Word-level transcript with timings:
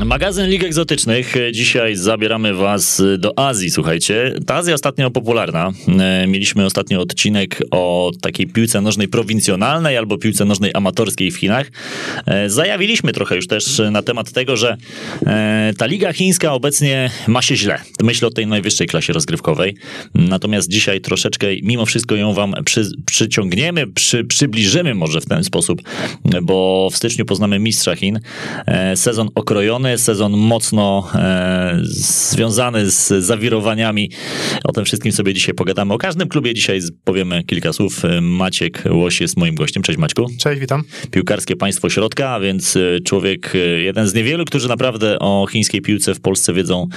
Magazyn 0.00 0.50
Lig 0.50 0.64
Egzotycznych. 0.64 1.34
Dzisiaj 1.52 1.96
zabieramy 1.96 2.54
Was 2.54 3.02
do 3.18 3.38
Azji, 3.38 3.70
słuchajcie. 3.70 4.34
Ta 4.46 4.54
Azja 4.54 4.74
ostatnio 4.74 5.10
popularna. 5.10 5.70
E, 6.00 6.26
mieliśmy 6.26 6.64
ostatnio 6.64 7.00
odcinek 7.00 7.62
o 7.70 8.10
takiej 8.20 8.46
piłce 8.46 8.80
nożnej 8.80 9.08
prowincjonalnej 9.08 9.96
albo 9.96 10.18
piłce 10.18 10.44
nożnej 10.44 10.70
amatorskiej 10.74 11.30
w 11.30 11.36
Chinach. 11.36 11.70
E, 12.26 12.50
zajawiliśmy 12.50 13.12
trochę 13.12 13.36
już 13.36 13.46
też 13.46 13.82
na 13.90 14.02
temat 14.02 14.32
tego, 14.32 14.56
że 14.56 14.76
e, 15.26 15.72
ta 15.78 15.86
liga 15.86 16.12
chińska 16.12 16.52
obecnie 16.52 17.10
ma 17.28 17.42
się 17.42 17.56
źle. 17.56 17.78
Myślę 18.02 18.28
o 18.28 18.30
tej 18.30 18.46
najwyższej 18.46 18.86
klasie 18.86 19.12
rozgrywkowej. 19.12 19.76
Natomiast 20.14 20.68
dzisiaj 20.68 21.00
troszeczkę 21.00 21.46
mimo 21.62 21.86
wszystko 21.86 22.16
ją 22.16 22.34
Wam 22.34 22.54
przy, 22.64 22.90
przyciągniemy, 23.06 23.86
przy, 23.86 24.24
przybliżymy 24.24 24.94
może 24.94 25.20
w 25.20 25.26
ten 25.26 25.44
sposób, 25.44 25.82
bo 26.42 26.88
w 26.92 26.96
styczniu 26.96 27.24
poznamy 27.24 27.58
mistrza 27.58 27.96
Chin. 27.96 28.20
Sezon 28.94 29.28
okrojony 29.34 29.81
sezon 29.96 30.32
mocno 30.32 31.08
e, 31.14 31.78
związany 31.82 32.90
z 32.90 33.24
zawirowaniami. 33.24 34.10
O 34.64 34.72
tym 34.72 34.84
wszystkim 34.84 35.12
sobie 35.12 35.34
dzisiaj 35.34 35.54
pogadamy. 35.54 35.94
O 35.94 35.98
każdym 35.98 36.28
klubie 36.28 36.54
dzisiaj 36.54 36.80
powiemy 37.04 37.44
kilka 37.44 37.72
słów. 37.72 38.02
Maciek 38.20 38.84
Łoś 38.90 39.20
jest 39.20 39.36
moim 39.36 39.54
gościem. 39.54 39.82
Cześć 39.82 39.98
Maćku. 39.98 40.26
Cześć, 40.38 40.60
witam. 40.60 40.82
Piłkarskie 41.10 41.56
państwo 41.56 41.90
środka, 41.90 42.30
a 42.30 42.40
więc 42.40 42.76
e, 42.76 43.00
człowiek, 43.04 43.52
e, 43.54 43.58
jeden 43.58 44.08
z 44.08 44.14
niewielu, 44.14 44.44
którzy 44.44 44.68
naprawdę 44.68 45.18
o 45.18 45.46
chińskiej 45.50 45.80
piłce 45.80 46.14
w 46.14 46.20
Polsce 46.20 46.52
wiedzą 46.52 46.88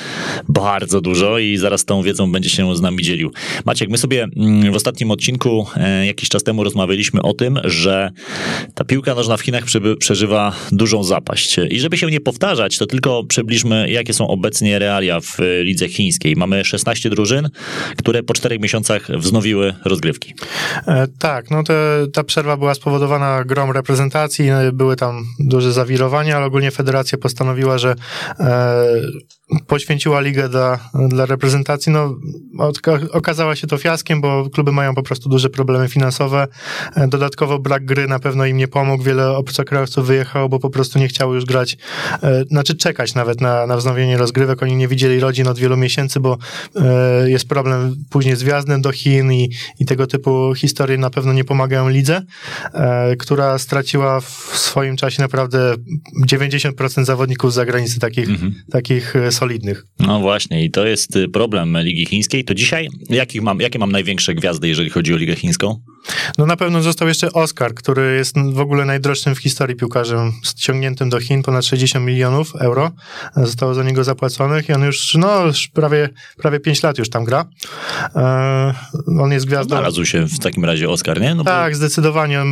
bardzo 0.49 1.01
dużo 1.01 1.39
i 1.39 1.57
zaraz 1.57 1.85
tą 1.85 2.01
wiedzą 2.01 2.31
będzie 2.31 2.49
się 2.49 2.75
z 2.75 2.81
nami 2.81 3.03
dzielił. 3.03 3.31
Maciek, 3.65 3.89
my 3.89 3.97
sobie 3.97 4.27
mm, 4.35 4.71
w 4.71 4.75
ostatnim 4.75 5.11
odcinku 5.11 5.65
e, 5.75 6.05
jakiś 6.05 6.29
czas 6.29 6.43
temu 6.43 6.63
rozmawialiśmy 6.63 7.21
o 7.21 7.33
tym, 7.33 7.59
że 7.63 8.11
ta 8.73 8.83
piłka 8.83 9.15
nożna 9.15 9.37
w 9.37 9.41
Chinach 9.41 9.63
przeżywa 9.99 10.55
dużą 10.71 11.03
zapaść. 11.03 11.55
I 11.69 11.79
żeby 11.79 11.97
się 11.97 12.07
nie 12.07 12.19
powtarzać, 12.19 12.74
to 12.77 12.85
tylko 12.85 13.23
przybliżmy, 13.23 13.89
jakie 13.89 14.13
są 14.13 14.27
obecnie 14.27 14.79
realia 14.79 15.19
w 15.19 15.37
lidze 15.63 15.89
chińskiej. 15.89 16.35
Mamy 16.35 16.65
16 16.65 17.09
drużyn, 17.09 17.49
które 17.97 18.23
po 18.23 18.33
czterech 18.33 18.59
miesiącach 18.59 19.07
wznowiły 19.17 19.73
rozgrywki. 19.85 20.33
E, 20.87 21.07
tak, 21.19 21.51
no 21.51 21.63
te, 21.63 22.07
ta 22.13 22.23
przerwa 22.23 22.57
była 22.57 22.73
spowodowana 22.73 23.43
grom 23.43 23.71
reprezentacji, 23.71 24.49
były 24.73 24.95
tam 24.95 25.25
duże 25.39 25.71
zawirowania, 25.71 26.37
ale 26.37 26.45
ogólnie 26.45 26.71
federacja 26.71 27.17
postanowiła, 27.17 27.77
że 27.77 27.95
e, 28.39 28.85
poświęciła 29.67 30.21
ligę 30.21 30.49
dla, 30.49 30.79
dla 31.09 31.25
reprezentacji. 31.25 31.91
No, 31.91 32.15
okazała 33.11 33.55
się 33.55 33.67
to 33.67 33.77
fiaskiem, 33.77 34.21
bo 34.21 34.49
kluby 34.49 34.71
mają 34.71 34.95
po 34.95 35.03
prostu 35.03 35.29
duże 35.29 35.49
problemy 35.49 35.87
finansowe. 35.87 36.47
E, 36.95 37.07
dodatkowo 37.07 37.59
brak 37.59 37.85
gry 37.85 38.07
na 38.07 38.19
pewno 38.19 38.45
im 38.45 38.57
nie 38.57 38.67
pomógł. 38.67 39.03
Wiele 39.03 39.37
obcokrajowców 39.37 40.07
wyjechało, 40.07 40.49
bo 40.49 40.59
po 40.59 40.69
prostu 40.69 40.99
nie 40.99 41.07
chciało 41.07 41.33
już 41.33 41.45
grać, 41.45 41.77
e, 42.23 42.43
znaczy 42.43 42.75
czekać 42.75 43.15
nawet 43.15 43.41
na, 43.41 43.67
na 43.67 43.77
wznowienie 43.77 44.17
rozgrywek. 44.17 44.63
Oni 44.63 44.75
nie 44.75 44.87
widzieli 44.87 45.19
rodzin 45.19 45.47
od 45.47 45.59
wielu 45.59 45.77
miesięcy, 45.77 46.19
bo 46.19 46.37
e, 46.75 47.29
jest 47.29 47.47
problem 47.47 47.95
później 48.09 48.35
z 48.35 48.43
wjazdem 48.43 48.81
do 48.81 48.91
Chin 48.91 49.31
i, 49.31 49.49
i 49.79 49.85
tego 49.85 50.07
typu 50.07 50.53
historie 50.55 50.97
na 50.97 51.09
pewno 51.09 51.33
nie 51.33 51.43
pomagają 51.43 51.89
lidze, 51.89 52.21
która 53.19 53.57
straciła 53.57 54.19
w 54.19 54.51
swoim 54.53 54.97
czasie 54.97 55.21
naprawdę 55.21 55.75
90% 56.27 57.05
zawodników 57.05 57.51
z 57.51 57.55
zagranicy 57.55 57.99
takich, 57.99 58.29
mhm. 58.29 58.55
takich 58.71 59.13
solidnych. 59.35 59.85
No 59.99 60.19
właśnie 60.19 60.65
i 60.65 60.71
to 60.71 60.85
jest 60.85 61.15
y, 61.15 61.29
problem 61.29 61.77
Ligi 61.77 62.05
Chińskiej. 62.05 62.45
To 62.45 62.53
dzisiaj 62.53 62.87
jakich 63.09 63.41
mam, 63.41 63.59
jakie 63.59 63.79
mam 63.79 63.91
największe 63.91 64.35
gwiazdy, 64.35 64.67
jeżeli 64.67 64.89
chodzi 64.89 65.13
o 65.13 65.17
Ligę 65.17 65.35
Chińską? 65.35 65.81
No 66.37 66.45
na 66.45 66.57
pewno 66.57 66.81
został 66.81 67.07
jeszcze 67.07 67.33
Oscar, 67.33 67.73
który 67.73 68.15
jest 68.15 68.35
w 68.53 68.59
ogóle 68.59 68.85
najdroższym 68.85 69.35
w 69.35 69.39
historii 69.39 69.75
piłkarzem 69.75 70.31
ściągniętym 70.43 71.09
do 71.09 71.19
Chin, 71.19 71.43
ponad 71.43 71.65
60 71.65 72.05
milionów 72.05 72.55
euro 72.55 72.91
zostało 73.35 73.73
za 73.73 73.83
niego 73.83 74.03
zapłaconych 74.03 74.69
i 74.69 74.73
on 74.73 74.83
już, 74.83 75.15
no 75.15 75.45
już 75.45 75.67
prawie, 75.67 76.09
prawie 76.37 76.59
5 76.59 76.83
lat 76.83 76.97
już 76.97 77.09
tam 77.09 77.23
gra. 77.23 77.45
E, 78.15 78.73
on 79.19 79.31
jest 79.31 79.45
gwiazdą. 79.45 79.75
Znalazł 79.75 80.05
się 80.05 80.27
w 80.27 80.39
takim 80.39 80.65
razie 80.65 80.89
Oscar, 80.89 81.21
nie? 81.21 81.35
No 81.35 81.43
tak, 81.43 81.71
bo... 81.71 81.77
zdecydowanie. 81.77 82.43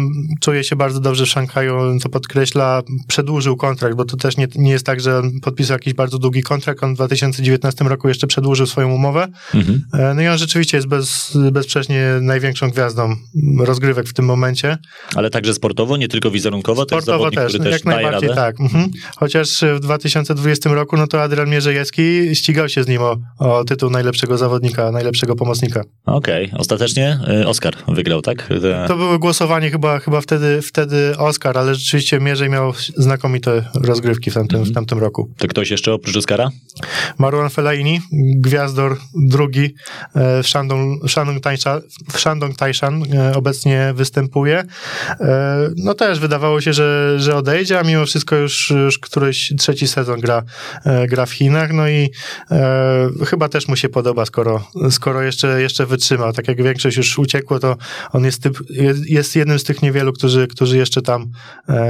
Czuje 0.41 0.63
się 0.63 0.75
bardzo 0.75 0.99
dobrze 0.99 1.25
w 1.25 1.29
Szanghaju, 1.29 1.99
to 2.03 2.09
podkreśla. 2.09 2.81
Przedłużył 3.07 3.57
kontrakt, 3.57 3.95
bo 3.95 4.05
to 4.05 4.17
też 4.17 4.37
nie, 4.37 4.47
nie 4.55 4.71
jest 4.71 4.85
tak, 4.85 4.99
że 4.99 5.21
podpisał 5.41 5.75
jakiś 5.75 5.93
bardzo 5.93 6.19
długi 6.19 6.43
kontrakt. 6.43 6.72
On 6.81 6.93
w 6.93 6.95
2019 6.95 7.85
roku 7.85 8.07
jeszcze 8.07 8.27
przedłużył 8.27 8.67
swoją 8.67 8.93
umowę. 8.93 9.27
Mhm. 9.53 9.83
E, 9.93 10.13
no 10.13 10.21
i 10.21 10.27
on 10.27 10.37
rzeczywiście 10.37 10.77
jest 10.77 10.87
bez, 10.87 11.37
bezsprzecznie 11.51 12.05
największą 12.21 12.69
gwiazdą 12.69 13.15
rozgrywek 13.59 14.07
w 14.07 14.13
tym 14.13 14.25
momencie. 14.25 14.77
Ale 15.15 15.29
także 15.29 15.53
sportowo, 15.53 15.97
nie 15.97 16.07
tylko 16.07 16.31
wizerunkowo? 16.31 16.83
Sportowo 16.83 17.31
to 17.31 17.41
jest 17.41 17.55
też, 17.55 17.63
też 17.63 17.71
jak 17.71 17.85
najbardziej 17.85 18.29
radę? 18.29 18.41
tak. 18.41 18.59
Mhm. 18.59 18.91
Chociaż 19.15 19.61
w 19.75 19.79
2020 19.79 20.73
roku, 20.73 20.97
no 20.97 21.07
to 21.07 21.21
Adrian 21.21 21.49
Mierzejewski 21.49 22.35
ścigał 22.35 22.69
się 22.69 22.83
z 22.83 22.87
nim 22.87 23.01
o, 23.01 23.17
o 23.39 23.63
tytuł 23.63 23.89
najlepszego 23.89 24.37
zawodnika, 24.37 24.91
najlepszego 24.91 25.35
pomocnika. 25.35 25.81
Okej, 26.05 26.45
okay. 26.45 26.59
ostatecznie 26.59 27.19
y, 27.41 27.47
Oscar 27.47 27.73
wygrał, 27.87 28.21
tak? 28.21 28.47
Te... 28.47 28.85
To 28.87 28.95
było 28.95 29.19
głosowanie 29.19 29.71
chyba, 29.71 29.99
chyba 29.99 30.21
wtedy, 30.21 30.61
wtedy 30.61 31.17
Oscar, 31.17 31.57
ale 31.57 31.75
rzeczywiście 31.75 32.19
Mierzej 32.19 32.49
miał 32.49 32.73
znakomite 32.97 33.65
rozgrywki 33.75 34.31
w 34.31 34.33
tamtym, 34.33 34.59
mhm. 34.59 34.71
w 34.71 34.75
tamtym 34.75 34.99
roku. 34.99 35.33
To 35.37 35.47
ktoś 35.47 35.71
jeszcze 35.71 35.93
oprócz 35.93 36.17
Oscara? 36.17 36.49
Marwan 37.17 37.49
Fellaini, 37.49 38.01
gwiazdor 38.35 38.97
drugi 39.15 39.75
e, 40.15 40.43
w 40.43 40.47
Shandong, 40.47 41.11
Shandong, 41.11 41.43
Taishan, 41.43 41.81
w 42.13 42.19
Shandong 42.19 42.57
Taishan 42.57 43.03
e, 43.13 43.35
obecnie 43.35 43.93
występuje. 43.95 44.63
E, 45.09 45.69
no 45.75 45.93
też 45.93 46.19
wydawało 46.19 46.61
się, 46.61 46.73
że, 46.73 47.15
że 47.19 47.35
odejdzie, 47.35 47.79
a 47.79 47.83
mimo 47.83 48.05
wszystko 48.05 48.35
już, 48.35 48.69
już 48.69 48.99
któryś 48.99 49.53
trzeci 49.57 49.87
sezon 49.87 50.19
gra, 50.19 50.43
gra 51.07 51.25
w 51.25 51.31
Chinach, 51.31 51.73
no 51.73 51.89
i 51.89 52.09
chyba 53.27 53.49
też 53.49 53.67
mu 53.67 53.75
się 53.75 53.89
podoba, 53.89 54.25
skoro, 54.25 54.67
skoro 54.91 55.21
jeszcze, 55.21 55.61
jeszcze 55.61 55.85
wytrzyma. 55.85 56.33
Tak 56.33 56.47
jak 56.47 56.63
większość 56.63 56.97
już 56.97 57.19
uciekło, 57.19 57.59
to 57.59 57.77
on 58.11 58.25
jest, 58.25 58.43
typ, 58.43 58.57
jest 59.05 59.35
jednym 59.35 59.59
z 59.59 59.63
tych 59.63 59.81
niewielu, 59.81 60.13
którzy, 60.13 60.47
którzy 60.47 60.77
jeszcze 60.77 61.01
tam 61.01 61.31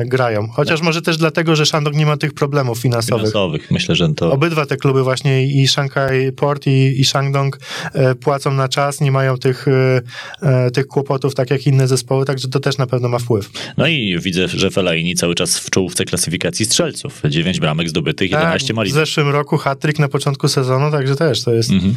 grają. 0.06 0.48
Chociaż 0.48 0.82
może 0.82 1.02
też 1.02 1.18
dlatego, 1.18 1.56
że 1.56 1.66
Shandong 1.66 1.96
nie 1.96 2.06
ma 2.06 2.18
tych 2.18 2.34
problemów 2.34 2.80
finansowych. 2.80 3.22
Finansowych, 3.22 3.72
myślę, 3.72 3.96
że 3.96 4.10
to... 4.10 4.32
Obydwa 4.32 4.63
te 4.66 4.78
kluby 4.78 5.04
właśnie 5.04 5.48
i 5.48 5.68
Shanghai 5.68 6.32
Port 6.32 6.68
i, 6.68 7.02
i 7.02 7.06
Shandong 7.06 7.60
e, 7.94 8.16
płacą 8.16 8.54
na 8.54 8.68
czas, 8.68 9.02
nie 9.02 9.12
mają 9.12 9.38
tych, 9.38 9.68
e, 9.68 10.02
e, 10.42 10.72
tych 10.72 10.88
kłopotów 10.88 11.36
tak 11.36 11.52
jak 11.52 11.68
inne 11.68 11.88
zespoły, 11.88 12.26
także 12.26 12.48
to 12.48 12.60
też 12.60 12.78
na 12.78 12.88
pewno 12.88 13.10
ma 13.10 13.20
wpływ. 13.20 13.50
No 13.78 13.88
i 13.88 14.20
widzę, 14.20 14.48
że 14.48 14.72
Fellaini 14.72 15.16
cały 15.16 15.36
czas 15.36 15.60
w 15.60 15.70
czołówce 15.70 16.06
klasyfikacji 16.06 16.66
strzelców. 16.66 17.22
9 17.30 17.60
bramek 17.60 17.90
zdobytych, 17.90 18.32
11 18.32 18.68
tak, 18.68 18.76
mali. 18.76 18.92
W 18.92 18.94
zeszłym 18.94 19.30
roku 19.30 19.58
hat-trick 19.58 20.00
na 20.00 20.08
początku 20.08 20.48
sezonu, 20.48 20.92
także 20.92 21.16
też 21.16 21.44
to 21.44 21.54
jest... 21.54 21.72
Mhm. 21.72 21.96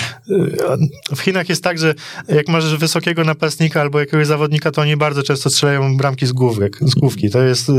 W 1.17 1.21
Chinach 1.21 1.49
jest 1.49 1.63
tak, 1.63 1.79
że 1.79 1.95
jak 2.29 2.49
masz 2.49 2.77
wysokiego 2.77 3.25
napastnika 3.25 3.81
albo 3.81 4.01
jakiegoś 4.01 4.27
zawodnika, 4.27 4.71
to 4.71 4.83
oni 4.83 4.97
bardzo 4.97 5.23
często 5.23 5.51
strzelają 5.51 5.97
bramki 5.97 6.27
z 6.27 6.33
główek, 6.33 6.79
z 6.81 6.95
główki. 6.95 7.31
To 7.31 7.43
jest 7.43 7.73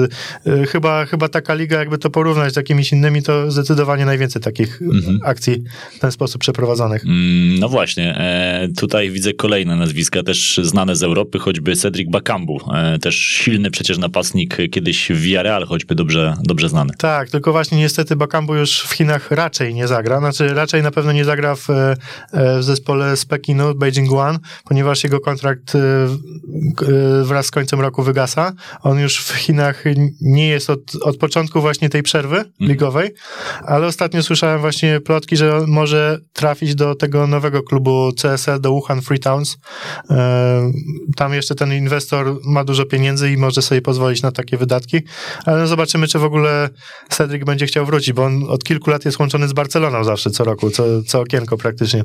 chyba, 0.70 1.06
chyba 1.06 1.30
taka 1.30 1.54
liga, 1.54 1.80
jakby 1.80 1.98
to 1.98 2.10
porównać 2.10 2.54
z 2.54 2.56
jakimiś 2.56 2.92
innymi, 2.92 3.24
to 3.24 3.52
zdecydowanie 3.52 4.06
najwięcej 4.06 4.42
takich 4.42 4.77
mhm. 4.82 5.20
akcji 5.24 5.64
w 5.96 6.00
ten 6.00 6.12
sposób 6.12 6.42
przeprowadzonych. 6.42 7.06
Mm, 7.06 7.60
no 7.60 7.70
właśnie, 7.70 8.18
e, 8.18 8.68
tutaj 8.78 9.12
widzę 9.12 9.34
kolejne 9.34 9.76
nazwiska, 9.76 10.24
też 10.24 10.60
znane 10.64 10.96
z 10.96 11.04
Europy, 11.04 11.40
choćby 11.40 11.76
Cedric 11.76 12.12
Bakambu, 12.12 12.60
e, 12.74 13.00
też 13.00 13.16
silny 13.16 13.72
przecież 13.72 13.98
napastnik, 13.98 14.58
kiedyś 14.72 15.10
w 15.10 15.16
Villarreal 15.16 15.66
choćby 15.66 15.96
dobrze, 15.96 16.34
dobrze 16.44 16.70
znany. 16.70 16.94
Tak, 16.98 17.30
tylko 17.30 17.52
właśnie 17.52 17.78
niestety 17.78 18.16
Bakambu 18.16 18.56
już 18.56 18.82
w 18.82 18.92
Chinach 18.92 19.32
raczej 19.32 19.74
nie 19.74 19.88
zagra, 19.88 20.20
znaczy 20.20 20.54
raczej 20.54 20.84
na 20.84 20.92
pewno 20.92 21.12
nie 21.12 21.26
zagra 21.26 21.56
w, 21.56 21.70
e, 21.70 21.96
w 22.32 22.64
zespole 22.64 23.18
z 23.18 23.26
Pekinu, 23.26 23.76
Beijing 23.76 24.12
One, 24.12 24.40
ponieważ 24.66 25.04
jego 25.04 25.20
kontrakt 25.20 25.74
wraz 27.24 27.46
z 27.46 27.52
końcem 27.52 27.82
roku 27.82 28.04
wygasa. 28.04 28.54
On 28.82 29.00
już 29.00 29.18
w 29.18 29.34
Chinach 29.34 29.84
nie 30.22 30.48
jest 30.48 30.70
od, 30.70 30.96
od 31.02 31.18
początku 31.18 31.62
właśnie 31.62 31.90
tej 31.90 32.04
przerwy 32.04 32.38
mhm. 32.38 32.52
ligowej, 32.60 33.14
ale 33.66 33.88
ostatnio 33.88 34.24
słyszałem 34.24 34.62
właśnie 34.68 35.00
plotki, 35.00 35.38
że 35.38 35.62
może 35.68 36.20
trafić 36.34 36.76
do 36.76 36.96
tego 36.96 37.28
nowego 37.28 37.64
klubu 37.64 38.12
CSL, 38.22 38.62
do 38.62 38.72
Wuhan 38.72 39.02
Free 39.02 39.20
Towns. 39.20 39.58
E, 40.10 40.72
tam 41.16 41.34
jeszcze 41.34 41.56
ten 41.56 41.74
inwestor 41.74 42.40
ma 42.46 42.64
dużo 42.64 42.86
pieniędzy 42.86 43.32
i 43.32 43.38
może 43.38 43.62
sobie 43.62 43.82
pozwolić 43.82 44.22
na 44.22 44.32
takie 44.32 44.58
wydatki, 44.58 44.98
ale 45.46 45.58
no 45.58 45.68
zobaczymy, 45.68 46.08
czy 46.08 46.20
w 46.20 46.24
ogóle 46.24 46.70
Cedric 47.10 47.46
będzie 47.46 47.66
chciał 47.66 47.86
wrócić, 47.86 48.14
bo 48.14 48.24
on 48.24 48.44
od 48.50 48.64
kilku 48.64 48.90
lat 48.90 49.06
jest 49.06 49.20
łączony 49.20 49.48
z 49.48 49.54
Barceloną 49.54 50.04
zawsze, 50.04 50.30
co 50.30 50.44
roku, 50.44 50.70
co, 50.70 50.84
co 51.04 51.20
okienko 51.20 51.58
praktycznie. 51.58 52.04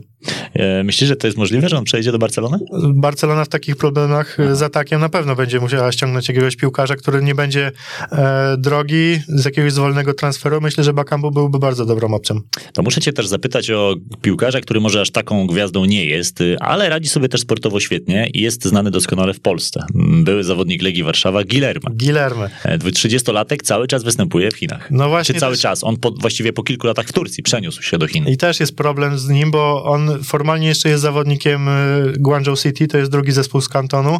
E, 0.55 0.85
myślisz, 0.85 1.09
że 1.09 1.17
to 1.17 1.27
jest 1.27 1.39
możliwe, 1.39 1.69
że 1.69 1.79
on 1.79 1.85
przejdzie 1.85 2.13
do 2.13 2.19
Barcelony? 2.19 2.59
Barcelona 2.95 3.45
w 3.45 3.49
takich 3.49 3.77
problemach 3.77 4.37
z 4.53 4.63
atakiem 4.63 5.01
na 5.01 5.09
pewno 5.09 5.37
będzie 5.37 5.61
musiała 5.61 5.93
ściągnąć 5.93 6.29
jakiegoś 6.29 6.57
piłkarza, 6.57 6.97
który 6.97 7.23
nie 7.23 7.35
będzie 7.35 7.73
e, 8.13 8.57
drogi 8.59 9.21
z 9.29 9.45
jakiegoś 9.45 9.73
zwolnego 9.73 10.15
transferu. 10.15 10.61
Myślę, 10.61 10.85
że 10.85 10.93
Bakambu 10.93 11.31
byłby 11.31 11.59
bardzo 11.59 11.87
dobrą 11.87 12.15
opcją. 12.15 12.41
To 12.75 12.83
muszę 12.83 13.01
cię 13.01 13.13
też 13.13 13.27
zapytać 13.27 13.71
o 13.71 13.95
piłkarza, 14.23 14.61
który 14.61 14.81
może 14.81 15.01
aż 15.01 15.11
taką 15.11 15.47
gwiazdą 15.47 15.85
nie 15.85 16.07
jest, 16.07 16.41
y, 16.41 16.57
ale 16.61 16.89
radzi 16.89 17.09
sobie 17.09 17.29
też 17.29 17.41
sportowo 17.41 17.81
świetnie 17.81 18.29
i 18.35 18.41
jest 18.41 18.65
znany 18.65 18.91
doskonale 18.91 19.35
w 19.35 19.41
Polsce. 19.41 19.85
Były 20.25 20.45
zawodnik 20.45 20.83
Legii 20.83 21.03
Warszawa, 21.03 21.45
Gilerma. 21.45 21.91
Gilerme. 21.97 22.51
30-latek 22.65 23.63
cały 23.63 23.87
czas 23.87 24.05
występuje 24.05 24.51
w 24.51 24.57
Chinach. 24.57 24.91
No 24.91 25.09
właśnie 25.09 25.35
Czy 25.35 25.41
cały 25.41 25.53
też- 25.55 25.63
czas? 25.63 25.85
On 25.85 25.97
po, 25.97 26.11
właściwie 26.11 26.53
po 26.53 26.63
kilku 26.63 26.87
latach 26.87 27.07
w 27.07 27.13
Turcji 27.13 27.43
przeniósł 27.43 27.83
się 27.83 27.99
do 27.99 28.07
Chin. 28.07 28.29
I 28.29 28.37
też 28.37 28.61
jest 28.61 28.77
problem 28.77 29.19
z 29.19 29.29
nim, 29.29 29.51
bo 29.51 29.85
on 29.85 30.23
formalnie 30.25 30.67
jeszcze 30.67 30.89
jest 30.89 31.03
zawodnikiem 31.03 31.69
y, 31.69 32.13
Guangzhou 32.19 32.57
City, 32.57 32.87
to 32.87 32.99
jest 32.99 33.11
drugi 33.11 33.33
zespół 33.33 33.61
z 33.61 33.69
kantonu, 33.69 34.19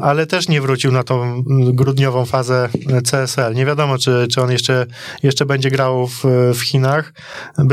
ale 0.00 0.26
też 0.26 0.48
nie 0.48 0.60
wrócił 0.60 0.92
na 0.92 1.04
tą 1.04 1.38
y, 1.38 1.42
grudniową 1.72 2.24
fazę 2.24 2.68
y, 2.98 3.02
CSL. 3.02 3.54
Nie 3.54 3.66
wiadomo, 3.66 3.98
czy, 3.98 4.26
czy 4.30 4.42
on 4.42 4.50
jeszcze, 4.52 4.86
jeszcze 5.22 5.46
będzie 5.46 5.70
grał 5.70 6.06
w, 6.06 6.24
w 6.54 6.60
Chinach. 6.60 7.12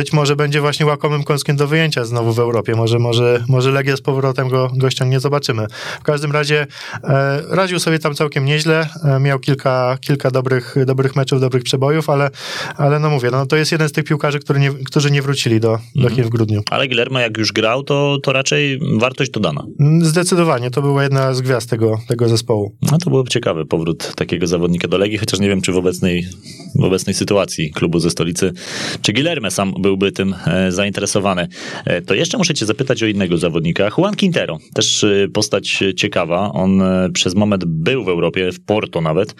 Być 0.01 0.13
może 0.13 0.36
będzie 0.36 0.62
właśnie 0.62 0.86
łakomym 0.86 1.24
kąskiem 1.24 1.56
do 1.56 1.68
wyjęcia 1.68 2.06
znowu 2.06 2.33
w 2.33 2.39
Europie. 2.39 2.75
Może, 2.75 3.00
może, 3.00 3.44
może 3.50 3.71
Legia 3.71 3.98
z 3.98 4.01
powrotem 4.01 4.50
go, 4.50 4.71
go 4.75 4.89
ściągnie, 4.89 5.19
zobaczymy. 5.19 5.68
W 6.00 6.03
każdym 6.03 6.31
razie 6.31 6.68
e, 7.03 7.42
radził 7.50 7.80
sobie 7.80 8.00
tam 8.00 8.15
całkiem 8.15 8.45
nieźle. 8.45 8.89
E, 9.03 9.19
miał 9.19 9.39
kilka, 9.39 9.98
kilka 10.01 10.31
dobrych, 10.31 10.75
dobrych 10.86 11.15
meczów, 11.15 11.42
dobrych 11.42 11.63
przebojów, 11.63 12.09
ale, 12.09 12.30
ale 12.77 13.00
no 13.00 13.09
mówię, 13.09 13.30
no 13.31 13.45
to 13.45 13.56
jest 13.56 13.71
jeden 13.71 13.89
z 13.89 13.92
tych 13.92 14.06
piłkarzy, 14.06 14.39
który 14.39 14.59
nie, 14.59 14.71
którzy 14.71 15.12
nie 15.12 15.21
wrócili 15.21 15.59
do, 15.59 15.80
do 15.95 16.09
Chin 16.09 16.24
w 16.24 16.30
grudniu. 16.30 16.62
Ale 16.71 16.88
Gilermo 16.88 17.19
jak 17.19 17.38
już 17.38 17.51
grał, 17.51 17.83
to, 17.83 18.18
to 18.24 18.33
raczej 18.33 18.80
wartość 19.00 19.31
dodana. 19.31 19.65
Mm, 19.80 20.06
Zdecydowanie, 20.06 20.71
to 20.71 20.81
była 20.81 21.04
jedna 21.04 21.33
z 21.33 21.42
gwiazd 21.42 21.69
tego, 21.69 22.00
tego 22.07 22.30
zespołu. 22.30 22.75
No 22.92 22.97
to 22.97 23.09
byłoby 23.09 23.30
ciekawy 23.30 23.65
powrót 23.65 24.15
takiego 24.15 24.47
zawodnika 24.47 24.88
do 24.88 24.97
Legii, 24.97 25.18
chociaż 25.18 25.39
nie 25.39 25.50
wiem, 25.50 25.62
czy 25.62 25.71
w 25.71 25.77
obecnej, 25.77 26.27
w 26.75 26.83
obecnej 26.83 27.13
sytuacji 27.13 27.71
klubu 27.71 28.00
ze 28.00 28.09
stolicy, 28.09 28.54
czy 29.01 29.13
Guilherme 29.13 29.51
sam 29.51 29.74
byłby 29.92 30.12
tym 30.12 30.36
e, 30.48 30.72
zainteresowany. 30.72 31.48
E, 31.86 32.02
to 32.02 32.14
jeszcze 32.14 32.38
muszę 32.38 32.54
cię 32.54 32.66
zapytać 32.66 33.04
o 33.04 33.06
innego 33.06 33.38
zawodnika, 33.38 33.90
Juan 33.98 34.16
Quintero. 34.16 34.58
Też 34.74 35.04
e, 35.04 35.28
postać 35.34 35.84
ciekawa. 35.96 36.52
On 36.54 36.82
przez 37.14 37.36
moment 37.36 37.66
był 37.66 38.04
w 38.04 38.10
Europie, 38.10 38.52
w 38.52 38.66
Porto 38.66 39.02
nawet, 39.02 39.36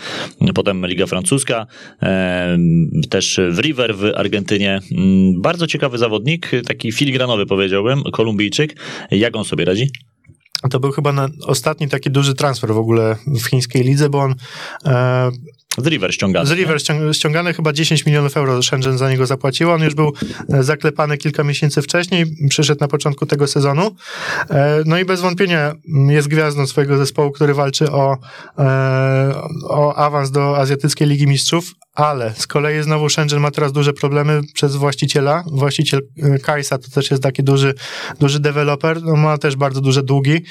potem 0.56 0.86
Liga 0.86 1.06
Francuska, 1.06 1.68
też 3.09 3.39
w 3.50 3.59
River 3.59 3.95
w 3.95 4.06
Argentynie. 4.15 4.80
Mm, 4.92 5.42
Bardzo 5.42 5.68
ciekawy 5.68 5.98
zawodnik, 5.98 6.51
taki 6.68 6.92
filigranowy 6.92 7.45
powiedziałbym, 7.45 8.03
Kolumbijczyk. 8.12 8.75
Jak 9.12 9.36
on 9.36 9.45
sobie 9.45 9.65
radzi? 9.65 9.89
To 10.69 10.80
był 10.80 10.92
chyba 10.92 11.30
ostatni 11.45 11.89
taki 11.89 12.12
duży 12.12 12.33
transfer 12.33 12.74
w 12.74 12.77
ogóle 12.77 13.15
w 13.27 13.45
chińskiej 13.45 13.83
lidze, 13.83 14.09
bo 14.09 14.19
on 14.19 14.36
e, 14.86 15.31
Z 15.77 15.88
River 15.88 16.13
ściągany. 16.13 16.45
z 16.47 16.51
River 16.51 16.77
ściąg- 16.77 17.13
ściągany 17.13 17.53
chyba 17.53 17.73
10 17.73 18.06
milionów 18.06 18.38
euro 18.38 18.62
Shenzhen 18.63 18.97
za 18.97 19.09
niego 19.12 19.25
zapłaciło. 19.25 19.73
On 19.73 19.81
już 19.83 19.95
był 19.95 20.12
e, 20.53 20.63
zaklepany 20.63 21.18
kilka 21.18 21.44
miesięcy 21.44 21.81
wcześniej, 21.81 22.25
przyszedł 22.50 22.81
na 22.81 22.88
początku 22.88 23.25
tego 23.25 23.47
sezonu. 23.47 23.95
E, 24.50 24.83
No 24.85 25.00
i 25.00 25.06
bez 25.06 25.21
wątpienia 25.21 25.73
jest 26.09 26.27
gwiazdą 26.27 26.68
swojego 26.68 26.97
zespołu, 26.97 27.31
który 27.31 27.53
walczy 27.53 27.91
o, 27.91 28.18
e, 28.59 29.33
o 29.63 29.95
awans 29.95 30.31
do 30.31 30.57
Azjatyckiej 30.57 31.07
Ligi 31.07 31.27
Mistrzów, 31.27 31.71
ale 31.93 32.33
z 32.38 32.47
kolei 32.47 32.83
znowu 32.83 33.09
Shenzhen 33.09 33.39
ma 33.39 33.51
teraz 33.51 33.71
duże 33.71 33.93
problemy 33.93 34.41
przez 34.53 34.75
właściciela. 34.75 35.43
Właściciel 35.51 36.01
e, 36.23 36.39
Kajsa 36.39 36.77
to 36.77 36.89
też 36.89 37.11
jest 37.11 37.23
taki 37.23 37.43
duży, 37.43 37.73
duży 38.19 38.39
deweloper, 38.39 39.03
no 39.03 39.15
ma 39.15 39.38
też 39.38 39.55
bardzo 39.55 39.81
duże 39.81 40.03
długi. 40.03 40.41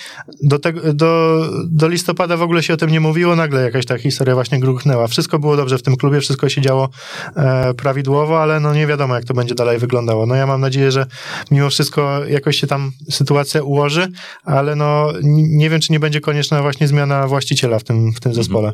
Do, 0.43 0.59
tego, 0.59 0.93
do, 0.93 1.43
do 1.67 1.89
listopada 1.89 2.37
w 2.37 2.43
ogóle 2.43 2.63
się 2.63 2.75
o 2.75 2.77
tym 2.77 2.91
nie 2.91 3.01
mówiło, 3.01 3.37
nagle 3.37 3.63
jakaś 3.63 3.87
ta 3.87 3.99
historia 3.99 4.35
właśnie 4.35 4.61
gruchnęła. 4.61 5.07
Wszystko 5.07 5.39
było 5.39 5.57
dobrze 5.57 5.79
w 5.79 5.83
tym 5.83 5.97
klubie, 5.97 6.21
wszystko 6.21 6.49
się 6.49 6.61
działo 6.61 6.89
e, 7.37 7.75
prawidłowo, 7.75 8.43
ale 8.43 8.61
no 8.61 8.75
nie 8.75 8.87
wiadomo, 8.87 9.15
jak 9.15 9.25
to 9.25 9.35
będzie 9.35 9.55
dalej 9.55 9.79
wyglądało. 9.79 10.27
No 10.27 10.35
ja 10.35 10.47
mam 10.47 10.61
nadzieję, 10.61 10.91
że 10.91 11.07
mimo 11.51 11.71
wszystko 11.71 12.25
jakoś 12.25 12.57
się 12.57 12.67
tam 12.67 12.93
sytuacja 13.11 13.63
ułoży, 13.63 14.09
ale 14.45 14.77
no 14.77 15.13
nie 15.23 15.71
wiem, 15.71 15.81
czy 15.81 15.93
nie 15.93 16.01
będzie 16.01 16.21
konieczna 16.21 16.63
właśnie 16.63 16.89
zmiana 16.89 17.27
właściciela 17.27 17.79
w 17.79 17.85
tym, 17.85 18.13
w 18.13 18.21
tym 18.21 18.35
zespole. 18.35 18.73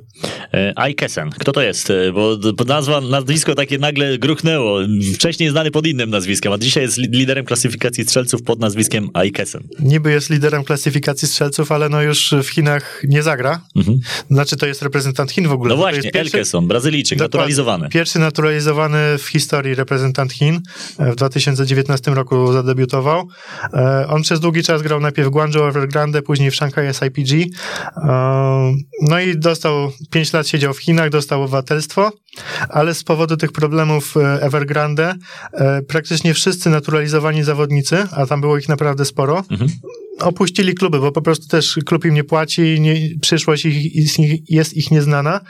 E, 0.55 0.73
Aikesen. 0.77 1.31
Kto 1.31 1.53
to 1.53 1.63
jest? 1.63 1.91
E, 1.91 2.13
Bo 2.13 2.37
nazwa, 2.65 3.01
nazwisko 3.01 3.55
takie 3.55 3.79
nagle 3.79 4.19
gruchnęło. 4.19 4.79
Wcześniej 5.15 5.51
znany 5.51 5.71
pod 5.71 5.87
innym 5.87 6.11
nazwiskiem, 6.11 6.53
a 6.53 6.59
dzisiaj 6.59 6.83
jest 6.83 6.99
li- 6.99 7.09
liderem 7.19 7.45
klasyfikacji 7.45 8.05
strzelców 8.05 8.43
pod 8.43 8.61
nazwiskiem 8.61 9.09
Aikesen. 9.15 9.63
Niby 9.81 10.11
jest 10.11 10.31
liderem 10.31 10.65
klasyfikacji 10.65 11.29
strzelców, 11.29 11.73
ale 11.73 11.89
no 11.89 12.03
już 12.03 12.35
w 12.43 12.49
Chinach 12.49 13.03
nie 13.09 13.23
zagra. 13.23 13.61
Mhm. 13.77 13.99
Znaczy 14.31 14.57
to 14.57 14.67
jest 14.67 14.83
reprezentant 14.83 15.31
Chin 15.33 15.49
w 15.49 15.53
ogóle. 15.53 15.69
No 15.71 15.77
właśnie, 15.77 16.03
pierwszy- 16.03 16.19
Elkeson, 16.21 16.69
Brazylijczyk, 16.69 17.19
Dokładnie. 17.19 17.39
naturalizowany. 17.39 17.89
Pierwszy 17.89 18.19
naturalizowany 18.19 18.99
w 19.19 19.23
historii 19.29 19.75
reprezentant 19.75 20.33
Chin. 20.33 20.61
W 20.99 21.15
2019 21.15 22.15
roku 22.15 22.53
zadebiutował. 22.53 23.29
E, 23.75 24.07
On 24.09 24.23
przez 24.23 24.41
długi 24.41 24.63
czas 24.63 24.83
grał 24.83 25.01
najpierw 25.01 25.29
w 25.29 25.31
Guangzhou 25.31 25.65
Evergrande, 25.65 26.23
później 26.23 26.51
w 26.51 26.55
Shanghai 26.57 26.95
SIPG. 26.95 27.33
E, 27.97 28.75
No 29.03 29.21
i 29.21 29.39
dostał, 29.39 29.93
5 30.11 30.33
lat 30.33 30.49
siedział 30.49 30.75
w 30.75 30.79
Chinach, 30.79 31.11
dostał 31.11 31.43
obywatelstwo, 31.43 32.11
ale 32.69 32.95
z 32.95 33.05
powodu 33.05 33.37
tych 33.37 33.53
problemów 33.53 34.17
e, 34.17 34.43
Evergrande 34.43 35.15
e, 35.53 35.83
praktycznie 35.83 36.35
wszyscy 36.35 36.71
naturalizowani 36.71 37.45
zawodnicy, 37.45 37.99
a 38.17 38.27
tam 38.27 38.41
było 38.41 38.59
ich 38.59 38.69
naprawdę 38.69 39.05
sporo, 39.05 39.45
Mhm. 39.51 39.71
Opuścili 40.21 40.75
kluby, 40.75 41.01
bo 41.01 41.13
po 41.13 41.23
prostu 41.23 41.49
też 41.49 41.79
klub 41.87 42.05
im 42.05 42.15
nie 42.15 42.25
płaci, 42.25 42.81
nie, 42.81 42.97
przyszłość 43.21 43.65
ich, 43.65 43.95
jest, 43.97 44.19
ich- 44.19 44.51
jest 44.51 44.75
ich 44.75 44.91
nieznana. 44.91 45.41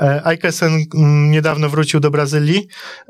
E, 0.00 0.26
Aikesen 0.26 0.84
mm, 0.94 1.30
niedawno 1.30 1.68
wrócił 1.68 2.00
do 2.00 2.10
Brazylii 2.10 2.66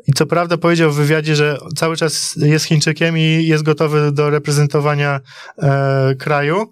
i 0.07 0.13
co 0.13 0.27
prawda 0.27 0.57
powiedział 0.59 0.93
w 0.93 0.97
wywiadzie, 0.97 1.37
że 1.37 1.59
cały 1.77 1.97
czas 1.97 2.37
jest 2.37 2.65
Chińczykiem 2.65 3.19
i 3.19 3.47
jest 3.47 3.63
gotowy 3.65 4.13
do 4.13 4.31
reprezentowania 4.31 5.21
e, 5.63 6.15
kraju. 6.19 6.71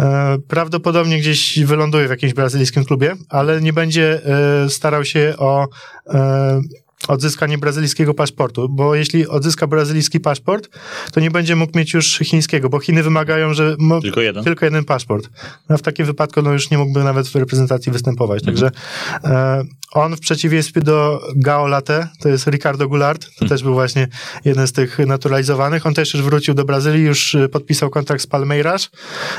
E, 0.00 0.36
prawdopodobnie 0.48 1.18
gdzieś 1.18 1.58
wyląduje 1.64 2.06
w 2.06 2.10
jakimś 2.10 2.34
brazylijskim 2.34 2.84
klubie, 2.84 3.14
ale 3.28 3.60
nie 3.60 3.72
będzie 3.72 4.20
e, 4.64 4.70
starał 4.70 5.04
się 5.04 5.34
o 5.38 5.66
e, 6.14 6.60
odzyskanie 7.08 7.58
brazylijskiego 7.58 8.14
paszportu, 8.14 8.68
bo 8.68 8.94
jeśli 8.94 9.28
odzyska 9.28 9.66
brazylijski 9.66 10.20
paszport, 10.20 10.68
to 11.12 11.20
nie 11.20 11.30
będzie 11.30 11.56
mógł 11.56 11.78
mieć 11.78 11.94
już 11.94 12.18
chińskiego, 12.18 12.68
bo 12.68 12.80
Chiny 12.80 13.02
wymagają, 13.02 13.54
że 13.54 13.76
mo- 13.78 14.00
Tylko 14.00 14.20
jeden. 14.20 14.44
tylko 14.44 14.64
jeden 14.64 14.84
paszport. 14.84 15.28
No 15.68 15.78
w 15.78 15.82
takim 15.82 16.06
wypadku 16.06 16.42
no 16.42 16.52
już 16.52 16.70
nie 16.70 16.78
mógłby 16.78 17.04
nawet 17.04 17.28
w 17.28 17.34
reprezentacji 17.34 17.92
występować. 17.92 18.42
Także 18.42 18.70
e, 19.24 19.62
on 19.92 20.16
w 20.16 20.20
przeciwieństwie 20.20 20.80
do 20.80 21.20
Gao 21.36 21.66
Late, 21.66 22.08
to 22.20 22.28
jest 22.28 22.46
Ricardo 22.46 22.88
Goulart, 22.88 23.26
to 23.38 23.48
też 23.48 23.62
był 23.62 23.74
właśnie 23.74 24.08
jeden 24.44 24.66
z 24.66 24.72
tych 24.72 24.98
naturalizowanych. 24.98 25.86
On 25.86 25.94
też 25.94 26.14
już 26.14 26.22
wrócił 26.22 26.54
do 26.54 26.64
Brazylii, 26.64 27.04
już 27.04 27.34
e, 27.34 27.48
podpisał 27.48 27.90
kontrakt 27.90 28.22
z 28.22 28.26
Palmeiras, 28.26 28.90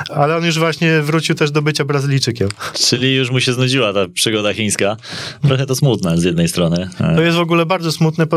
ale 0.10 0.38
on 0.38 0.46
już 0.46 0.60
właśnie 0.60 1.02
wrócił 1.02 1.36
też 1.36 1.52
do 1.52 1.62
bycia 1.62 1.86
Brazylijczykiem. 1.86 2.50
Czyli 2.74 3.16
już 3.16 3.32
mu 3.32 3.40
się 3.40 3.54
znudziła 3.54 3.94
ta 3.94 4.08
przygoda 4.14 4.54
chińska. 4.54 4.98
Trochę 5.48 5.66
to 5.66 5.76
smutne 5.76 6.18
z 6.18 6.24
jednej 6.24 6.48
strony. 6.48 6.90
E, 7.00 7.16
To 7.16 7.22
jest 7.22 7.38
w 7.38 7.42
ogóle 7.42 7.55
bardzo 7.66 7.92
smutne, 7.92 8.28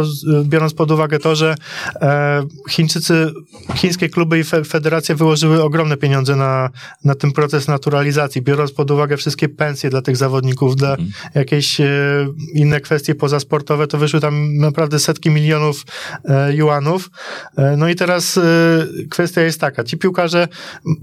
biorąc 0.44 0.74
pod 0.74 0.90
uwagę 0.90 1.18
to, 1.18 1.36
że 1.36 1.54
e, 2.00 2.42
Chińczycy, 2.70 3.32
chińskie 3.74 4.08
kluby 4.08 4.38
i 4.38 4.44
fe, 4.44 4.64
federacje 4.64 5.14
wyłożyły 5.14 5.62
ogromne 5.62 5.96
pieniądze 5.96 6.36
na, 6.36 6.70
na 7.04 7.14
ten 7.14 7.32
proces 7.32 7.68
naturalizacji, 7.68 8.42
biorąc 8.42 8.72
pod 8.72 8.90
uwagę 8.90 9.16
wszystkie 9.16 9.48
pensje 9.48 9.90
dla 9.90 10.02
tych 10.02 10.16
zawodników, 10.16 10.76
dla 10.76 10.96
jakieś 11.34 11.80
e, 11.80 11.86
inne 12.54 12.80
kwestie 12.80 13.14
pozasportowe, 13.14 13.86
to 13.86 13.98
wyszły 13.98 14.20
tam 14.20 14.56
naprawdę 14.56 14.98
setki 14.98 15.30
milionów 15.30 15.84
e, 16.24 16.54
juanów. 16.54 17.10
No 17.76 17.88
i 17.88 17.94
teraz 17.94 18.40
kwestia 19.10 19.42
jest 19.42 19.60
taka, 19.60 19.84
ci 19.84 19.98
piłkarze 19.98 20.48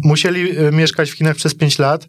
musieli 0.04 0.54
mieszkać 0.72 1.12
w 1.12 1.18
Chinach 1.18 1.36
przez 1.36 1.56
5 1.56 1.80
lat, 1.80 2.08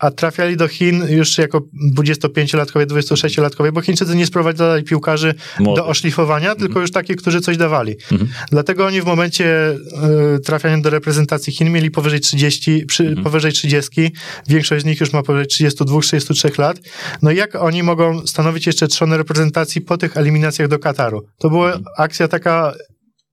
a 0.00 0.10
trafiali 0.10 0.56
do 0.56 0.68
Chin 0.68 1.04
już 1.08 1.38
jako 1.38 1.62
25-latkowie, 1.96 2.86
26-latkowie, 2.86 3.72
bo 3.72 3.80
Chińczycy 3.80 4.16
nie 4.16 4.26
sprowadzali 4.26 4.84
piłkarzy 4.84 5.34
Młodych. 5.58 5.84
do 5.84 5.90
oszlifowania, 5.90 6.54
tylko 6.54 6.80
już 6.80 6.90
takich, 6.90 7.16
którzy 7.16 7.40
coś 7.40 7.56
dawali. 7.56 7.96
Mhm. 8.12 8.30
Dlatego 8.50 8.86
oni 8.86 9.00
w 9.00 9.04
momencie 9.04 9.76
y, 10.36 10.40
trafiania 10.40 10.78
do 10.78 10.90
reprezentacji 10.90 11.52
Chin 11.52 11.72
mieli 11.72 11.90
powyżej 11.90 12.20
30, 12.20 12.86
przy, 12.86 13.16
powyżej 13.22 13.52
30. 13.52 14.12
Większość 14.48 14.82
z 14.82 14.86
nich 14.86 15.00
już 15.00 15.12
ma 15.12 15.22
powyżej 15.22 15.70
32-33 15.70 16.58
lat. 16.58 16.76
No 17.22 17.30
jak 17.30 17.54
oni 17.54 17.82
mogą 17.82 18.26
stanowić 18.26 18.66
jeszcze 18.66 18.88
trzonę 18.88 19.16
reprezentacji 19.16 19.80
po 19.80 19.96
tych 19.96 20.16
eliminacjach 20.16 20.68
do 20.68 20.78
Kataru? 20.78 21.26
To 21.38 21.50
była 21.50 21.78
akcja 21.96 22.28
taka 22.28 22.74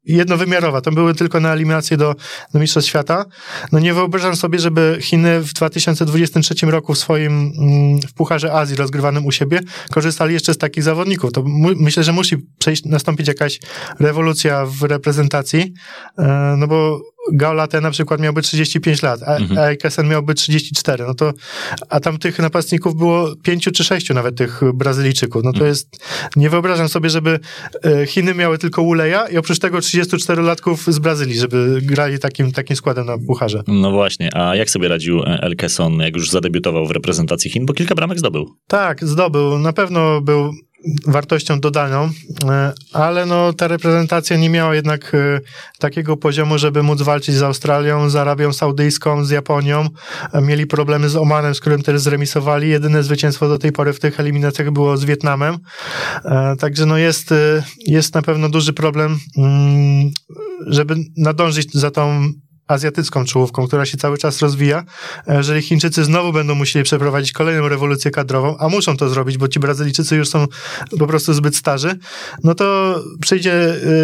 jednowymiarowa. 0.07 0.81
To 0.81 0.91
były 0.91 1.13
tylko 1.13 1.39
na 1.39 1.53
eliminację 1.53 1.97
do, 1.97 2.15
do 2.53 2.59
Mistrzostw 2.59 2.89
Świata. 2.89 3.25
No 3.71 3.79
nie 3.79 3.93
wyobrażam 3.93 4.35
sobie, 4.35 4.59
żeby 4.59 4.97
Chiny 5.01 5.41
w 5.41 5.53
2023 5.53 6.65
roku 6.65 6.93
w 6.93 6.97
swoim 6.97 7.53
mm, 7.57 8.01
w 8.01 8.13
Pucharze 8.13 8.53
Azji 8.53 8.75
rozgrywanym 8.75 9.25
u 9.25 9.31
siebie 9.31 9.59
korzystali 9.91 10.33
jeszcze 10.33 10.53
z 10.53 10.57
takich 10.57 10.83
zawodników. 10.83 11.31
To 11.31 11.43
mu, 11.43 11.69
myślę, 11.75 12.03
że 12.03 12.13
musi 12.13 12.37
przejść, 12.59 12.85
nastąpić 12.85 13.27
jakaś 13.27 13.59
rewolucja 13.99 14.65
w 14.65 14.83
reprezentacji, 14.83 15.73
e, 16.17 16.55
no 16.57 16.67
bo 16.67 17.01
Gaulate 17.33 17.81
na 17.81 17.91
przykład 17.91 18.21
miałby 18.21 18.41
35 18.41 19.01
lat, 19.01 19.23
a 19.23 19.35
Mhm. 19.37 19.59
mhm. 19.83 20.09
miałby 20.09 20.33
34, 20.33 21.03
no 21.07 21.13
to, 21.13 21.33
a 21.89 21.99
tam 21.99 22.17
tych 22.17 22.39
napastników 22.39 22.95
było 22.95 23.35
pięciu 23.43 23.71
czy 23.71 23.83
sześciu 23.83 24.13
nawet 24.13 24.35
tych 24.35 24.61
Brazylijczyków, 24.73 25.43
no 25.43 25.51
to 25.51 25.55
Mhm. 25.57 25.69
jest, 25.69 25.89
nie 26.35 26.49
wyobrażam 26.49 26.89
sobie, 26.89 27.09
żeby 27.09 27.39
e, 27.85 28.05
Chiny 28.05 28.33
miały 28.33 28.57
tylko 28.57 28.81
Uleja 28.81 29.27
i 29.27 29.37
oprócz 29.37 29.59
tego 29.59 29.77
34-latków 29.77 30.91
z 30.91 30.99
Brazylii, 30.99 31.39
żeby 31.39 31.79
grali 31.81 32.19
takim, 32.19 32.51
takim 32.51 32.75
składem 32.75 33.05
na 33.05 33.17
pucharze. 33.17 33.63
No 33.67 33.91
właśnie, 33.91 34.29
a 34.37 34.55
jak 34.55 34.69
sobie 34.69 34.87
radził 34.87 35.19
e, 35.23 35.39
El 35.41 35.55
Kesson, 35.55 35.99
jak 35.99 36.15
już 36.15 36.29
zadebiutował 36.31 36.87
w 36.87 36.91
reprezentacji 36.91 37.51
Chin, 37.51 37.65
bo 37.65 37.73
kilka 37.73 37.95
bramek 37.95 38.19
zdobył. 38.19 38.55
Tak, 38.67 39.05
zdobył. 39.05 39.59
Na 39.59 39.73
pewno 39.73 40.21
był 40.21 40.53
wartością 41.07 41.59
dodaną, 41.59 42.09
e, 42.49 42.73
ale 42.93 43.25
no, 43.25 43.53
ta 43.53 43.67
reprezentacja 43.67 44.37
nie 44.37 44.49
miała 44.49 44.75
jednak 44.75 45.11
e, 45.15 45.41
takiego 45.79 46.17
poziomu, 46.17 46.57
żeby 46.57 46.83
móc 46.83 47.01
walczyć 47.01 47.35
z 47.35 47.43
Australią, 47.43 48.09
z 48.09 48.15
Arabią 48.15 48.53
Saudyjską, 48.53 49.25
z 49.25 49.29
Japonią. 49.29 49.89
E, 50.33 50.41
Mieli 50.41 50.67
problemy 50.67 51.09
z 51.09 51.15
Omanem, 51.15 51.55
z 51.55 51.59
którym 51.59 51.81
też 51.83 52.01
zremisowali. 52.01 52.69
Jedyne 52.69 53.03
zwycięstwo 53.03 53.47
do 53.47 53.57
tej 53.57 53.71
pory 53.71 53.93
w 53.93 53.99
tych 53.99 54.19
eliminacjach 54.19 54.71
było 54.71 54.97
z 54.97 55.05
Wietnamem. 55.05 55.57
Także 56.59 56.85
no 56.85 56.97
jest, 56.97 57.33
jest 57.87 58.15
na 58.15 58.21
pewno 58.21 58.49
duży 58.49 58.73
problem, 58.73 59.19
mm, 59.37 60.11
żeby 60.67 60.95
nadążyć 61.17 61.73
za 61.73 61.91
tą 61.91 62.31
azjatycką 62.67 63.25
czołówką, 63.25 63.67
która 63.67 63.85
się 63.85 63.97
cały 63.97 64.17
czas 64.17 64.41
rozwija. 64.41 64.83
E, 65.27 65.37
Jeżeli 65.37 65.61
Chińczycy 65.61 66.03
znowu 66.03 66.33
będą 66.33 66.55
musieli 66.55 66.83
przeprowadzić 66.85 67.31
kolejną 67.31 67.67
rewolucję 67.69 68.11
kadrową, 68.11 68.57
a 68.57 68.69
muszą 68.69 68.97
to 68.97 69.09
zrobić, 69.09 69.37
bo 69.37 69.47
ci 69.47 69.59
Brazylijczycy 69.59 70.15
już 70.15 70.29
są 70.29 70.45
po 70.99 71.07
prostu 71.07 71.33
zbyt 71.33 71.55
starzy, 71.55 71.99
no 72.43 72.55
to 72.55 72.95
przyjdzie 73.21 73.53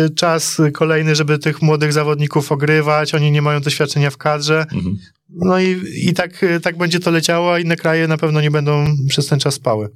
y, 0.05 0.09
czas 0.15 0.61
kolejny, 0.73 1.15
żeby 1.15 1.39
tych 1.39 1.61
młodych 1.61 1.93
zawodników 1.93 2.51
ogrywać, 2.51 3.15
oni 3.15 3.31
nie 3.31 3.41
mają 3.41 3.59
doświadczenia 3.61 4.09
w 4.09 4.17
kadrze, 4.17 4.65
Mhm. 4.71 4.97
No 5.35 5.59
i, 5.59 5.81
i 5.95 6.13
tak, 6.13 6.45
tak 6.61 6.77
będzie 6.77 6.99
to 6.99 7.11
leciało, 7.11 7.53
a 7.53 7.59
inne 7.59 7.75
kraje 7.75 8.07
na 8.07 8.17
pewno 8.17 8.41
nie 8.41 8.51
będą 8.51 8.85
przez 9.09 9.27
ten 9.27 9.39
czas 9.39 9.53
spały. 9.53 9.89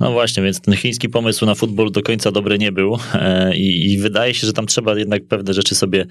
No 0.00 0.12
właśnie, 0.12 0.42
więc 0.42 0.60
ten 0.60 0.76
chiński 0.76 1.08
pomysł 1.08 1.46
na 1.46 1.54
futbol 1.54 1.90
do 1.90 2.02
końca 2.02 2.30
dobry 2.30 2.58
nie 2.58 2.72
był 2.72 2.98
e, 3.14 3.56
i, 3.56 3.92
i 3.92 3.98
wydaje 3.98 4.34
się, 4.34 4.46
że 4.46 4.52
tam 4.52 4.66
trzeba 4.66 4.98
jednak 4.98 5.26
pewne 5.26 5.54
rzeczy 5.54 5.74
sobie 5.74 6.06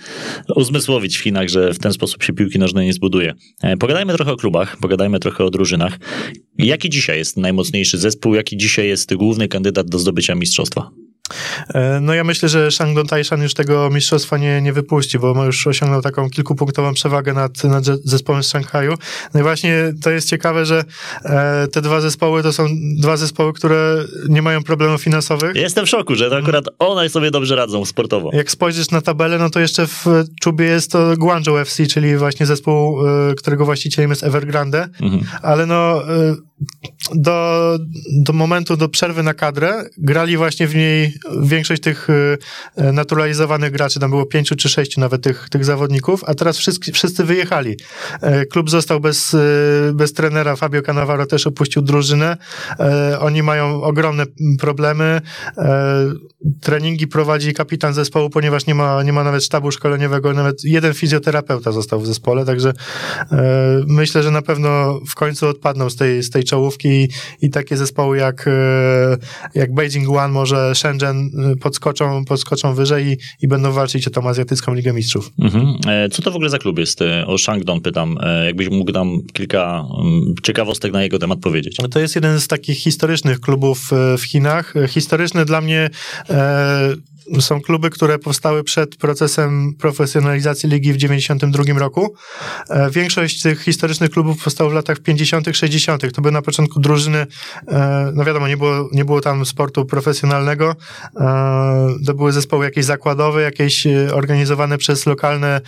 uzmysłowić 0.55 1.17
w 1.17 1.23
Chinach, 1.23 1.49
że 1.49 1.73
w 1.73 1.79
ten 1.79 1.93
sposób 1.93 2.23
się 2.23 2.33
piłki 2.33 2.59
nożnej 2.59 2.85
nie 2.85 2.93
zbuduje. 2.93 3.33
E, 3.63 3.77
Pogadajmy 3.77 4.13
trochę 4.13 4.31
o 4.31 4.37
klubach, 4.37 4.77
pogadajmy 4.77 5.19
trochę 5.19 5.43
o 5.43 5.49
drużynach. 5.49 5.99
Jaki 6.57 6.89
dzisiaj 6.89 7.17
jest 7.17 7.37
najmocniejszy 7.37 7.97
zespół, 7.97 8.35
jaki 8.35 8.57
dzisiaj 8.57 8.87
jest 8.87 9.15
główny 9.15 9.47
kandydat 9.47 9.89
do 9.89 9.99
zdobycia 9.99 10.35
mistrzostwa? 10.35 11.02
E, 11.73 11.99
No 12.01 12.13
ja 12.13 12.23
myślę, 12.23 12.49
że 12.49 12.71
Shandong 12.71 13.09
Taishan 13.09 13.41
już 13.41 13.53
tego 13.53 13.89
mistrzostwa 13.89 14.37
nie, 14.37 14.61
nie 14.61 14.73
wypuści, 14.73 15.19
bo 15.19 15.33
ma 15.33 15.45
już 15.45 15.67
osiągnął 15.67 16.01
taką 16.01 16.29
kilkupunktową 16.29 16.93
przewagę 16.93 17.33
nad, 17.33 17.63
nad 17.63 17.85
ze- 17.85 17.97
zespołem 18.03 18.43
z 18.43 18.49
Szanghaju. 18.49 18.93
No 19.33 19.39
i 19.39 19.43
właśnie 19.43 19.93
to 20.03 20.09
jest 20.09 20.29
ciekawe, 20.29 20.65
że 20.65 20.83
e, 21.25 21.67
te 21.67 21.81
dwa 21.81 22.01
zespoły 22.01 22.43
to 22.43 22.53
są 22.53 22.67
dwa 22.97 23.17
zespoły, 23.17 23.53
które 23.53 23.95
nie 24.29 24.41
mają 24.41 24.63
problemów 24.63 25.01
finansowych. 25.01 25.55
Jestem 25.55 25.85
w 25.85 25.89
szoku, 25.89 26.15
że 26.15 26.29
to 26.29 26.37
akurat 26.37 26.65
one 26.79 27.09
sobie 27.09 27.31
dobrze 27.31 27.55
radzą 27.55 27.85
sportowo. 27.85 28.29
Jak 28.33 28.51
spojrzysz 28.51 28.91
na 28.91 29.01
tabelę, 29.01 29.37
no 29.37 29.49
to 29.49 29.59
jeszcze 29.59 29.87
w 29.87 30.05
czubie 30.41 30.65
jest 30.65 30.91
to 30.91 31.17
Guangzhou 31.17 31.57
FC, 31.57 31.87
czyli 31.87 32.17
właśnie 32.17 32.45
zespół, 32.45 33.07
e, 33.07 33.35
którego 33.35 33.65
właścicielem 33.65 34.09
jest 34.09 34.23
Evergrande, 34.23 34.89
Mhm. 35.01 35.23
ale 35.41 35.65
no 35.65 36.03
e, 36.07 36.35
do, 37.15 37.77
do 38.23 38.33
momentu, 38.33 38.77
do 38.77 38.89
przerwy 38.89 39.23
na 39.23 39.33
kadrę 39.33 39.85
grali 39.97 40.37
właśnie 40.37 40.67
w 40.67 40.75
niej 40.75 41.13
większość 41.41 41.81
tych 41.81 42.07
e, 42.75 42.91
naturalizowanych 42.91 43.71
graczy, 43.71 43.99
tam 43.99 44.09
było 44.09 44.25
pięciu 44.25 44.55
czy 44.55 44.69
sześciu 44.69 45.01
nawet 45.01 45.23
tych, 45.23 45.49
tych 45.49 45.65
zawodników, 45.65 46.23
a 46.27 46.33
teraz 46.33 46.57
wszyscy, 46.57 46.91
wszyscy 46.91 47.23
wyjechali. 47.23 47.77
E, 48.21 48.45
Klub 48.45 48.69
został 48.69 48.99
bez, 48.99 49.33
e, 49.33 49.39
bez 49.93 50.13
trenera, 50.13 50.55
Fabio 50.55 50.81
Cannavaro 50.81 51.25
też 51.25 51.47
opuścił 51.47 51.81
drużynę, 51.81 52.37
E, 52.79 53.19
oni 53.19 53.43
mają 53.43 53.83
ogromne 53.83 54.23
problemy, 54.59 55.21
E, 55.57 56.13
treningi 56.61 57.07
prowadzi 57.07 57.53
kapitan 57.53 57.93
zespołu, 57.93 58.29
ponieważ 58.29 58.65
nie 58.65 58.75
ma, 58.75 59.03
nie 59.03 59.13
ma 59.13 59.23
nawet 59.23 59.43
sztabu 59.43 59.71
szkoleniowego, 59.71 60.33
nawet 60.33 60.63
jeden 60.63 60.93
fizjoterapeuta 60.93 61.71
został 61.71 61.99
w 61.99 62.07
zespole, 62.07 62.45
także 62.45 62.73
myślę, 63.87 64.23
że 64.23 64.31
na 64.31 64.41
pewno 64.41 64.99
w 65.09 65.15
końcu 65.15 65.47
odpadną 65.47 65.89
z 65.89 65.95
tej, 65.95 66.23
z 66.23 66.29
tej 66.29 66.43
czołówki 66.53 67.07
i, 67.41 67.49
takie 67.49 67.77
zespoły 67.77 68.17
jak, 68.17 68.47
e, 68.47 69.17
jak 69.55 69.73
Beijing 69.73 70.09
One, 70.09 70.33
może 70.33 70.75
Shenzhen 70.75 71.31
e, 71.51 71.55
podskoczą, 71.55 72.25
podskoczą 72.25 72.73
wyżej 72.73 73.07
i, 73.07 73.17
i 73.41 73.47
będą 73.47 73.71
walczyć 73.71 74.07
o 74.07 74.11
tą 74.11 74.29
azjatycką 74.29 74.73
Ligę 74.73 74.93
Mistrzów. 74.93 75.31
Mhm. 75.39 75.75
E, 75.87 76.09
Co 76.09 76.21
to 76.21 76.31
w 76.31 76.35
ogóle 76.35 76.49
za 76.49 76.57
klub 76.57 76.79
jest? 76.79 76.99
O 77.27 77.37
Shangdong 77.37 77.83
pytam, 77.83 78.17
jakbyś 78.45 78.69
mógł 78.69 78.91
nam 78.91 79.19
kilka 79.33 79.85
mm, 79.99 80.33
ciekawostek 80.43 80.93
na 80.93 81.03
jego 81.03 81.19
temat 81.19 81.39
powiedzieć. 81.39 81.77
To 81.91 81.99
jest 81.99 82.15
jeden 82.15 82.39
z 82.39 82.47
takich 82.47 82.77
historycznych 82.77 83.39
klubów 83.39 83.91
w 84.17 84.21
Chinach. 84.23 84.73
Historyczne 84.87 85.45
dla 85.45 85.61
mnie 85.61 85.89
są 87.39 87.61
kluby, 87.61 87.89
które 87.89 88.19
powstały 88.19 88.63
przed 88.63 88.95
procesem 88.95 89.73
profesjonalizacji 89.79 90.69
ligi 90.69 90.93
w 90.93 90.97
92 90.97 91.79
roku. 91.79 92.15
E, 92.69 92.91
większość 92.91 93.41
tych 93.41 93.61
historycznych 93.61 94.09
klubów 94.09 94.43
powstało 94.43 94.69
w 94.69 94.73
latach 94.73 94.99
50., 94.99 95.47
60. 95.53 96.13
To 96.13 96.21
były 96.21 96.31
na 96.31 96.41
początku 96.41 96.79
drużyny, 96.79 97.27
e, 97.67 98.11
no 98.13 98.23
wiadomo, 98.23 98.47
nie 98.47 98.57
było, 98.57 98.89
nie 98.91 99.05
było 99.05 99.21
tam 99.21 99.45
sportu 99.45 99.85
profesjonalnego. 99.85 100.75
E, 101.19 101.87
to 102.05 102.13
były 102.13 102.31
zespoły 102.31 102.65
jakieś 102.65 102.85
zakładowe, 102.85 103.41
jakieś 103.41 103.87
organizowane 104.13 104.77
przez 104.77 105.05
lokalne 105.05 105.61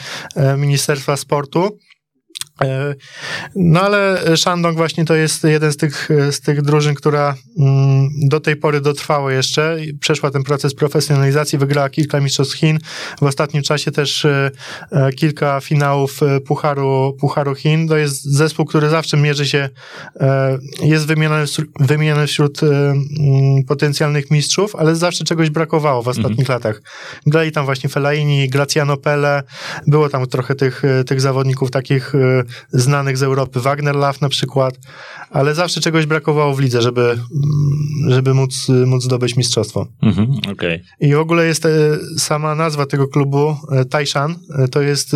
ministerstwa 0.58 1.18
sportu. 1.18 1.80
E, 2.62 2.96
No 3.56 3.82
ale 3.82 4.24
Shandong 4.38 4.78
właśnie 4.78 5.06
to 5.06 5.16
jest 5.16 5.44
jeden 5.44 5.72
z 5.72 5.78
tych, 5.78 6.10
z 6.32 6.42
tych 6.42 6.62
drużyn, 6.62 6.96
która 6.96 7.36
mm, 7.60 8.10
do 8.28 8.40
tej 8.40 8.56
pory 8.56 8.82
dotrwała 8.82 9.34
jeszcze. 9.34 9.78
Przeszła 10.00 10.32
ten 10.32 10.44
proces 10.44 10.76
profesjonalizacji, 10.76 11.60
wygrała 11.60 11.90
kilka 11.90 12.20
mistrzostw 12.20 12.56
Chin. 12.56 12.80
W 13.22 13.24
ostatnim 13.24 13.64
czasie 13.64 13.92
też 13.92 14.26
e, 14.26 14.52
e, 14.92 15.12
kilka 15.12 15.60
finałów 15.60 16.20
Pucharu, 16.48 17.18
Pucharu 17.20 17.56
Chin. 17.56 17.88
To 17.88 17.98
jest 17.98 18.24
zespół, 18.24 18.66
który 18.66 18.90
zawsze 18.90 19.18
mierzy 19.18 19.46
się, 19.46 19.70
jest 20.84 21.06
wymieniany, 21.06 21.46
wymieniany 21.80 22.28
wśród 22.28 22.64
mm, 22.64 23.04
potencjalnych 23.68 24.32
mistrzów, 24.32 24.76
ale 24.76 24.96
zawsze 24.96 25.24
czegoś 25.24 25.50
brakowało 25.50 26.04
w 26.04 26.08
ostatnich 26.08 26.50
latach. 26.50 26.82
Grali 27.26 27.52
tam 27.52 27.66
właśnie 27.66 27.90
Fellaini, 27.90 28.50
Graziano 28.50 28.98
Pelle, 28.98 29.44
było 29.88 30.10
tam 30.10 30.28
trochę 30.28 30.56
tych, 30.56 30.82
tych 31.06 31.22
zawodników 31.22 31.72
takich 31.72 32.14
znanych 32.72 33.18
z 33.18 33.24
Europy, 33.24 33.60
Wagner 33.60 33.96
Love 33.96 34.20
na 34.22 34.30
przykład, 34.30 34.80
ale 35.30 35.56
zawsze 35.56 35.82
czegoś 35.82 36.06
brakowało 36.06 36.56
w 36.56 36.60
lidze, 36.60 36.82
żeby, 36.82 37.20
żeby 38.08 38.34
móc, 38.34 38.68
móc 38.86 39.04
zdobyć 39.04 39.38
mistrzostwo. 39.38 39.88
Mhm. 40.02 40.28
Okej. 40.52 40.84
I 41.00 41.14
w 41.14 41.20
ogóle 41.20 41.46
jest 41.46 41.66
e, 41.66 41.70
sama 42.18 42.56
nazwa 42.56 42.86
tego 42.86 43.08
klubu, 43.08 43.58
e, 43.72 43.86
Taishan, 43.86 44.36
e, 44.58 44.68
to 44.68 44.82
jest 44.82 45.16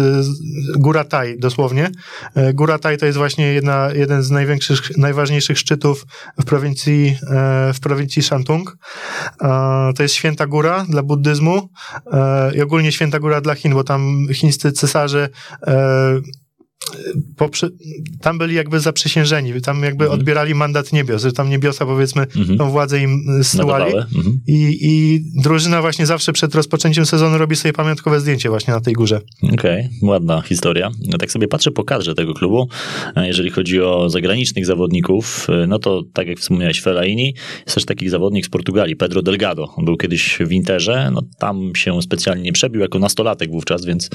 Góra 0.78 1.04
Tai 1.04 1.40
dosłownie. 1.40 1.92
Góra 2.54 2.80
Tai 2.80 2.98
to 2.98 3.06
jest 3.06 3.18
właśnie 3.18 3.54
jedna, 3.54 3.90
jeden 3.94 4.24
z 4.24 4.32
największych, 4.32 4.98
najważniejszych 4.98 5.60
szczytów 5.60 6.06
w 6.40 6.46
prowincji, 6.46 7.16
w 7.74 7.80
prowincji 7.80 8.24
Shantung. 8.24 8.78
To 9.96 10.04
jest 10.04 10.16
święta 10.16 10.48
góra 10.48 10.86
dla 10.90 11.04
buddyzmu 11.04 11.70
i 12.56 12.62
ogólnie 12.62 12.92
święta 12.92 13.20
góra 13.20 13.42
dla 13.42 13.56
Chin, 13.56 13.74
bo 13.74 13.84
tam 13.84 14.28
chińscy 14.34 14.72
cesarze 14.72 15.30
tam 18.22 18.38
byli 18.38 18.56
jakby 18.56 18.80
zaprzysiężeni, 18.80 19.62
tam 19.62 19.84
jakby 19.84 20.04
Mhm. 20.06 20.20
odbierali 20.20 20.56
mandat 20.56 20.94
niebios, 20.94 21.22
że 21.22 21.32
tam 21.32 21.50
niebiosa 21.50 21.86
powiedzmy 21.86 22.22
Mhm. 22.22 22.58
tą 22.58 22.70
władzę 22.70 23.02
im 23.02 23.24
zsyłali. 23.44 23.84
Nadawały. 23.86 24.06
Mhm. 24.16 24.40
I, 24.48 24.78
I 24.82 25.20
drużyna 25.42 25.82
właśnie 25.82 26.06
zawsze 26.06 26.34
przed 26.34 26.56
rozpoczęciem 26.56 27.06
sezonu 27.06 27.38
robi 27.38 27.56
sobie 27.56 27.74
pamiątkowe 27.74 28.20
zdjęcie 28.20 28.50
właśnie 28.50 28.74
na 28.74 28.82
tej 28.82 28.94
górze. 28.94 29.22
Okej, 29.54 29.90
ładna 30.02 30.42
historia. 30.42 30.92
No 31.12 31.18
tak 31.18 31.32
sobie 31.32 31.48
patrzę 31.48 31.72
po 31.72 31.84
kadrze 31.84 32.16
tego 32.16 32.34
klubu. 32.34 32.68
E, 33.16 33.28
Jeżeli 33.28 33.50
chodzi 33.50 33.82
o 33.82 34.10
zagranicznych 34.10 34.66
zawodników, 34.66 35.48
e, 35.50 35.68
no 35.68 35.80
to 35.80 36.04
tak 36.14 36.28
jak 36.28 36.40
wspomniałeś, 36.40 36.82
Fellaini, 36.82 37.34
jest 37.66 37.76
też 37.76 37.86
taki 37.86 38.10
zawodnik 38.10 38.46
z 38.46 38.50
Portugalii, 38.50 38.96
Pedro 38.96 39.22
Delgado. 39.22 39.74
On 39.76 39.86
był 39.86 39.98
kiedyś 39.98 40.38
w 40.48 40.52
Interze, 40.52 41.10
no 41.14 41.22
tam 41.40 41.72
się 41.76 42.02
specjalnie 42.02 42.44
nie 42.44 42.52
przebił 42.54 42.82
jako 42.82 43.00
nastolatek 43.00 43.52
wówczas, 43.52 43.86
więc, 43.86 44.10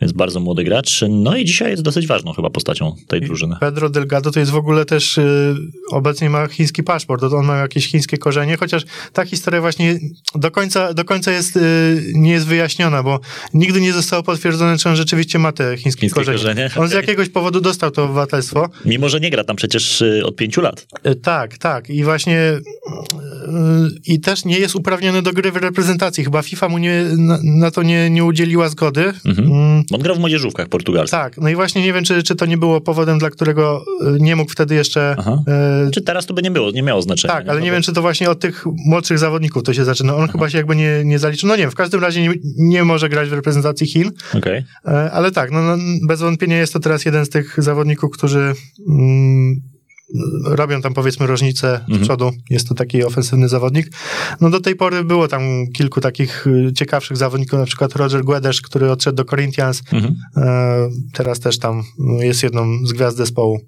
więc 0.00 0.12
bardzo 0.12 0.40
młody 0.40 0.64
gracz. 0.64 1.04
No 1.08 1.36
i 1.36 1.44
dzisiaj 1.44 1.70
jest 1.70 1.82
dosyć 1.82 1.95
ważną 2.06 2.32
chyba 2.32 2.50
postacią 2.50 2.96
tej 3.08 3.20
drużyny. 3.20 3.56
Pedro 3.60 3.90
Delgado 3.90 4.30
to 4.30 4.40
jest 4.40 4.52
w 4.52 4.56
ogóle 4.56 4.84
też 4.84 5.18
y, 5.18 5.54
obecnie 5.90 6.30
ma 6.30 6.46
chiński 6.48 6.82
paszport, 6.82 7.22
on 7.22 7.46
ma 7.46 7.56
jakieś 7.56 7.88
chińskie 7.90 8.18
korzenie, 8.18 8.56
chociaż 8.56 8.82
ta 9.12 9.24
historia 9.24 9.60
właśnie 9.60 9.98
do 10.34 10.50
końca, 10.50 10.94
do 10.94 11.04
końca 11.04 11.32
jest, 11.32 11.56
y, 11.56 11.60
nie 12.14 12.30
jest 12.32 12.46
wyjaśniona, 12.46 13.02
bo 13.02 13.20
nigdy 13.54 13.80
nie 13.80 13.92
zostało 13.92 14.22
potwierdzone, 14.22 14.78
czy 14.78 14.88
on 14.88 14.96
rzeczywiście 14.96 15.38
ma 15.38 15.52
te 15.52 15.76
chińskie, 15.76 16.00
Chińskie 16.00 16.14
korzenie. 16.20 16.38
korzenie? 16.38 16.70
On 16.76 16.88
z 16.88 16.92
jakiegoś 16.92 17.28
powodu 17.28 17.60
dostał 17.60 17.90
to 17.90 18.04
obywatelstwo. 18.04 18.68
Mimo, 18.84 19.08
że 19.08 19.20
nie 19.20 19.30
gra 19.30 19.44
tam 19.44 19.56
przecież 19.56 20.02
e, 20.02 20.24
od 20.24 20.36
pięciu 20.36 20.60
lat. 20.60 20.86
E, 21.02 21.14
Tak, 21.14 21.58
tak. 21.58 21.90
I 21.90 22.04
właśnie 22.04 22.40
i 24.06 24.20
też 24.20 24.44
nie 24.44 24.58
jest 24.58 24.74
uprawniony 24.74 25.22
do 25.22 25.32
gry 25.32 25.52
w 25.52 25.56
reprezentacji. 25.56 26.24
Chyba 26.24 26.42
FIFA 26.42 26.68
mu 26.68 26.78
nie, 26.78 27.04
na, 27.16 27.38
na 27.44 27.70
to 27.70 27.82
nie, 27.82 28.10
nie 28.10 28.24
udzieliła 28.24 28.68
zgody. 28.68 29.12
Mhm. 29.24 29.48
Mm, 29.52 29.82
On 29.92 30.00
grał 30.00 30.16
w 30.16 30.18
młodzieżówkach 30.18 30.68
portugalskich. 30.68 31.10
tak, 31.18 31.36
no 31.38 31.48
i 31.48 31.54
właśnie 31.54 31.82
nie 31.82 31.92
wiem, 31.92 32.04
czy, 32.04 32.22
czy 32.22 32.34
to 32.36 32.46
nie 32.46 32.58
było 32.58 32.80
powodem, 32.80 33.18
dla 33.18 33.30
którego 33.30 33.84
y, 34.16 34.20
nie 34.20 34.36
mógł 34.36 34.50
wtedy 34.52 34.74
jeszcze... 34.74 35.16
Aha. 35.18 35.42
y, 35.86 35.90
Czy 35.90 36.02
teraz 36.02 36.26
to 36.26 36.34
by 36.34 36.42
nie 36.42 36.50
było, 36.50 36.70
nie 36.70 36.82
miało 36.82 37.02
znaczenia. 37.02 37.34
tak, 37.34 37.48
ale 37.48 37.58
No 37.58 37.64
nie 37.64 37.70
bo- 37.70 37.74
wiem, 37.74 37.82
czy 37.82 37.92
to 37.92 38.02
właśnie 38.02 38.30
od 38.30 38.40
tych 38.40 38.64
młodszych 38.86 39.18
zawodników 39.18 39.62
to 39.62 39.74
się 39.74 39.84
zaczyna. 39.84 40.16
On 40.16 40.28
chyba 40.28 40.50
się 40.50 40.58
jakby 40.58 40.76
nie, 40.76 41.02
nie 41.04 41.18
zaliczył. 41.18 41.48
No 41.48 41.56
nie 41.56 41.62
wiem, 41.62 41.70
w 41.70 41.74
każdym 41.74 42.00
razie 42.00 42.22
nie, 42.22 42.34
nie 42.58 42.84
może 42.84 43.08
grać 43.08 43.28
w 43.28 43.32
reprezentacji 43.32 43.86
Chin, 43.86 44.10
Okej. 44.34 44.64
e, 44.86 45.10
ale 45.10 45.30
tak, 45.30 45.50
no, 45.50 45.62
no 45.62 45.76
bez 46.08 46.20
wątpienia 46.20 46.58
jest 46.58 46.72
to 46.72 46.80
teraz 46.80 47.04
jeden 47.04 47.24
z 47.24 47.28
tych 47.28 47.54
zawodników, 47.58 48.10
którzy 48.10 48.52
mm, 48.88 49.60
robią 50.44 50.82
tam 50.82 50.94
powiedzmy 50.94 51.26
różnicę 51.26 51.74
Mhm. 51.80 51.98
z 51.98 52.02
przodu. 52.02 52.30
Jest 52.50 52.68
to 52.68 52.74
taki 52.74 53.04
ofensywny 53.04 53.48
zawodnik. 53.48 53.86
No 54.40 54.50
do 54.50 54.60
tej 54.60 54.76
pory 54.76 55.04
było 55.04 55.28
tam 55.28 55.42
kilku 55.74 56.00
takich 56.00 56.46
y, 56.46 56.72
ciekawszych 56.72 57.16
zawodników, 57.16 57.58
na 57.58 57.64
przykład 57.64 57.96
Roger 57.96 58.24
Guedes, 58.24 58.60
który 58.60 58.90
odszedł 58.90 59.16
do 59.16 59.24
Corinthians, 59.24 59.82
Mhm. 59.92 60.14
e, 60.36 60.88
teraz 61.12 61.40
też 61.40 61.58
tam 61.58 61.82
jest 62.20 62.42
jedną 62.42 62.86
z 62.86 62.92
gwiazd 62.92 63.16
zespołu. 63.16 63.60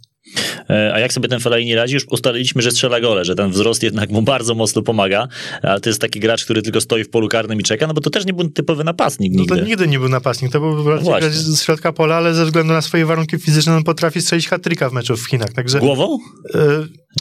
E, 0.70 0.94
A 0.94 0.98
jak 0.98 1.12
sobie 1.12 1.28
ten 1.28 1.40
Fellaini 1.40 1.74
radzi? 1.74 1.94
Już 1.94 2.04
ustaliliśmy, 2.10 2.62
że 2.62 2.70
strzela 2.70 3.00
gole, 3.00 3.24
że 3.24 3.34
ten 3.34 3.50
wzrost 3.50 3.82
jednak 3.82 4.10
mu 4.10 4.22
bardzo 4.22 4.54
mocno 4.54 4.82
pomaga, 4.82 5.28
ale 5.62 5.80
to 5.80 5.90
jest 5.90 6.00
taki 6.00 6.20
gracz, 6.20 6.44
który 6.44 6.62
tylko 6.62 6.80
stoi 6.80 7.04
w 7.04 7.10
polu 7.10 7.28
karnym 7.28 7.60
i 7.60 7.62
czeka, 7.62 7.86
no 7.86 7.94
bo 7.94 8.00
to 8.00 8.10
też 8.10 8.26
nie 8.26 8.32
był 8.32 8.48
typowy 8.48 8.84
napastnik 8.84 9.32
No 9.34 9.40
nigdy. 9.40 9.56
to 9.56 9.64
nigdy 9.64 9.88
nie 9.88 9.98
był 9.98 10.08
napastnik, 10.08 10.52
to 10.52 10.60
był 10.60 10.90
raczej 10.90 11.04
Właśnie. 11.04 11.28
grać 11.28 11.38
z 11.38 11.62
środka 11.62 11.92
pola, 11.92 12.14
ale 12.16 12.34
ze 12.34 12.44
względu 12.44 12.72
na 12.72 12.82
swoje 12.82 13.06
warunki 13.06 13.38
fizyczne 13.38 13.76
on 13.76 13.84
potrafi 13.84 14.20
strzelić 14.20 14.48
hat-tricka 14.48 14.90
w 14.90 14.92
meczu 14.92 15.16
w 15.16 15.26
Chinach, 15.28 15.52
także... 15.52 15.78
Głową? 15.78 16.18
e, 16.54 16.58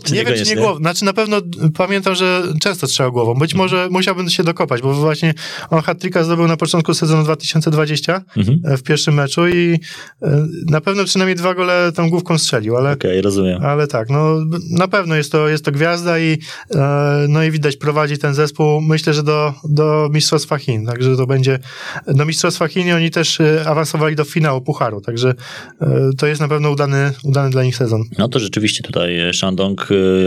Czy 0.03 0.13
nie 0.13 0.25
wiem, 0.25 0.36
czy 0.38 0.50
nie 0.50 0.56
głową. 0.56 0.77
Znaczy 0.79 1.06
na 1.06 1.13
pewno 1.13 1.38
pamiętam, 1.77 2.15
że 2.15 2.44
często 2.62 2.88
strzelał 2.88 3.12
głową. 3.12 3.34
Być 3.34 3.53
może 3.56 3.88
musiałbym 3.91 4.29
się 4.29 4.44
dokopać, 4.44 4.82
bo 4.82 4.94
właśnie 4.94 5.34
on 5.70 5.82
hat-tricka 5.82 6.24
zdobył 6.24 6.48
na 6.48 6.58
początku 6.58 6.94
sezonu 6.94 7.24
2020 7.24 8.22
Mhm. 8.38 8.60
e, 8.65 8.77
w 8.77 8.84
pierwszym 8.84 9.13
meczu 9.13 9.48
i 9.48 9.79
e, 10.22 10.46
na 10.70 10.82
pewno 10.82 11.06
przynajmniej 11.06 11.36
dwa 11.36 11.53
gole 11.56 11.91
tą 11.96 12.10
główką 12.10 12.38
strzelił, 12.38 12.77
ale... 12.77 12.91
Okej, 12.91 13.22
rozumiem. 13.22 13.65
Ale 13.65 13.88
tak, 13.88 14.10
no 14.10 14.36
na 14.72 14.88
pewno 14.88 15.15
jest 15.15 15.32
to, 15.32 15.48
jest 15.48 15.65
to 15.65 15.72
gwiazda 15.72 16.20
i 16.20 16.38
e, 16.75 17.25
no 17.29 17.44
i 17.44 17.51
widać 17.51 17.75
prowadzi 17.77 18.17
ten 18.17 18.34
zespół, 18.34 18.82
myślę, 18.82 19.13
że 19.13 19.24
do, 19.24 19.53
do 19.70 20.10
Mistrzostwa 20.13 20.58
Chin, 20.58 20.86
także 20.86 21.15
to 21.17 21.27
będzie 21.27 21.60
do 22.08 22.25
Mistrzostwa 22.25 22.67
Chin 22.67 22.88
i 22.88 22.91
oni 22.91 23.12
też 23.12 23.38
awansowali 23.65 24.15
do 24.15 24.24
finału 24.24 24.62
Pucharu, 24.62 25.01
także 25.01 25.34
to 26.17 26.27
jest 26.27 26.41
na 26.41 26.48
pewno 26.48 26.72
udany, 26.72 27.12
udany 27.24 27.50
dla 27.50 27.63
nich 27.63 27.75
sezon. 27.75 28.03
No 28.17 28.27
to 28.29 28.39
rzeczywiście 28.39 28.84
tutaj 28.84 29.34
Shandong 29.34 29.77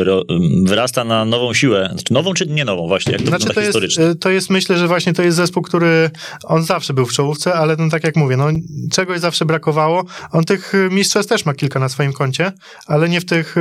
ro- 0.04 0.24
m, 0.28 0.64
wyrasta 0.66 1.04
na 1.04 1.24
nową 1.24 1.54
siłę. 1.54 1.88
Znaczy 1.92 2.12
nową 2.14 2.34
czy 2.34 2.46
nie 2.46 2.64
nową 2.64 2.88
właśnie, 2.88 3.12
jak 3.12 3.22
to 3.22 3.28
Znaczy 3.28 3.44
to 3.46 3.52
jest, 3.52 3.66
historycznie. 3.66 4.04
e, 4.04 4.14
to 4.14 4.30
jest, 4.30 4.50
myślę, 4.50 4.78
że 4.78 4.88
właśnie 4.88 5.12
to 5.12 5.22
jest 5.22 5.36
zespół, 5.36 5.62
który 5.62 6.10
on 6.44 6.62
zawsze 6.64 6.94
był 6.94 7.06
w 7.06 7.12
czołówce, 7.12 7.54
ale 7.54 7.76
no 7.76 7.88
tak 7.90 8.04
jak 8.04 8.16
mówię, 8.16 8.36
no 8.36 8.46
czegoś 8.92 9.20
zawsze 9.20 9.44
brakowało. 9.44 10.04
On 10.32 10.44
tych 10.44 10.72
mistrzostw 10.90 11.28
też 11.28 11.44
ma 11.46 11.54
kilka 11.54 11.80
na 11.80 11.88
swoim 11.88 12.12
koncie, 12.12 12.52
ale 12.86 13.08
nie 13.08 13.20
w 13.20 13.24
tych 13.24 13.54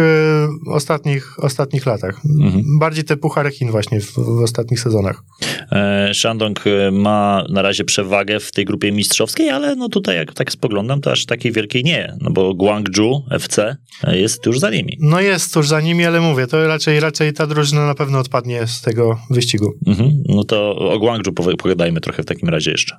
ostatnich, 0.68 1.44
ostatnich 1.44 1.86
latach. 1.86 2.22
Mhm. 2.40 2.80
Bardziej 2.80 3.04
te 3.04 3.18
puchary 3.18 3.52
Chin 3.52 3.72
właśnie 3.72 4.02
w, 4.02 4.14
w 4.14 4.42
ostatnich 4.44 4.80
sezonach. 4.80 5.24
E, 5.72 6.12
Shandong 6.14 6.60
ma 6.92 7.44
na 7.50 7.62
razie 7.62 7.84
przewagę 7.84 8.40
w 8.40 8.52
tej 8.52 8.66
grupie 8.66 8.92
mistrzowskiej, 8.92 9.50
ale 9.50 9.76
no 9.76 9.90
tutaj 9.90 10.16
jak 10.16 10.34
tak 10.34 10.52
spoglądam, 10.52 11.02
to 11.02 11.12
aż 11.12 11.26
takiej 11.26 11.52
wielkiej 11.52 11.84
nie, 11.84 12.18
no 12.22 12.32
bo 12.32 12.54
Guangzhou 12.54 13.24
FC 13.32 13.78
jest 14.08 14.42
tuż 14.44 14.60
za 14.60 14.70
nimi. 14.70 14.98
No 15.00 15.22
jest 15.22 15.54
tuż 15.54 15.68
za 15.68 15.79
nimi, 15.82 16.06
ale 16.06 16.22
mówię, 16.22 16.48
to 16.48 16.68
raczej, 16.68 17.00
raczej 17.00 17.34
ta 17.34 17.48
drużyna 17.48 17.88
na 17.88 17.96
pewno 17.96 18.20
odpadnie 18.20 18.68
z 18.68 18.82
tego 18.82 19.20
wyścigu. 19.30 19.74
Mhm. 19.88 20.12
No 20.30 20.44
to 20.44 20.76
o 20.76 21.00
Guangzhou 21.00 21.34
pogadajmy 21.58 22.02
trochę 22.02 22.24
w 22.24 22.26
takim 22.26 22.50
razie 22.50 22.72
jeszcze. 22.72 22.96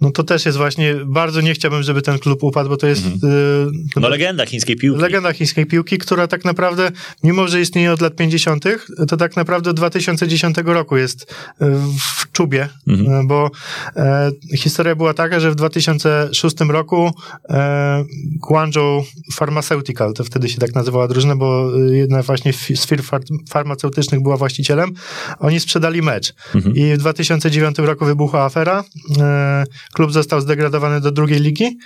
No 0.00 0.10
to 0.10 0.22
też 0.24 0.46
jest 0.46 0.58
właśnie, 0.58 0.94
bardzo 1.06 1.40
nie 1.40 1.54
chciałbym, 1.54 1.82
żeby 1.82 2.02
ten 2.02 2.18
klub 2.18 2.42
upadł, 2.42 2.68
bo 2.68 2.76
to 2.76 2.86
jest 2.86 3.06
y, 3.06 3.10
No 4.00 4.08
legenda 4.08 4.46
chińskiej 4.46 4.76
piłki. 4.76 5.00
legenda 5.02 5.32
chińskiej 5.32 5.66
piłki, 5.66 5.98
która 5.98 6.26
tak 6.26 6.44
naprawdę, 6.44 6.90
mimo 7.24 7.48
że 7.48 7.60
istnieje 7.60 7.92
od 7.92 8.00
lat 8.00 8.16
50., 8.16 8.64
to 9.08 9.16
tak 9.16 9.36
naprawdę 9.36 9.70
od 9.70 9.76
2010 9.76 10.56
roku 10.64 10.96
jest 10.96 11.22
y, 11.22 11.26
w 12.18 12.32
czubie, 12.32 12.68
Mhm. 12.88 13.20
y, 13.20 13.26
bo 13.26 13.50
e, 13.96 14.30
historia 14.58 14.94
była 14.94 15.14
taka, 15.14 15.40
że 15.40 15.50
w 15.50 15.54
2006 15.54 16.56
roku 16.68 17.10
e, 17.50 18.04
Guangzhou 18.48 19.04
Pharmaceutical, 19.36 20.14
to 20.14 20.24
wtedy 20.24 20.48
się 20.48 20.58
tak 20.58 20.74
nazywała 20.74 21.08
drużyna, 21.08 21.36
bo 21.36 21.70
y, 21.78 21.96
jedna 22.18 22.22
właśnie 22.26 22.52
z 22.52 22.86
firm 22.86 23.02
far- 23.02 23.48
farmaceutycznych 23.50 24.22
była 24.22 24.36
właścicielem, 24.36 24.92
oni 25.38 25.60
sprzedali 25.60 26.02
mecz 26.02 26.34
Mhm. 26.54 26.74
i 26.76 26.92
w 26.94 26.98
2009 26.98 27.78
roku 27.78 28.04
wybuchła 28.04 28.44
afera, 28.44 28.84
e, 29.20 29.64
klub 29.92 30.12
został 30.12 30.40
zdegradowany 30.40 31.00
do 31.00 31.10
drugiej 31.12 31.40
ligi 31.40 31.78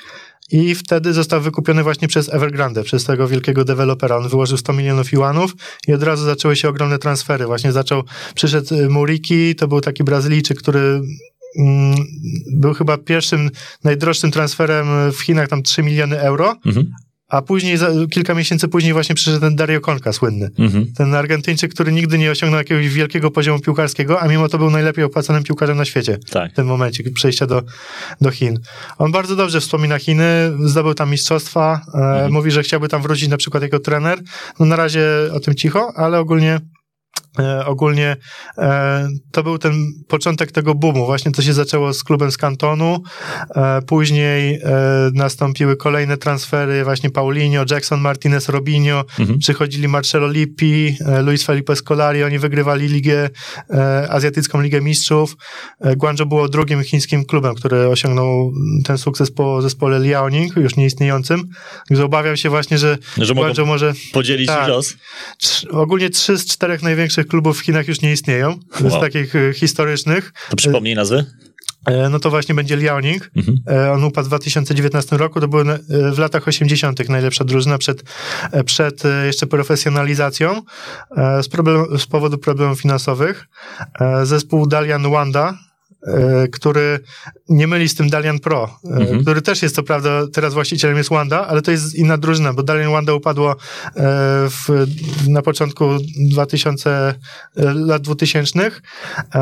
i 0.50 0.74
wtedy 0.74 1.12
został 1.12 1.40
wykupiony 1.40 1.82
właśnie 1.82 2.08
przez 2.08 2.28
Evergrande, 2.28 2.82
przez 2.82 3.04
tego 3.04 3.28
wielkiego 3.28 3.64
dewelopera. 3.64 4.16
On 4.16 4.28
wyłożył 4.28 4.56
100 4.58 4.72
milionów 4.72 5.12
juanów 5.12 5.54
i 5.88 5.92
od 5.94 6.02
razu 6.02 6.24
zaczęły 6.24 6.56
się 6.56 6.68
ogromne 6.68 6.98
transfery. 6.98 7.46
Właśnie 7.46 7.72
zaczął, 7.72 8.02
przyszedł 8.34 8.74
y, 8.74 8.88
Muriki, 8.88 9.54
to 9.54 9.68
był 9.68 9.80
taki 9.80 10.04
Brazylijczyk, 10.04 10.58
który 10.58 11.00
mm, 11.58 11.94
był 12.52 12.74
chyba 12.74 12.98
pierwszym, 12.98 13.50
najdroższym 13.84 14.30
transferem 14.30 14.86
w 15.12 15.20
Chinach, 15.20 15.48
tam 15.48 15.62
3 15.62 15.82
miliony 15.82 16.20
euro, 16.20 16.56
Mhm. 16.66 16.86
A 17.32 17.42
później, 17.42 17.76
za, 17.76 17.88
kilka 18.10 18.34
miesięcy 18.34 18.68
później 18.68 18.92
właśnie 18.92 19.14
przyszedł 19.14 19.40
ten 19.40 19.56
Dario 19.56 19.80
Conca, 19.80 20.12
słynny. 20.12 20.50
Mhm. 20.58 20.92
Ten 20.96 21.14
Argentyńczyk, 21.14 21.74
który 21.74 21.92
nigdy 21.92 22.18
nie 22.18 22.30
osiągnął 22.30 22.58
jakiegoś 22.58 22.88
wielkiego 22.88 23.30
poziomu 23.30 23.60
piłkarskiego, 23.60 24.20
a 24.20 24.28
mimo 24.28 24.48
to 24.48 24.58
był 24.58 24.70
najlepiej 24.70 25.04
opłacanym 25.04 25.42
piłkarzem 25.42 25.76
na 25.76 25.84
świecie 25.84 26.18
Tak. 26.30 26.52
w 26.52 26.54
tym 26.54 26.66
momencie 26.66 27.10
przejścia 27.10 27.46
do, 27.46 27.62
do 28.20 28.30
Chin. 28.30 28.58
On 28.98 29.12
bardzo 29.12 29.36
dobrze 29.36 29.60
wspomina 29.60 29.98
Chiny, 29.98 30.24
zdobył 30.64 30.94
tam 30.94 31.10
mistrzostwa, 31.10 31.80
e, 31.94 32.28
mówi, 32.30 32.50
że 32.50 32.62
chciałby 32.62 32.88
tam 32.88 33.02
wrócić 33.02 33.28
na 33.28 33.36
przykład 33.36 33.62
jako 33.62 33.78
trener. 33.78 34.18
No 34.60 34.66
na 34.66 34.76
razie 34.76 35.06
o 35.32 35.40
tym 35.40 35.54
cicho, 35.54 35.92
ale 35.96 36.18
ogólnie 36.18 36.52
E, 36.54 36.60
ogólnie 37.66 38.16
e, 38.58 39.08
to 39.32 39.42
był 39.42 39.58
ten 39.58 39.92
początek 40.08 40.52
tego 40.52 40.74
boomu. 40.74 41.06
Właśnie 41.06 41.32
to 41.32 41.42
się 41.42 41.52
zaczęło 41.52 41.92
z 41.92 42.04
klubem 42.04 42.32
z 42.32 42.36
kantonu. 42.36 43.02
E, 43.56 43.82
później 43.82 44.54
e, 44.54 44.60
nastąpiły 45.14 45.76
kolejne 45.76 46.16
transfery, 46.16 46.84
właśnie 46.84 47.10
Paulinho, 47.10 47.64
Jackson 47.70 48.00
Martinez, 48.00 48.48
Robinho. 48.48 49.04
Mhm. 49.18 49.38
Przychodzili 49.38 49.88
Marcelo 49.88 50.28
Lippi, 50.30 50.96
e, 51.06 51.22
Luis 51.22 51.44
Felipe 51.44 51.76
Scolari. 51.76 52.24
Oni 52.24 52.38
wygrywali 52.38 52.88
ligę, 52.88 53.30
e, 53.70 54.06
Azjatycką 54.10 54.60
Ligę 54.60 54.80
Mistrzów. 54.80 55.36
E, 55.80 55.96
Guangzhou 55.96 56.26
było 56.26 56.48
drugim 56.48 56.82
chińskim 56.82 57.24
klubem, 57.24 57.54
który 57.54 57.88
osiągnął 57.88 58.52
ten 58.84 58.98
sukces 58.98 59.30
po 59.30 59.62
zespole 59.62 59.98
Liaoning, 59.98 60.56
już 60.56 60.76
nieistniejącym. 60.76 61.48
Także 61.88 62.04
obawiam 62.04 62.36
się 62.36 62.50
właśnie, 62.50 62.78
że, 62.78 62.98
Że 63.16 63.34
Guangzhou 63.34 63.66
może 63.66 63.92
podzielić 64.12 64.46
Tak. 64.46 64.68
los. 64.68 64.94
Ogólnie 65.70 66.10
trzy 66.10 66.38
z 66.38 66.46
czterech 66.46 66.82
największych 66.82 67.21
klubów 67.24 67.58
w 67.58 67.64
Chinach 67.64 67.88
już 67.88 68.00
nie 68.00 68.12
istnieją, 68.12 68.58
z 68.80 68.92
Wow. 68.92 69.00
takich 69.00 69.36
e, 69.36 69.52
historycznych. 69.52 70.32
To 70.50 70.56
przypomnij 70.56 70.94
nazwy. 70.94 71.24
E, 71.86 72.08
No 72.08 72.18
to 72.18 72.30
właśnie 72.30 72.54
będzie 72.54 72.76
Liaoning. 72.76 73.30
Mhm. 73.36 73.58
E, 73.70 73.92
On 73.92 74.04
upadł 74.04 74.24
w 74.24 74.28
2019 74.28 75.16
roku. 75.16 75.40
To 75.40 75.48
były 75.48 75.64
w 76.12 76.18
latach 76.18 76.48
80. 76.48 77.08
najlepsza 77.08 77.44
drużyna 77.44 77.78
przed, 77.78 78.02
przed 78.66 79.02
jeszcze 79.26 79.46
profesjonalizacją 79.46 80.62
z, 81.42 81.48
problem, 81.48 81.98
z 81.98 82.06
powodu 82.06 82.38
problemów 82.38 82.80
finansowych. 82.80 83.46
Zespół 84.22 84.66
Dalian 84.66 85.10
Wanda, 85.10 85.58
który 86.52 87.00
nie 87.48 87.66
myli 87.66 87.88
z 87.88 87.94
tym 87.94 88.08
Dalian 88.10 88.38
Pro, 88.38 88.78
e, 88.84 88.88
Mhm. 89.02 89.22
który 89.22 89.42
też 89.42 89.62
jest 89.62 89.74
co 89.74 89.82
prawda 89.82 90.26
teraz 90.32 90.54
właścicielem 90.54 90.96
jest 90.96 91.10
Wanda, 91.10 91.46
ale 91.46 91.62
to 91.62 91.70
jest 91.70 91.94
inna 91.94 92.18
drużyna, 92.18 92.52
bo 92.52 92.62
Dalian 92.62 92.92
Wanda 92.92 93.14
upadło 93.14 93.52
e, 93.52 93.56
w, 94.48 94.86
na 95.28 95.42
początku 95.42 95.84
2000, 96.30 96.90
e, 96.90 97.14
lat 97.74 98.02
2000, 98.02 98.70
e, 99.34 99.38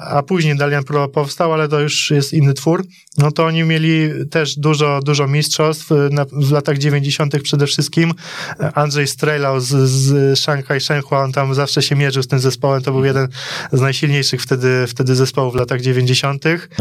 a 0.00 0.22
później 0.22 0.56
Dalian 0.56 0.84
Pro 0.84 1.08
powstał, 1.08 1.52
ale 1.52 1.68
to 1.68 1.80
już 1.80 2.10
jest 2.10 2.32
inny 2.32 2.54
twór. 2.54 2.84
No 3.18 3.32
to 3.32 3.44
oni 3.46 3.62
mieli 3.62 4.10
też 4.30 4.58
dużo, 4.58 5.00
dużo 5.02 5.26
mistrzostw 5.28 5.92
e, 5.92 5.94
na, 6.10 6.24
w 6.32 6.52
latach 6.52 6.78
90. 6.78 7.42
przede 7.42 7.66
wszystkim. 7.66 8.14
E, 8.60 8.72
Andrzej 8.78 9.06
Strelał 9.06 9.60
z, 9.60 9.68
z 9.90 10.38
Shanghai 10.38 10.80
Shenhua, 10.80 11.22
on 11.24 11.32
tam 11.32 11.54
zawsze 11.54 11.82
się 11.82 11.96
mierzył 11.96 12.22
z 12.22 12.28
tym 12.28 12.38
zespołem, 12.38 12.82
to 12.82 12.92
był 12.92 13.04
jeden 13.04 13.28
z 13.72 13.80
najsilniejszych 13.80 14.42
wtedy, 14.42 14.86
wtedy 14.88 15.14
zespołów 15.14 15.54
w 15.54 15.56
latach 15.56 15.80
90. 15.80 15.93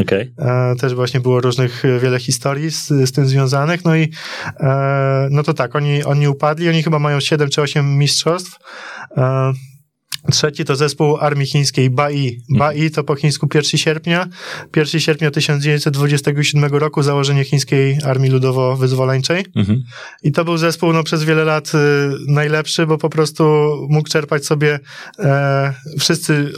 Okej. 0.02 0.34
E, 0.40 0.76
też 0.76 0.94
właśnie 0.94 1.20
było 1.20 1.42
różnych, 1.42 1.86
e, 1.86 2.00
wiele 2.00 2.20
historii 2.20 2.72
z, 2.72 2.88
z 2.88 3.12
tym 3.12 3.28
związanych. 3.28 3.86
No 3.86 3.96
i 3.96 4.12
e, 4.60 5.28
no 5.32 5.44
to 5.44 5.54
tak, 5.54 5.76
oni, 5.76 6.04
oni 6.04 6.28
upadli, 6.28 6.70
oni 6.70 6.84
chyba 6.84 7.00
mają 7.00 7.20
7 7.20 7.50
czy 7.50 7.62
8 7.62 7.98
mistrzostw. 7.98 8.58
E, 9.18 9.54
Trzeci 10.32 10.66
to 10.66 10.76
zespół 10.76 11.18
Armii 11.18 11.48
Chińskiej 11.48 11.90
Bai. 11.90 12.42
Bai 12.58 12.92
to 12.92 13.04
po 13.04 13.16
chińsku 13.16 13.48
1 13.54 13.80
sierpnia. 13.80 14.28
1 14.76 15.02
sierpnia 15.02 15.32
1927 15.32 16.66
roku 16.66 17.04
założenie 17.04 17.44
chińskiej 17.44 17.98
Armii 18.06 18.32
Ludowo-Wyzwoleńczej. 18.32 19.46
Mhm. 19.56 19.84
I 20.24 20.32
to 20.32 20.46
był 20.46 20.58
zespół 20.58 20.94
no, 20.94 21.04
przez 21.04 21.24
wiele 21.24 21.44
lat 21.44 21.72
y, 21.76 21.78
najlepszy, 22.28 22.86
bo 22.86 22.98
po 22.98 23.10
prostu 23.10 23.44
mógł 23.90 24.10
czerpać 24.10 24.46
sobie 24.46 24.80
e, 25.20 25.74
wszyscy. 26.00 26.54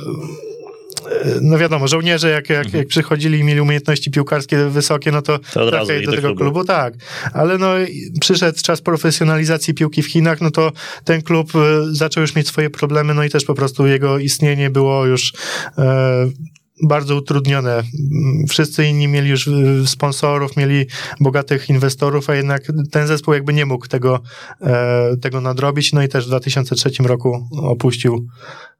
E, 1.11 1.39
No 1.41 1.57
wiadomo, 1.57 1.87
żołnierze 1.87 2.29
jak, 2.29 2.49
jak, 2.49 2.73
jak 2.73 2.87
przychodzili 2.87 3.39
i 3.39 3.43
mieli 3.43 3.61
umiejętności 3.61 4.11
piłkarskie 4.11 4.57
wysokie, 4.65 5.11
no 5.11 5.21
to, 5.21 5.35
Mhm. 5.35 5.53
To 5.53 5.63
od 5.63 5.73
razu 5.73 5.85
trafiali 5.85 6.05
do 6.05 6.11
do 6.11 6.17
tego 6.17 6.27
klubu. 6.27 6.39
klubu. 6.39 6.63
tak. 6.65 6.93
Ale 7.33 7.57
no 7.57 7.71
przyszedł 8.21 8.59
czas 8.61 8.81
profesjonalizacji 8.81 9.73
piłki 9.73 10.01
w 10.03 10.07
Chinach, 10.07 10.41
no 10.41 10.51
to 10.51 10.71
ten 11.03 11.21
klub 11.21 11.55
e, 11.55 11.59
zaczął 11.91 12.21
już 12.21 12.35
mieć 12.35 12.47
swoje 12.47 12.69
problemy, 12.69 13.13
no 13.13 13.23
i 13.23 13.29
też 13.29 13.45
po 13.45 13.53
prostu 13.53 13.87
jego 13.87 14.19
istnienie 14.19 14.69
było 14.69 15.05
już 15.05 15.33
e, 15.77 16.27
bardzo 16.83 17.15
utrudnione. 17.15 17.83
Wszyscy 18.49 18.85
inni 18.85 19.07
mieli 19.07 19.29
już 19.29 19.47
y, 19.47 19.83
sponsorów, 19.85 20.57
mieli 20.57 20.85
bogatych 21.19 21.69
inwestorów, 21.69 22.29
a 22.29 22.35
jednak 22.35 22.63
ten 22.91 23.07
zespół 23.07 23.33
jakby 23.33 23.53
nie 23.53 23.65
mógł 23.65 23.87
tego, 23.87 24.21
e, 24.61 25.17
tego 25.21 25.41
nadrobić. 25.41 25.93
No 25.93 26.03
i 26.03 26.07
też 26.07 26.25
w 26.25 26.27
2003 26.27 26.89
roku 27.03 27.47
opuścił 27.57 28.13
e, 28.15 28.19
e, 28.19 28.74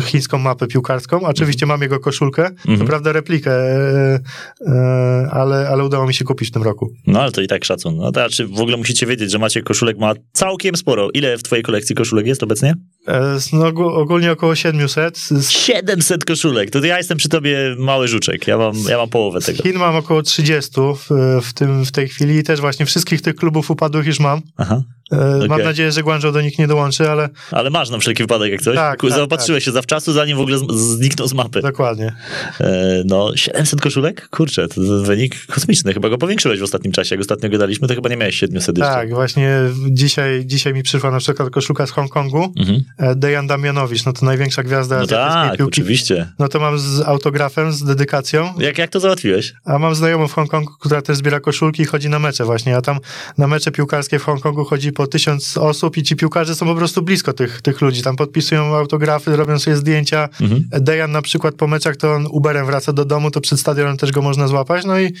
chińską 0.00 0.38
mapę 0.38 0.66
piłkarską. 0.66 1.20
Oczywiście 1.22 1.66
mam 1.66 1.82
jego 1.82 2.00
koszulkę, 2.00 2.50
to 2.64 2.70
Mhm. 2.70 2.86
prawda 2.88 3.12
replikę, 3.12 3.50
e, 3.52 4.20
e, 4.66 5.28
ale, 5.30 5.68
ale 5.68 5.84
udało 5.84 6.06
mi 6.06 6.14
się 6.14 6.24
kupić 6.24 6.48
w 6.48 6.52
tym 6.52 6.62
roku. 6.62 6.90
No 7.06 7.20
ale 7.22 7.32
to 7.32 7.40
i 7.40 7.46
tak 7.46 7.64
szacun. 7.64 7.96
No 7.96 8.12
to 8.12 8.20
znaczy 8.20 8.46
w 8.46 8.60
ogóle 8.60 8.76
musicie 8.76 9.06
wiedzieć, 9.06 9.30
że 9.30 9.38
macie 9.38 9.62
koszulek 9.62 9.98
ma 9.98 10.12
całkiem 10.32 10.76
sporo. 10.76 11.08
Ile 11.14 11.38
w 11.38 11.42
twojej 11.42 11.62
kolekcji 11.62 11.94
koszulek 11.96 12.26
jest 12.26 12.42
obecnie? 12.42 12.74
E, 13.08 13.38
No, 13.52 13.64
ogó- 13.72 13.92
ogólnie 13.94 14.32
około 14.32 14.54
700. 14.54 15.18
Z 15.18 15.50
700 15.50 16.24
koszulek. 16.24 16.70
To 16.70 16.84
ja 16.84 16.96
jestem 16.98 17.18
przy 17.18 17.28
tobie 17.28 17.76
mały 17.78 18.08
żuczek. 18.08 18.46
Ja 18.46 18.58
mam, 18.58 18.74
ja 18.88 18.96
mam 18.96 19.08
połowę 19.08 19.40
z 19.40 19.44
tego. 19.46 19.62
Chin 19.62 19.76
mam 19.78 19.96
około 19.96 20.22
30 20.22 20.70
w, 20.96 21.08
w, 21.42 21.52
tym, 21.52 21.84
w 21.84 21.92
tej 21.92 22.08
chwili 22.08 22.36
i 22.38 22.42
też 22.42 22.60
właśnie 22.60 22.86
wszystkich 22.86 23.22
tych 23.22 23.34
klubów 23.34 23.70
upadłych 23.70 24.06
już 24.06 24.20
mam. 24.20 24.40
Aha. 24.56 24.82
E, 25.12 25.46
Mam 25.48 25.62
nadzieję, 25.62 25.92
że 25.92 26.02
Guangzhou 26.02 26.32
do 26.32 26.40
nich 26.40 26.58
nie 26.58 26.66
dołączy, 26.66 27.10
ale 27.10 27.28
Ale 27.50 27.70
masz 27.70 27.90
na 27.90 27.98
wszelki 27.98 28.22
wypadek 28.22 28.52
jak 28.52 28.60
coś. 28.62 28.76
Tak, 28.76 29.00
Ku- 29.00 29.08
tak, 29.08 29.16
Zaopatrzyłeś 29.16 29.64
się 29.64 29.72
zawczasu, 29.72 30.12
zanim 30.12 30.36
w 30.36 30.40
ogóle 30.40 30.58
zniknął 30.76 31.28
z 31.28 31.34
mapy. 31.34 31.60
dokładnie. 31.62 32.12
E, 32.60 33.02
no, 33.04 33.36
700 33.36 33.80
koszulek? 33.80 34.28
Kurczę, 34.28 34.68
to, 34.68 34.80
wynik 35.02 35.46
kosmiczny. 35.46 35.94
Chyba 35.94 36.08
go 36.08 36.18
powiększyłeś 36.18 36.60
w 36.60 36.62
ostatnim 36.62 36.92
czasie. 36.92 37.14
Jak 37.14 37.20
ostatnio 37.20 37.48
gadaliśmy, 37.50 37.88
to 37.88 37.94
chyba 37.94 38.08
nie 38.08 38.16
miałeś 38.16 38.34
700 38.34 38.78
jeszcze. 38.78 38.92
Tak, 38.92 39.10
właśnie 39.14 39.50
dzisiaj, 39.90 40.42
dzisiaj 40.46 40.74
mi 40.74 40.82
przyszła 40.82 41.10
na 41.10 41.18
przykład 41.18 41.50
koszulka 41.50 41.86
z 41.86 41.90
Hongkongu. 41.90 42.52
Mhm. 42.58 42.84
E, 42.98 43.14
Dejan 43.14 43.46
Damianowicz, 43.46 44.04
no 44.04 44.12
to 44.12 44.26
największa 44.26 44.62
gwiazda 44.62 45.00
No 45.00 45.06
tak, 45.06 45.48
piłki. 45.56 45.62
oczywiście. 45.68 46.28
No 46.38 46.48
to 46.48 46.60
mam 46.60 46.78
z 46.78 47.00
autografem, 47.00 47.72
z 47.72 47.84
dedykacją, 47.84 48.54
Jak, 48.58 48.78
jak 48.78 48.90
to 48.90 49.00
załatwiłeś? 49.00 49.54
a 49.64 49.78
mam 49.78 49.94
znajomą 49.94 50.28
w 50.28 50.32
Hongkongu, 50.32 50.72
która 50.80 51.02
też 51.02 51.16
zbiera 51.16 51.40
koszulki 51.40 51.82
i 51.82 51.84
chodzi 51.84 52.08
na 52.08 52.18
mecze 52.18 52.44
właśnie, 52.44 52.76
a 52.76 52.82
tam 52.82 52.98
na 53.38 53.46
mecze 53.46 53.70
piłkarskie 53.70 54.18
w 54.18 54.24
Hongkongu 54.24 54.64
chodzi 54.64 54.92
po 54.98 55.06
tysiąc 55.06 55.56
osób 55.56 55.96
i 55.96 56.02
ci 56.02 56.16
piłkarze 56.16 56.54
są 56.54 56.66
po 56.66 56.74
prostu 56.74 57.02
blisko 57.02 57.32
tych, 57.32 57.62
tych 57.62 57.80
ludzi, 57.80 58.02
tam 58.02 58.16
podpisują 58.16 58.76
autografy, 58.76 59.36
robią 59.36 59.58
sobie 59.58 59.76
zdjęcia. 59.76 60.28
Mhm. 60.40 60.64
Dejan 60.70 61.12
na 61.12 61.22
przykład 61.22 61.54
po 61.54 61.66
meczach 61.66 61.96
to 61.96 62.12
on 62.12 62.26
Uberem 62.30 62.66
wraca 62.66 62.92
do 62.92 63.04
domu, 63.04 63.30
to 63.30 63.40
przed 63.40 63.60
stadionem 63.60 63.96
też 63.96 64.12
go 64.12 64.22
można 64.22 64.48
złapać, 64.48 64.84
no 64.84 65.00
i 65.00 65.06
y, 65.06 65.12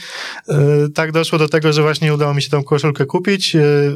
tak 0.94 1.12
doszło 1.12 1.38
do 1.38 1.48
tego, 1.48 1.72
że 1.72 1.82
właśnie 1.82 2.14
udało 2.14 2.34
mi 2.34 2.42
się 2.42 2.50
tą 2.50 2.64
koszulkę 2.64 3.06
kupić, 3.06 3.56
y, 3.56 3.94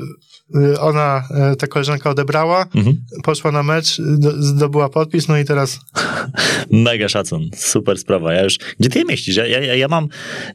ona, 0.81 1.22
y, 1.52 1.57
ta 1.57 1.66
koleżanka 1.66 2.11
odebrała, 2.11 2.66
Mhm. 2.74 2.96
poszła 3.24 3.52
na 3.52 3.62
mecz, 3.62 4.00
do, 4.00 4.42
zdobyła 4.42 4.88
podpis, 4.88 5.28
no 5.28 5.38
i 5.38 5.44
teraz 5.44 5.81
Mega 6.70 7.09
szacun, 7.09 7.50
super 7.57 7.98
sprawa. 7.98 8.33
Ja 8.33 8.42
już, 8.42 8.59
gdzie 8.81 8.88
ty 8.90 8.98
je 8.98 9.05
mieścisz? 9.05 9.37
Ja, 9.37 9.46
ja, 9.46 9.74
ja, 9.74 9.88
mam, 9.88 10.09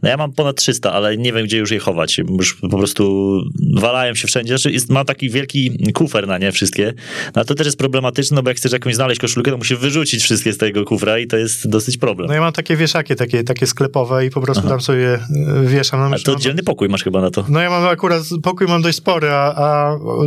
no 0.04 0.10
ja 0.10 0.18
mam 0.18 0.32
ponad 0.34 0.56
300, 0.56 0.94
ale 0.94 1.18
nie 1.18 1.34
wiem, 1.34 1.46
gdzie 1.46 1.58
już 1.58 1.72
je 1.72 1.80
chować. 1.80 2.18
Już 2.18 2.54
po 2.56 2.78
prostu 2.78 3.34
walają 3.78 4.16
się 4.16 4.28
wszędzie. 4.28 4.58
Znaczy, 4.58 4.72
jest, 4.72 4.90
mam 4.90 5.06
taki 5.06 5.30
wielki 5.30 5.78
kufer 5.94 6.28
na 6.28 6.38
nie 6.38 6.52
wszystkie, 6.52 6.94
no, 7.36 7.46
to 7.46 7.56
też 7.56 7.66
jest 7.68 7.78
problematyczne, 7.78 8.36
no 8.36 8.44
bo 8.44 8.50
jak 8.50 8.58
chcesz 8.58 8.72
jakąś 8.72 8.96
znaleźć 8.96 9.22
koszulkę, 9.22 9.52
to 9.52 9.58
musisz 9.58 9.78
wyrzucić 9.78 10.24
wszystkie 10.24 10.54
z 10.54 10.58
tego 10.58 10.86
kufra 10.86 11.20
i 11.20 11.28
to 11.28 11.38
jest 11.38 11.70
dosyć 11.70 11.98
problem. 11.98 12.28
No 12.28 12.34
ja 12.34 12.42
mam 12.42 12.54
takie 12.54 12.76
wieszaki, 12.76 13.16
takie, 13.16 13.44
takie 13.44 13.68
sklepowe 13.68 14.26
i 14.26 14.30
po 14.30 14.42
prostu 14.42 14.62
Aha. 14.62 14.70
tam 14.70 14.82
sobie 14.82 15.14
y, 15.16 15.20
wieszam. 15.68 16.00
No, 16.00 16.06
A 16.16 16.20
to 16.20 16.32
no, 16.32 16.34
oddzielny 16.34 16.64
pokój 16.64 16.90
masz 16.90 17.04
chyba 17.04 17.22
na 17.22 17.32
to. 17.32 17.46
no 17.50 17.60
ja 17.60 17.70
mam 17.70 17.86
akurat, 17.88 18.24
pokój 18.44 18.68
mam 18.68 18.82
dość 18.82 18.98
spory, 18.98 19.30
a, 19.30 19.54
a 19.56 19.77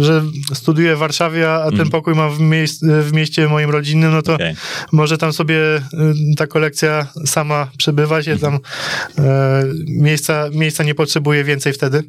że 0.01 0.23
studiuję 0.55 0.97
w 0.97 0.99
Warszawie, 0.99 1.53
a 1.53 1.63
ten 1.65 1.73
Mhm. 1.73 1.91
pokój 1.91 2.15
mam 2.15 2.31
w, 2.37 2.41
miejsc, 2.41 2.85
w 2.85 3.13
mieście 3.13 3.49
moim 3.49 3.71
rodzinnym, 3.71 4.13
no 4.13 4.23
to 4.23 4.35
Okej. 4.35 4.55
może 4.93 5.19
tam 5.19 5.33
sobie 5.33 5.57
y, 5.77 5.81
ta 6.37 6.47
kolekcja 6.47 7.07
sama 7.27 7.71
przebywać, 7.79 8.27
ja 8.27 8.39
tam 8.39 8.59
e, 9.19 9.65
miejsca, 9.87 10.49
miejsca 10.53 10.85
nie 10.85 10.95
potrzebuję 10.95 11.45
więcej 11.45 11.73
wtedy. 11.73 12.03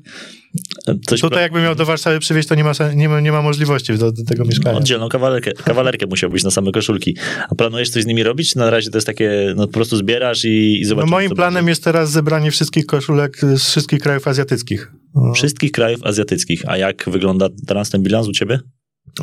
Coś 1.08 1.22
Tutaj 1.22 1.42
jakbym 1.42 1.64
miał 1.64 1.76
do 1.76 1.86
Warszawy 1.86 2.20
przywieźć, 2.20 2.48
to 2.50 2.56
nie 2.56 2.64
ma, 2.64 2.72
nie 2.96 3.10
ma, 3.10 3.20
nie 3.20 3.32
ma 3.32 3.42
możliwości 3.42 3.98
do, 3.98 4.12
do 4.12 4.24
tego 4.24 4.46
mieszkania. 4.46 4.78
Oddzielną 4.78 5.10
kawalerkę, 5.10 5.54
kawalerkę 5.54 6.06
musiałbyś 6.08 6.44
na 6.44 6.52
same 6.52 6.72
koszulki. 6.72 7.18
A 7.50 7.56
planujesz 7.56 7.90
coś 7.90 8.04
z 8.04 8.06
nimi 8.06 8.24
robić? 8.24 8.56
Na 8.56 8.70
razie 8.70 8.90
to 8.92 8.98
jest 8.98 9.08
takie, 9.08 9.54
no 9.56 9.68
po 9.68 9.74
prostu 9.74 9.98
zbierasz 9.98 10.46
i, 10.46 10.78
i 10.80 10.82
No 10.82 10.88
zobaczysz. 10.90 11.12
moim 11.12 11.30
co 11.30 11.36
planem 11.36 11.54
będzie. 11.56 11.70
jest 11.70 11.84
teraz 11.84 12.12
zebranie 12.12 12.52
wszystkich 12.52 12.86
koszulek 12.86 13.38
z 13.56 13.62
wszystkich 13.70 14.00
krajów 14.00 14.28
azjatyckich. 14.28 14.92
No. 15.16 15.34
Wszystkich 15.34 15.72
krajów 15.72 16.00
azjatyckich. 16.04 16.64
A 16.68 16.78
jak 16.78 17.10
wygląda 17.10 17.50
teraz 17.68 17.90
ten 17.90 18.04
bilans 18.04 18.28
u 18.28 18.32
ciebie? 18.32 18.60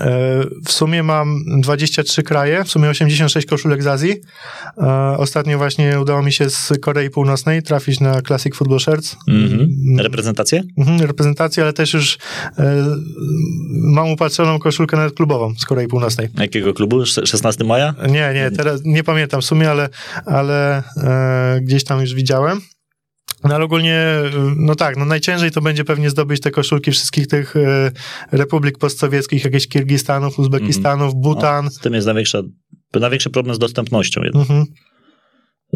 E, 0.00 0.44
W 0.66 0.72
sumie 0.72 1.02
mam 1.02 1.44
23 1.60 2.22
kraje, 2.22 2.64
w 2.64 2.68
sumie 2.70 2.88
86 2.88 3.46
koszulek 3.46 3.82
z 3.82 3.86
Azji. 3.86 4.14
E, 4.78 5.16
Ostatnio 5.18 5.58
właśnie 5.58 6.00
udało 6.00 6.22
mi 6.22 6.32
się 6.32 6.50
z 6.50 6.72
Korei 6.80 7.10
Północnej 7.10 7.62
trafić 7.62 8.00
na 8.00 8.22
Classic 8.22 8.56
Football 8.56 8.80
Shirts. 8.80 9.16
Mhm. 9.28 9.60
Mm, 9.86 10.00
Reprezentację? 10.00 10.62
mhm, 10.78 11.00
reprezentację, 11.00 11.62
ale 11.62 11.72
też 11.72 11.94
już 11.94 12.18
e, 12.58 12.84
mam 13.70 14.10
upatrzoną 14.10 14.58
koszulkę 14.58 14.96
nawet 14.96 15.14
klubową 15.14 15.54
z 15.58 15.64
Korei 15.64 15.86
Północnej. 15.88 16.28
Jakiego 16.38 16.74
klubu? 16.74 17.02
Sz- 17.02 17.28
16 17.28 17.64
maja? 17.64 17.94
Nie, 18.08 18.30
nie, 18.34 18.50
teraz 18.56 18.80
nie 18.84 19.04
pamiętam 19.04 19.40
w 19.40 19.44
sumie, 19.44 19.70
ale, 19.70 19.88
ale 20.26 20.82
gdzieś 21.62 21.84
tam 21.84 22.00
już 22.00 22.14
widziałem. 22.14 22.60
No 23.44 23.54
ale 23.54 23.64
ogólnie, 23.64 23.94
e, 23.94 24.30
no 24.56 24.74
tak, 24.74 24.96
no 24.96 25.04
najciężej 25.04 25.50
to 25.50 25.60
będzie 25.60 25.84
pewnie 25.84 26.10
zdobyć 26.10 26.40
te 26.40 26.50
koszulki 26.50 26.90
wszystkich 26.90 27.26
tych 27.26 27.56
e, 27.56 27.90
republik 28.32 28.78
postsowieckich, 28.78 29.44
jakieś 29.44 29.68
Kirgistanów, 29.68 30.38
Uzbekistanów, 30.38 31.14
Butan. 31.14 31.64
No, 31.64 31.70
z 31.70 31.78
tym 31.78 31.94
jest 31.94 32.06
największa, 32.06 32.42
największy 33.00 33.30
problem 33.30 33.54
z 33.54 33.58
dostępnością. 33.58 34.22
jednak. 34.22 34.50
Mhm. 34.50 34.64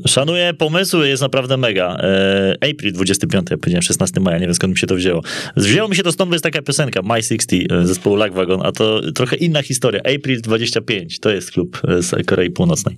Szanuję 0.06 0.54
pomysły, 0.54 1.08
jest 1.08 1.22
naprawdę 1.22 1.56
mega. 1.56 1.96
E, 1.96 2.70
April 2.70 2.92
25, 2.92 3.50
ja 3.50 3.56
powiedziałem 3.56 3.82
16 3.82 4.20
maja, 4.20 4.38
nie 4.38 4.46
wiem 4.46 4.54
skąd 4.54 4.72
mi 4.72 4.78
się 4.78 4.86
to 4.86 4.94
wzięło. 4.94 5.22
Wzięło 5.56 5.88
mi 5.88 5.96
się 5.96 6.02
to 6.02 6.12
stąd, 6.12 6.28
bo 6.30 6.34
jest 6.34 6.44
taka 6.44 6.62
piosenka, 6.62 7.02
My 7.02 7.22
60 7.22 7.52
e, 7.52 7.86
zespołu 7.86 8.16
Lagwagon, 8.16 8.60
a 8.64 8.72
to 8.72 9.12
trochę 9.12 9.36
inna 9.36 9.62
historia. 9.62 10.00
April 10.16 10.40
25, 10.40 11.20
to 11.20 11.30
jest 11.30 11.50
klub 11.50 11.80
e, 11.88 12.02
z 12.02 12.26
Korei 12.26 12.50
Północnej. 12.50 12.96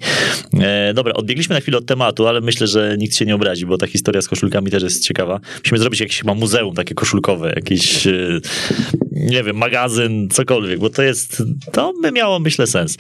Dobra, 0.95 1.13
odbiegliśmy 1.13 1.55
na 1.55 1.61
chwilę 1.61 1.79
od 1.79 1.87
tematu, 1.87 2.27
ale 2.27 2.41
myślę, 2.41 2.67
że 2.67 2.97
nikt 2.99 3.17
się 3.17 3.25
nie 3.25 3.35
obrazi, 3.35 3.67
bo 3.67 3.79
ta 3.79 3.87
historia 3.87 4.23
z 4.23 4.29
koszulkami 4.29 4.71
też 4.71 4.83
jest 4.83 5.07
ciekawa. 5.07 5.41
Musimy 5.59 5.79
zrobić 5.79 6.01
jakieś 6.01 6.19
chyba 6.19 6.35
muzeum 6.35 6.75
takie 6.75 6.95
koszulkowe, 6.95 7.53
jakiś, 7.57 8.09
nie 9.13 9.43
wiem, 9.43 9.57
magazyn, 9.57 10.29
cokolwiek, 10.31 10.79
bo 10.79 10.91
to 10.91 11.03
jest, 11.03 11.43
to 11.73 11.93
by 12.03 12.13
miało, 12.13 12.39
myślę, 12.39 12.67
sens. 12.67 12.97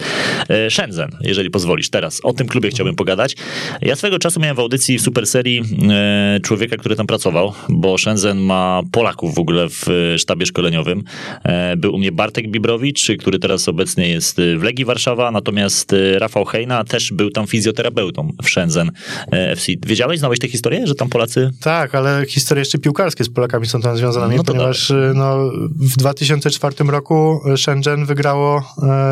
Shenzhen, 0.70 1.10
jeżeli 1.20 1.50
pozwolisz, 1.50 1.90
teraz 1.90 2.20
o 2.22 2.32
tym 2.32 2.48
klubie 2.48 2.70
chciałbym 2.70 2.96
pogadać. 2.96 3.36
Ja 3.82 3.93
swego 3.96 4.18
czasu 4.18 4.40
miałem 4.40 4.57
w 4.57 4.61
audycji 4.61 4.98
w 4.98 5.02
super 5.02 5.26
serii 5.26 5.62
e, 5.90 6.40
człowieka, 6.40 6.76
który 6.76 6.96
tam 6.96 7.07
pracował, 7.07 7.52
bo 7.68 7.98
Shenzhen 7.98 8.38
ma 8.38 8.83
Polaków 8.92 9.35
w 9.35 9.38
ogóle 9.38 9.68
w 9.68 9.88
e, 9.88 10.18
sztabie 10.18 10.46
szkoleniowym. 10.46 11.02
E, 11.44 11.76
był 11.76 11.94
u 11.94 11.98
mnie 11.98 12.12
Bartek 12.12 12.50
Bibrowicz, 12.50 13.09
który 13.18 13.38
teraz 13.38 13.68
obecnie 13.68 14.09
jest 14.09 14.38
e, 14.38 14.59
w 14.59 14.62
Legii 14.62 14.85
Warszawa, 14.85 15.30
natomiast 15.30 15.92
e, 15.92 16.18
Rafał 16.18 16.44
Hejna 16.44 16.85
też 16.85 17.12
był 17.12 17.30
tam 17.30 17.46
fizjoterapeutą 17.46 18.33
w 18.42 18.48
Shenzhen 18.48 18.90
FC. 19.33 19.72
Wiedziałeś, 19.87 20.18
znałeś 20.18 20.38
tę 20.38 20.48
historię, 20.48 20.87
że 20.87 20.94
tam 20.94 21.09
Polacy... 21.09 21.50
Tak, 21.61 21.94
ale 21.94 22.26
historie 22.28 22.61
jeszcze 22.61 22.78
piłkarskie 22.78 23.24
z 23.24 23.28
Polakami 23.28 23.66
są 23.66 23.80
tam 23.80 23.96
związane, 23.96 24.37
No 24.37 24.44
ponieważ 24.44 24.90
y, 24.90 25.12
no, 25.14 25.50
w 25.70 25.96
2004 25.96 26.76
roku 26.85 27.40
Shenzhen 27.57 28.07
wygrało, 28.07 28.62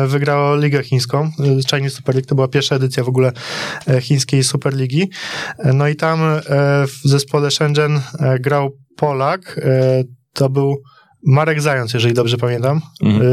wygrało 0.07 0.55
Ligę 0.55 0.83
Chińską. 0.83 1.31
Chinese 1.69 1.95
Super 1.95 2.15
League 2.15 2.27
to 2.27 2.35
była 2.35 2.47
pierwsza 2.47 2.75
edycja 2.75 3.03
w 3.03 3.09
ogóle 3.09 3.31
chińskiej 4.01 4.43
Superligi. 4.63 5.09
No 5.73 5.87
i 5.87 5.95
tam 5.95 6.21
e, 6.21 6.39
w 6.87 6.99
zespole 7.03 7.51
Shenzhen 7.51 8.01
e, 8.19 8.39
grał 8.39 8.77
Polak, 8.95 9.59
e, 9.63 10.03
to 10.33 10.49
był 10.49 10.81
Marek 11.25 11.61
Zając, 11.61 11.93
jeżeli 11.93 12.13
dobrze 12.13 12.37
pamiętam. 12.37 12.81
Mhm. 13.03 13.23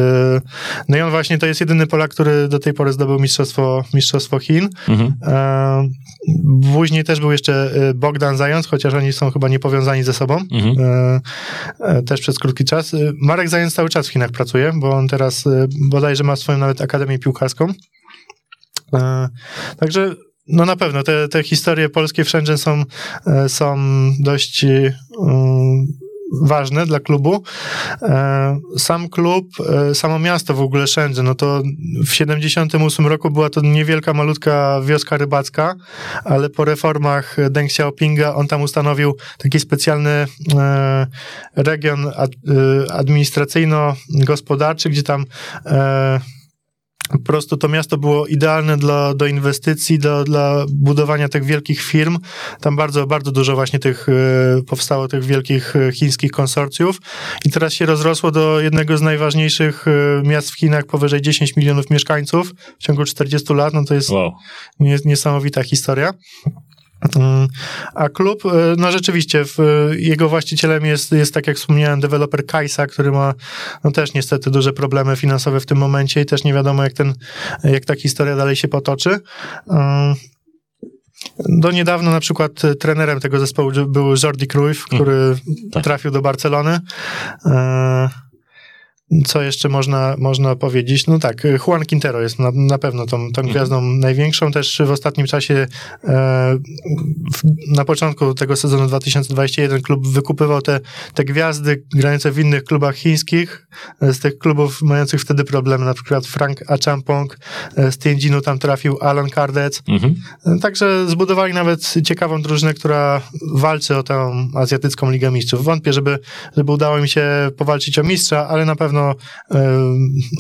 No 0.89 0.97
i 0.97 1.01
on 1.01 1.11
właśnie 1.11 1.39
to 1.39 1.47
jest 1.47 1.61
jedyny 1.61 1.87
Polak, 1.87 2.11
który 2.11 2.49
do 2.49 2.59
tej 2.59 2.73
pory 2.75 2.93
zdobył 2.93 3.19
mistrzostwo, 3.19 3.85
mistrzostwo 3.95 4.39
Chin. 4.39 4.69
Mhm. 4.89 5.15
Później 6.73 7.05
też 7.05 7.21
był 7.21 7.33
jeszcze 7.33 7.71
Bogdan 7.95 8.37
Zając, 8.37 8.67
chociaż 8.67 8.95
oni 8.95 9.13
są 9.13 9.31
chyba 9.31 9.49
niepowiązani 9.49 10.03
ze 10.03 10.13
sobą. 10.13 10.39
Mhm. 10.53 11.21
Też 12.07 12.21
przez 12.21 12.39
krótki 12.39 12.65
czas. 12.65 12.97
Marek 13.23 13.49
Zając 13.49 13.75
cały 13.75 13.89
czas 13.89 14.09
w 14.09 14.13
Chinach 14.13 14.31
pracuje, 14.31 14.73
bo 14.75 14.91
on 14.91 15.09
teraz 15.09 15.45
bodajże 15.91 16.25
ma 16.25 16.37
swoją 16.37 16.59
nawet 16.59 16.81
akademię 16.81 17.19
piłkarską. 17.19 17.67
Także 19.77 20.15
no 20.53 20.65
na 20.65 20.77
pewno 20.77 21.03
te, 21.03 21.29
te 21.29 21.43
historie 21.43 21.89
polskie 21.89 22.25
wszędzie 22.25 22.59
są, 22.59 22.85
e, 23.27 23.49
są 23.49 23.77
dość 24.21 24.67
um, 25.19 25.87
ważne 26.43 26.87
dla 26.87 27.01
klubu. 27.01 27.43
E, 28.03 28.61
sam 28.79 29.09
klub, 29.09 29.47
e, 29.91 29.95
samo 29.95 30.19
miasto 30.19 30.55
w 30.55 30.61
ogóle 30.61 30.87
Shenzhen, 30.87 31.27
no 31.27 31.35
to 31.35 31.63
w 32.07 32.15
78 32.15 33.07
roku 33.07 33.31
była 33.31 33.51
to 33.51 33.61
niewielka, 33.61 34.15
malutka 34.15 34.81
wioska 34.85 35.17
rybacka, 35.17 35.75
ale 36.25 36.51
po 36.51 36.65
reformach 36.65 37.37
Deng 37.51 37.71
Xiaopinga 37.71 38.35
on 38.35 38.49
tam 38.49 38.63
ustanowił 38.63 39.17
taki 39.39 39.61
specjalny 39.61 40.11
e, 40.11 40.27
region 41.57 42.13
administracyjno-gospodarczy, 42.91 44.91
gdzie 44.91 45.03
tam 45.03 45.25
po 47.11 47.19
prostu 47.19 47.57
to 47.57 47.69
miasto 47.69 47.99
było 47.99 48.27
idealne 48.27 48.77
dla, 48.77 49.15
do 49.15 49.27
inwestycji, 49.27 49.99
do, 49.99 50.25
dla 50.25 50.65
budowania 50.69 51.29
tych 51.29 51.45
wielkich 51.45 51.83
firm. 51.83 52.19
Tam 52.61 52.77
bardzo, 52.77 53.07
bardzo 53.07 53.33
dużo 53.33 53.55
właśnie 53.55 53.79
tych 53.79 54.09
e, 54.09 54.63
powstało 54.63 55.09
tych 55.09 55.25
wielkich 55.25 55.77
e, 55.77 55.93
chińskich 55.93 56.31
konsorcjów 56.31 56.99
i 57.45 57.51
teraz 57.51 57.73
się 57.73 57.87
rozrosło 57.87 58.31
do 58.31 58.61
jednego 58.61 58.99
z 58.99 59.03
najważniejszych 59.03 59.85
e, 59.89 60.23
miast 60.29 60.51
w 60.51 60.59
Chinach, 60.59 60.87
powyżej 60.87 61.23
10 61.23 61.57
milionów 61.57 61.91
mieszkańców 61.91 62.53
w 62.79 62.83
ciągu 62.83 63.05
40 63.05 63.55
lat. 63.55 63.75
No 63.75 63.85
to 63.85 63.95
jest 63.95 64.11
wow. 64.11 64.33
niesamowita 65.05 65.63
historia. 65.63 66.15
Mm, 67.17 67.49
a 67.95 68.09
klub, 68.09 68.47
e, 68.47 68.49
no 68.79 68.93
rzeczywiście, 68.93 69.45
w, 69.45 69.59
jego 69.99 70.29
właścicielem 70.29 70.85
jest, 70.85 71.13
jest, 71.13 71.35
tak 71.35 71.47
jak 71.47 71.57
wspomniałem, 71.57 72.01
deweloper 72.01 72.47
Kajsa, 72.47 72.87
który 72.87 73.13
ma 73.13 73.35
no 73.85 73.91
też 73.91 74.15
niestety 74.15 74.51
duże 74.51 74.73
problemy 74.73 75.17
finansowe 75.17 75.61
w 75.61 75.67
tym 75.67 75.79
momencie 75.79 76.21
i 76.21 76.27
też 76.27 76.45
nie 76.45 76.55
wiadomo, 76.55 76.83
jak, 76.83 76.93
ten, 76.93 77.15
jak 77.65 77.85
ta 77.85 77.95
historia 77.95 78.37
dalej 78.37 78.57
się 78.57 78.69
potoczy. 78.69 79.21
Mm, 79.71 80.15
do 81.39 81.71
niedawna 81.71 82.11
na 82.11 82.21
przykład 82.21 82.53
trenerem 82.81 83.21
tego 83.21 83.39
zespołu 83.39 83.71
był 83.89 84.15
Jordi 84.23 84.47
Cruyff, 84.47 84.85
który 84.85 85.13
mm, 85.13 85.37
tak. 85.73 85.85
trafił 85.85 86.11
do 86.11 86.23
Barcelony. 86.23 86.81
Co 89.27 89.43
jeszcze 89.43 89.69
można, 89.69 90.15
można 90.19 90.57
powiedzieć? 90.57 91.07
No 91.07 91.19
tak, 91.19 91.47
Juan 91.67 91.85
Quintero 91.85 92.21
jest 92.21 92.39
na, 92.39 92.51
na 92.55 92.79
pewno 92.79 93.07
tą, 93.07 93.11
tą 93.11 93.27
mhm. 93.27 93.49
gwiazdą 93.49 93.83
największą. 93.83 94.53
Też 94.53 94.83
w 94.87 94.91
ostatnim 94.91 95.27
czasie, 95.27 95.55
e, 95.55 95.69
w, 97.35 97.43
na 97.77 97.85
początku 97.85 98.35
tego 98.35 98.57
sezonu 98.57 98.87
2021 98.87 99.83
klub 99.83 100.09
wykupywał 100.09 100.63
te, 100.63 100.81
te 101.15 101.25
gwiazdy 101.25 101.83
grające 101.95 102.31
w 102.33 102.39
innych 102.39 102.65
klubach 102.65 102.97
chińskich, 102.97 103.67
e, 104.01 104.13
z 104.13 104.19
tych 104.19 104.39
klubów 104.39 104.83
mających 104.83 105.21
wtedy 105.21 105.45
problemy, 105.45 105.85
na 105.85 105.95
przykład 105.95 106.27
Frank 106.27 106.71
Achampong, 106.71 107.39
e, 107.77 107.93
z 107.93 107.99
Tianjinu 107.99 108.41
tam 108.41 108.59
trafił 108.59 108.99
Alan 109.01 109.31
Kardec. 109.31 109.83
Mhm. 109.89 110.15
E, 110.47 110.59
także 110.59 111.07
zbudowali 111.09 111.55
nawet 111.55 111.95
ciekawą 112.05 112.43
drużynę, 112.43 112.75
która 112.75 113.23
walczy 113.55 113.97
o 113.97 114.03
tę 114.03 114.33
azjatycką 114.55 115.11
Ligę 115.11 115.31
Mistrzów. 115.31 115.65
Wątpię, 115.65 115.93
żeby, 115.93 116.19
żeby 116.57 116.73
udało 116.73 116.99
mi 116.99 117.09
się 117.09 117.51
powalczyć 117.57 117.99
o 117.99 118.03
mistrza, 118.03 118.49
ale 118.49 118.65
na 118.65 118.77
pewno 118.77 119.00
pewno 119.01 119.15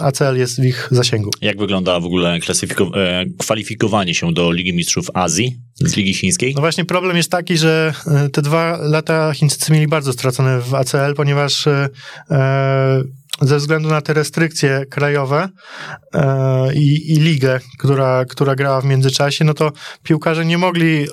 ACL 0.00 0.36
jest 0.36 0.60
w 0.60 0.64
ich 0.64 0.88
zasięgu. 0.90 1.30
Jak 1.40 1.58
wygląda 1.58 2.00
w 2.00 2.04
ogóle 2.04 2.38
e, 2.94 3.24
kwalifikowanie 3.38 4.14
się 4.14 4.32
do 4.32 4.52
Ligi 4.52 4.72
Mistrzów 4.72 5.06
Azji 5.14 5.60
z 5.74 5.96
Ligi 5.96 6.14
Chińskiej? 6.14 6.54
No 6.54 6.60
właśnie 6.60 6.84
problem 6.84 7.16
jest 7.16 7.30
taki, 7.30 7.56
że 7.56 7.92
e, 8.06 8.28
te 8.28 8.42
dwa 8.42 8.78
lata 8.82 9.32
Chińczycy 9.32 9.72
mieli 9.72 9.88
bardzo 9.88 10.12
stracone 10.12 10.60
w 10.60 10.74
ACL, 10.74 11.14
ponieważ 11.16 11.66
e, 11.66 11.88
ze 13.40 13.56
względu 13.56 13.88
na 13.88 14.00
te 14.00 14.12
restrykcje 14.12 14.86
krajowe 14.90 15.48
e, 16.14 16.74
i, 16.74 17.12
i 17.12 17.20
ligę, 17.20 17.60
która, 17.78 18.24
która 18.24 18.54
grała 18.54 18.80
w 18.80 18.84
międzyczasie, 18.84 19.44
no 19.44 19.54
to 19.54 19.72
piłkarze 20.02 20.46
nie 20.46 20.58
mogli, 20.58 21.06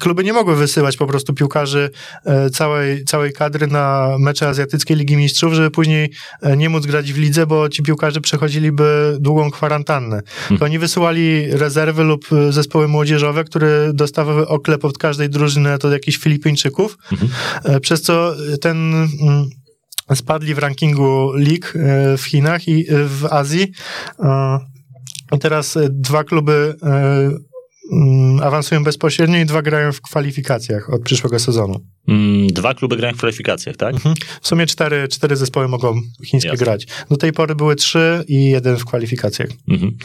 kluby 0.00 0.24
nie 0.24 0.32
mogły 0.32 0.56
wysyłać 0.56 0.96
po 0.96 1.06
prostu 1.06 1.34
piłkarzy 1.34 1.90
e, 2.24 2.50
całej, 2.50 3.04
całej 3.04 3.32
kadry 3.32 3.66
na 3.66 4.16
mecze 4.18 4.48
azjatyckiej 4.48 4.96
Ligi 4.96 5.16
Mistrzów, 5.16 5.52
żeby 5.52 5.70
później 5.70 6.10
e, 6.42 6.56
nie 6.56 6.68
móc 6.68 6.86
grać 6.86 7.12
w 7.12 7.18
lidze, 7.18 7.46
bo 7.46 7.68
ci 7.68 7.82
piłkarze 7.82 8.20
przechodziliby 8.20 9.16
długą 9.20 9.50
kwarantannę. 9.50 10.22
Hmm. 10.38 10.58
To 10.58 10.64
oni 10.64 10.78
wysyłali 10.78 11.46
rezerwy 11.50 12.04
lub 12.04 12.24
zespoły 12.50 12.88
młodzieżowe, 12.88 13.44
które 13.44 13.90
dostawały 13.94 14.48
oklep 14.48 14.84
od 14.84 14.98
każdej 14.98 15.30
drużyny 15.30 15.78
to 15.78 15.92
jakichś 15.92 16.18
Filipińczyków, 16.18 16.98
hmm. 17.08 17.80
przez 17.80 18.02
co 18.02 18.34
ten 18.60 18.94
mm, 19.20 19.50
spadli 20.16 20.54
w 20.54 20.58
rankingu 20.58 21.32
lig 21.36 21.74
e, 21.76 22.16
w 22.16 22.22
Chinach 22.22 22.68
i 22.68 22.80
e, 22.80 23.04
w 23.04 23.26
Azji. 23.30 23.72
E, 24.18 24.58
I 25.32 25.38
teraz 25.38 25.78
dwa 25.90 26.24
kluby 26.24 26.74
mm, 27.92 28.40
awansują 28.42 28.84
bezpośrednio 28.84 29.38
i 29.38 29.44
dwa 29.44 29.62
grają 29.62 29.92
w 29.92 30.00
kwalifikacjach 30.00 30.90
od 30.92 31.02
przyszłego 31.02 31.38
sezonu. 31.38 31.80
Mm, 32.08 32.46
dwa 32.46 32.74
kluby 32.74 32.96
grają 32.96 33.14
w 33.14 33.18
kwalifikacjach, 33.18 33.76
tak? 33.76 33.94
Mhm. 33.94 34.14
W 34.40 34.48
sumie 34.48 34.66
cztery, 34.66 35.08
cztery 35.08 35.36
zespoły 35.36 35.68
mogą 35.68 36.00
chińskie 36.24 36.48
Jasne. 36.48 36.64
grać. 36.64 36.86
Do 37.10 37.16
tej 37.16 37.32
pory 37.32 37.54
były 37.54 37.76
trzy 37.76 38.24
i 38.28 38.44
jeden 38.44 38.76
w 38.76 38.84
kwalifikacjach. 38.84 39.48
Mhm. 39.68 39.96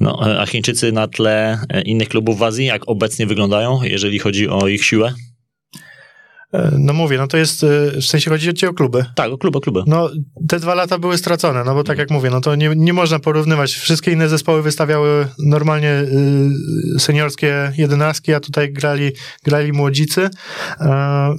No, 0.00 0.20
a 0.40 0.46
Chińczycy 0.46 0.92
na 0.92 1.08
tle 1.08 1.58
innych 1.84 2.08
klubów 2.08 2.38
w 2.38 2.42
Azji, 2.42 2.66
jak 2.66 2.82
obecnie 2.86 3.26
wyglądają, 3.26 3.82
jeżeli 3.82 4.18
chodzi 4.18 4.48
o 4.48 4.68
ich 4.68 4.84
siłę? 4.84 5.14
E, 6.52 6.70
no 6.78 6.92
mówię, 6.92 7.18
no 7.18 7.26
to 7.26 7.36
jest, 7.36 7.64
e, 7.64 7.66
w 8.00 8.04
sensie 8.04 8.30
chodzi 8.30 8.54
ci 8.54 8.66
o 8.66 8.74
kluby. 8.74 9.04
Tak, 9.14 9.32
o 9.32 9.38
kluby, 9.38 9.58
o 9.58 9.60
kluby. 9.60 9.82
No 9.86 10.10
te 10.48 10.60
dwa 10.60 10.74
lata 10.74 10.98
były 10.98 11.18
stracone, 11.18 11.64
no 11.64 11.74
bo 11.74 11.84
tak 11.84 11.98
jak 11.98 12.10
mówię, 12.10 12.30
no 12.30 12.40
to 12.40 12.54
nie, 12.54 12.72
nie 12.76 12.92
można 12.92 13.18
porównywać. 13.18 13.72
Wszystkie 13.72 14.12
inne 14.12 14.28
zespoły 14.28 14.62
wystawiały 14.62 15.26
normalnie 15.38 15.90
y, 16.96 16.98
seniorskie 16.98 17.72
jedenastki, 17.76 18.34
a 18.34 18.40
tutaj 18.40 18.72
grali, 18.72 19.12
grali 19.44 19.72
młodzicy. 19.72 20.28
E, 20.80 21.34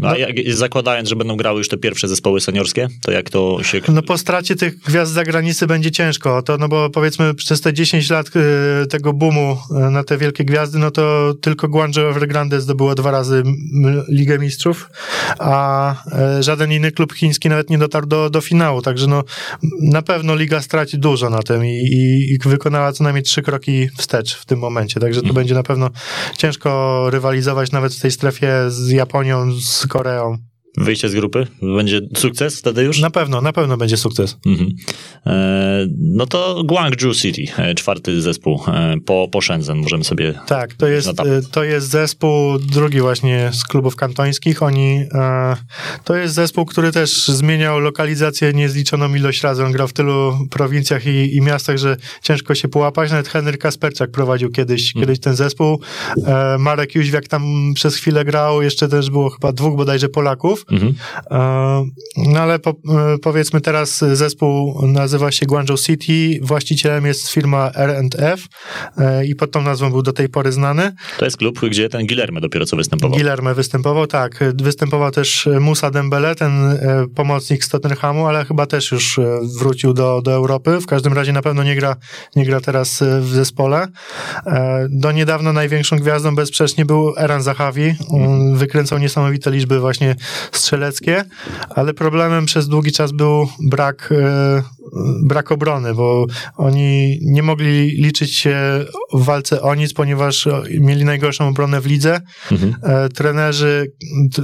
no. 0.00 0.08
A 0.08 0.16
jak, 0.16 0.36
zakładając, 0.48 1.08
że 1.08 1.16
będą 1.16 1.36
grały 1.36 1.58
już 1.58 1.68
te 1.68 1.76
pierwsze 1.76 2.08
zespoły 2.08 2.40
seniorskie, 2.40 2.88
to 3.02 3.10
jak 3.10 3.30
to 3.30 3.62
się... 3.62 3.80
No 3.88 4.02
po 4.02 4.18
stracie 4.18 4.56
tych 4.56 4.78
gwiazd 4.78 5.12
zagranicy 5.12 5.66
będzie 5.66 5.90
ciężko, 5.90 6.42
to 6.42 6.56
no 6.56 6.68
bo 6.68 6.90
powiedzmy 6.90 7.34
przez 7.34 7.60
te 7.60 7.72
10 7.72 8.10
lat 8.10 8.26
y, 8.26 8.86
tego 8.86 9.12
boomu 9.12 9.58
y, 9.70 9.90
na 9.90 10.04
te 10.04 10.18
wielkie 10.18 10.44
gwiazdy, 10.44 10.78
no 10.78 10.90
to 10.90 11.34
tylko 11.40 11.68
Guangzhou 11.68 12.06
Evergrande 12.06 12.60
zdobyło 12.60 12.94
dwa 12.94 13.10
razy 13.10 13.42
Ligę 14.08 14.38
Mistrzów, 14.38 14.90
a 15.38 15.94
y, 16.38 16.42
żaden 16.42 16.72
inny 16.72 16.92
klub 16.92 17.12
chiński 17.12 17.48
nawet 17.48 17.70
nie 17.70 17.78
dotarł 17.78 18.06
do, 18.06 18.30
do 18.30 18.40
finału, 18.40 18.82
także 18.82 19.06
no 19.06 19.24
na 19.82 20.02
pewno 20.02 20.36
Liga 20.36 20.62
straci 20.62 20.98
dużo 20.98 21.30
na 21.30 21.42
tym 21.42 21.66
i, 21.66 21.68
i, 21.68 22.32
i 22.34 22.38
wykonała 22.44 22.92
co 22.92 23.04
najmniej 23.04 23.22
trzy 23.22 23.42
kroki 23.42 23.88
wstecz 23.96 24.36
w 24.36 24.44
tym 24.44 24.58
momencie, 24.58 25.00
także 25.00 25.20
to 25.20 25.26
mhm. 25.26 25.34
będzie 25.34 25.54
na 25.54 25.62
pewno 25.62 25.90
ciężko 26.38 27.04
rywalizować 27.10 27.72
nawet 27.72 27.94
w 27.94 28.00
tej 28.00 28.10
strefie 28.10 28.52
z 28.68 28.90
Japonią, 28.90 29.52
z 29.60 29.86
Koreou. 29.88 30.36
Wyjście 30.80 31.08
z 31.08 31.14
grupy? 31.14 31.46
Będzie 31.62 32.00
sukces 32.16 32.58
wtedy 32.58 32.82
już? 32.82 33.00
Na 33.00 33.10
pewno, 33.10 33.40
na 33.40 33.52
pewno 33.52 33.76
będzie 33.76 33.96
sukces. 33.96 34.36
Mhm. 34.46 34.70
E, 35.26 35.86
no 35.98 36.26
to 36.26 36.62
Guangzhou 36.64 37.14
City, 37.14 37.42
e, 37.56 37.74
czwarty 37.74 38.22
zespół 38.22 38.60
e, 38.68 38.96
po, 39.06 39.28
po 39.32 39.40
Shenzhen, 39.40 39.78
możemy 39.78 40.04
sobie... 40.04 40.34
Tak, 40.46 40.74
to 40.74 40.86
jest, 40.86 41.08
to 41.50 41.64
jest 41.64 41.90
zespół 41.90 42.58
drugi 42.58 43.00
właśnie 43.00 43.50
z 43.52 43.64
klubów 43.64 43.96
kantońskich. 43.96 44.62
Oni, 44.62 45.04
e, 45.14 45.56
to 46.04 46.16
jest 46.16 46.34
zespół, 46.34 46.64
który 46.64 46.92
też 46.92 47.28
zmieniał 47.28 47.80
lokalizację 47.80 48.52
niezliczoną 48.52 49.14
ilość 49.14 49.42
razy. 49.42 49.64
On 49.64 49.72
grał 49.72 49.88
w 49.88 49.92
tylu 49.92 50.32
prowincjach 50.50 51.06
i, 51.06 51.36
i 51.36 51.40
miastach, 51.40 51.78
że 51.78 51.96
ciężko 52.22 52.54
się 52.54 52.68
połapać. 52.68 53.10
Nawet 53.10 53.28
Henryk 53.28 53.60
Kasperczak 53.60 54.10
prowadził 54.10 54.50
kiedyś, 54.50 54.86
mhm. 54.86 55.02
kiedyś 55.02 55.20
ten 55.20 55.36
zespół. 55.36 55.80
E, 56.26 56.56
Marek 56.58 56.94
Jóźwiak 56.94 57.28
tam 57.28 57.72
przez 57.74 57.96
chwilę 57.96 58.24
grał, 58.24 58.62
jeszcze 58.62 58.88
też 58.88 59.10
było 59.10 59.30
chyba 59.30 59.52
dwóch 59.52 59.76
bodajże 59.76 60.08
Polaków. 60.08 60.64
Mhm. 60.70 60.94
No 62.16 62.40
ale 62.40 62.58
po, 62.58 62.70
e, 62.70 62.74
powiedzmy 63.22 63.60
teraz 63.60 64.04
zespół 64.12 64.86
nazywa 64.86 65.32
się 65.32 65.46
Guangzhou 65.46 65.76
City, 65.76 66.38
właścicielem 66.42 67.06
jest 67.06 67.28
firma 67.28 67.70
R&F 67.74 68.46
e, 68.98 69.26
i 69.26 69.34
pod 69.34 69.50
tą 69.50 69.62
nazwą 69.62 69.90
był 69.90 70.02
do 70.02 70.12
tej 70.12 70.28
pory 70.28 70.52
znany. 70.52 70.92
To 71.18 71.24
jest 71.24 71.36
klub, 71.36 71.60
gdzie 71.60 71.88
ten 71.88 72.06
Guillerme 72.06 72.40
dopiero 72.40 72.66
co 72.66 72.76
występował. 72.76 73.16
Guillerme 73.16 73.54
występował, 73.54 74.06
tak. 74.06 74.44
Występował 74.54 75.10
też 75.10 75.48
Musa 75.60 75.90
Dembele, 75.90 76.34
ten 76.34 76.66
e, 76.66 77.06
pomocnik 77.14 77.64
z 77.64 77.68
Tottenhamu, 77.68 78.26
ale 78.26 78.44
chyba 78.44 78.66
też 78.66 78.92
już 78.92 79.20
wrócił 79.58 79.92
do, 79.92 80.22
do 80.22 80.32
Europy. 80.32 80.80
W 80.80 80.86
każdym 80.86 81.12
razie 81.12 81.32
na 81.32 81.42
pewno 81.42 81.62
nie 81.62 81.76
gra, 81.76 81.96
nie 82.36 82.44
gra 82.44 82.60
teraz 82.60 83.02
w 83.20 83.28
zespole. 83.28 83.86
Do 84.90 85.12
niedawna 85.12 85.52
największą 85.52 85.96
gwiazdą 85.96 86.34
bezsprzecznie 86.34 86.84
był 86.84 87.14
Eran 87.18 87.42
Zahavi. 87.42 87.94
On 88.10 88.56
wykręcał 88.56 88.98
niesamowite 88.98 89.50
liczby 89.50 89.80
właśnie 89.80 90.16
strzeleckie, 90.52 91.24
ale 91.70 91.94
problemem 91.94 92.46
przez 92.46 92.68
długi 92.68 92.92
czas 92.92 93.12
był 93.12 93.48
brak 93.60 94.12
e, 94.12 94.62
brak 95.22 95.52
obrony, 95.52 95.94
bo 95.94 96.26
oni 96.56 97.18
nie 97.22 97.42
mogli 97.42 97.90
liczyć 97.90 98.34
się 98.34 98.84
w 99.12 99.24
walce 99.24 99.62
o 99.62 99.74
nic, 99.74 99.92
ponieważ 99.92 100.48
mieli 100.80 101.04
najgorszą 101.04 101.48
obronę 101.48 101.80
w 101.80 101.86
lidze. 101.86 102.20
Mhm. 102.52 102.74
E, 102.82 103.08
trenerzy, 103.08 103.92
e, 104.38 104.42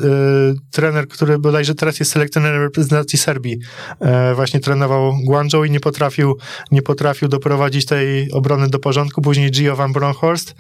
trener, 0.70 1.08
który 1.08 1.38
bodajże 1.38 1.74
teraz 1.74 1.98
jest 1.98 2.12
selekcjonerem 2.12 2.62
reprezentacji 2.62 3.18
Serbii, 3.18 3.58
e, 4.00 4.34
właśnie 4.34 4.60
trenował 4.60 5.12
Guangzhou 5.24 5.64
i 5.64 5.70
nie 5.70 5.80
potrafił, 5.80 6.36
nie 6.70 6.82
potrafił 6.82 7.28
doprowadzić 7.28 7.86
tej 7.86 8.32
obrony 8.32 8.68
do 8.68 8.78
porządku. 8.78 9.22
Później 9.22 9.50
Gio 9.50 9.76
van 9.76 9.92
Bronhorst. 9.92 10.54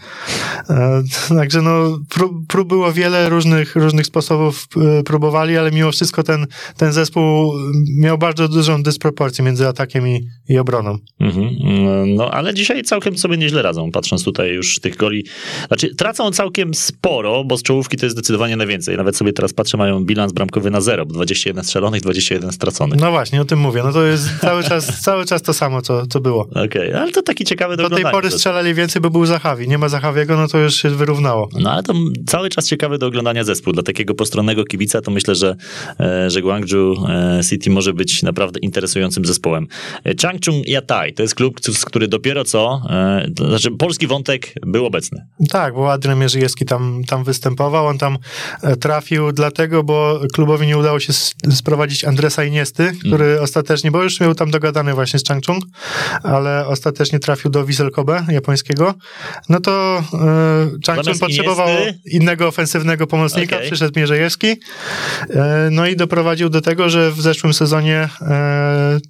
Także 1.28 1.62
no, 1.62 1.98
prób, 2.48 2.68
było 2.68 2.92
wiele 2.92 3.28
różnych, 3.28 3.76
różnych 3.76 4.06
sposobów 4.06 4.66
próbowali, 5.04 5.56
ale 5.56 5.70
mimo 5.70 5.92
wszystko 5.92 6.22
ten, 6.22 6.46
ten 6.76 6.92
zespół 6.92 7.52
miał 7.96 8.18
bardzo 8.18 8.48
dużą 8.48 8.82
dysproporcję 8.82 9.44
między 9.44 9.68
atakiem 9.74 10.06
i, 10.48 10.58
obroną. 10.58 10.98
Mhm. 11.20 11.54
No, 12.14 12.30
ale 12.30 12.54
dzisiaj 12.54 12.82
całkiem 12.82 13.18
sobie 13.18 13.36
nieźle 13.36 13.62
radzą, 13.62 13.90
patrząc 13.90 14.24
tutaj 14.24 14.50
już 14.50 14.80
tych 14.80 14.96
goli. 14.96 15.24
Znaczy, 15.68 15.94
tracą 15.94 16.30
całkiem 16.30 16.74
sporo, 16.74 17.44
bo 17.44 17.56
z 17.56 17.62
czołówki 17.62 17.96
to 17.96 18.06
jest 18.06 18.16
zdecydowanie 18.16 18.56
najwięcej. 18.56 18.96
Nawet 18.96 19.16
sobie 19.16 19.32
teraz 19.32 19.52
patrzę, 19.52 19.76
mają 19.76 20.04
bilans 20.04 20.32
bramkowy 20.32 20.70
na 20.70 20.80
zero, 20.80 21.04
21 21.04 21.64
strzelonych, 21.64 22.02
21 22.02 22.52
straconych. 22.52 23.00
No 23.00 23.10
właśnie, 23.10 23.40
o 23.40 23.44
tym 23.44 23.58
mówię. 23.58 23.82
No 23.84 23.92
to 23.92 24.04
jest 24.04 24.38
cały 24.40 24.64
czas, 24.68 25.00
cały 25.00 25.24
czas 25.24 25.42
to 25.42 25.52
samo, 25.52 25.82
co, 25.82 26.06
co 26.06 26.20
było. 26.20 26.42
Okej, 26.50 26.64
okay, 26.64 27.00
ale 27.00 27.12
to 27.12 27.22
taki 27.22 27.44
ciekawy 27.44 27.76
do 27.76 27.88
Do 27.88 27.96
tej 27.96 28.04
pory 28.04 28.30
strzelali 28.30 28.74
więcej, 28.74 29.02
bo 29.02 29.10
był 29.10 29.26
Zachawi. 29.26 29.68
Nie 29.68 29.78
ma 29.78 29.88
Zachawiego, 29.88 30.36
no 30.36 30.48
to 30.48 30.58
już 30.58 30.74
się 30.74 30.90
wyrównało. 30.90 31.48
No 31.60 31.70
ale 31.72 31.82
to 31.82 31.94
cały 32.26 32.48
czas 32.50 32.68
ciekawy 32.68 32.98
do 32.98 33.06
oglądania 33.06 33.44
zespół. 33.44 33.72
Dla 33.72 33.82
takiego 33.82 34.14
postronnego 34.14 34.64
kibica 34.64 35.00
to 35.00 35.10
myślę, 35.10 35.34
że, 35.34 35.56
e, 36.00 36.30
że 36.30 36.42
Guangzhou 36.42 37.06
e, 37.08 37.40
City 37.50 37.70
może 37.70 37.92
być 37.92 38.22
naprawdę 38.22 38.60
interesującym 38.60 39.24
zespołem. 39.24 39.66
E, 40.04 40.14
Changchun 40.34 40.62
Yatai 40.66 41.12
to 41.12 41.22
jest 41.22 41.34
klub, 41.34 41.60
który 41.86 42.08
dopiero 42.08 42.44
co, 42.44 42.82
to 43.36 43.48
znaczy 43.48 43.70
polski 43.70 44.06
wątek 44.06 44.52
był 44.66 44.86
obecny. 44.86 45.26
Tak, 45.50 45.74
bo 45.74 45.92
Adrian 45.92 46.18
Mierzyjewski 46.18 46.64
tam, 46.64 47.02
tam 47.06 47.24
występował, 47.24 47.86
on 47.86 47.98
tam 47.98 48.18
trafił 48.80 49.32
dlatego, 49.32 49.82
bo 49.82 50.20
klubowi 50.32 50.66
nie 50.66 50.78
udało 50.78 51.00
się 51.00 51.12
sprowadzić 51.50 52.04
Andresa 52.04 52.44
Iniesty, 52.44 52.92
który 53.00 53.24
mm. 53.24 53.42
ostatecznie, 53.42 53.90
bo 53.90 54.02
już 54.02 54.20
miał 54.20 54.34
tam 54.34 54.50
dogadany 54.50 54.94
właśnie 54.94 55.18
z 55.18 55.24
Changchun, 55.24 55.58
ale 56.22 56.66
ostatecznie 56.66 57.18
trafił 57.18 57.50
do 57.50 57.66
Wiesel 57.66 57.90
Kobe 57.90 58.26
japońskiego, 58.28 58.94
no 59.48 59.60
to 59.60 60.02
e, 60.12 60.70
Changchun 60.86 61.18
potrzebował 61.18 61.68
Iniesty? 61.68 62.10
innego 62.10 62.48
ofensywnego 62.48 63.06
pomocnika, 63.06 63.56
okay. 63.56 63.68
przyszedł 63.68 64.00
Mierzejewski, 64.00 64.46
e, 65.30 65.68
no 65.70 65.86
i 65.86 65.96
doprowadził 65.96 66.48
do 66.48 66.60
tego, 66.60 66.88
że 66.88 67.10
w 67.10 67.20
zeszłym 67.20 67.54
sezonie 67.54 68.08
e, 68.20 69.00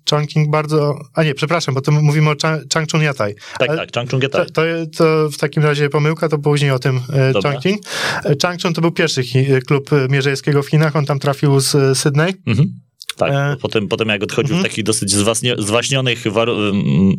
bardzo, 0.49 0.99
a 1.15 1.23
nie, 1.23 1.35
przepraszam, 1.35 1.75
bo 1.75 1.81
to 1.81 1.93
mówimy 1.93 2.31
o 2.31 2.35
Changchun 2.75 3.03
Yatai. 3.03 3.35
Tak, 3.59 3.69
tak, 3.77 3.93
Changchun 3.95 4.21
Yatai. 4.23 4.47
To, 4.47 4.53
to, 4.53 4.63
to, 4.97 5.31
w 5.31 5.37
takim 5.37 5.63
razie 5.63 5.89
pomyłka, 5.89 6.29
to 6.29 6.39
później 6.39 6.71
o 6.71 6.79
tym 6.79 7.01
e, 7.13 7.33
Chongqing. 7.43 7.83
E, 8.25 8.35
Changchun 8.43 8.75
to 8.75 8.81
był 8.81 8.93
pierwszy 8.93 9.23
klub 9.67 9.91
Mierzejewskiego 10.09 10.63
w 10.63 10.69
Chinach, 10.69 10.97
on 10.97 11.07
tam 11.07 11.19
trafił 11.19 11.61
z 11.61 11.99
Sydney. 11.99 12.35
Mhm. 12.47 12.85
Tak, 13.17 13.33
e... 13.33 13.57
potem, 13.63 13.89
potem 13.89 14.09
jak 14.09 14.23
odchodził 14.23 14.49
w 14.49 14.59
mhm. 14.59 14.71
takiej 14.71 14.85
dosyć 14.85 15.15
zwaśnionych, 15.59 16.19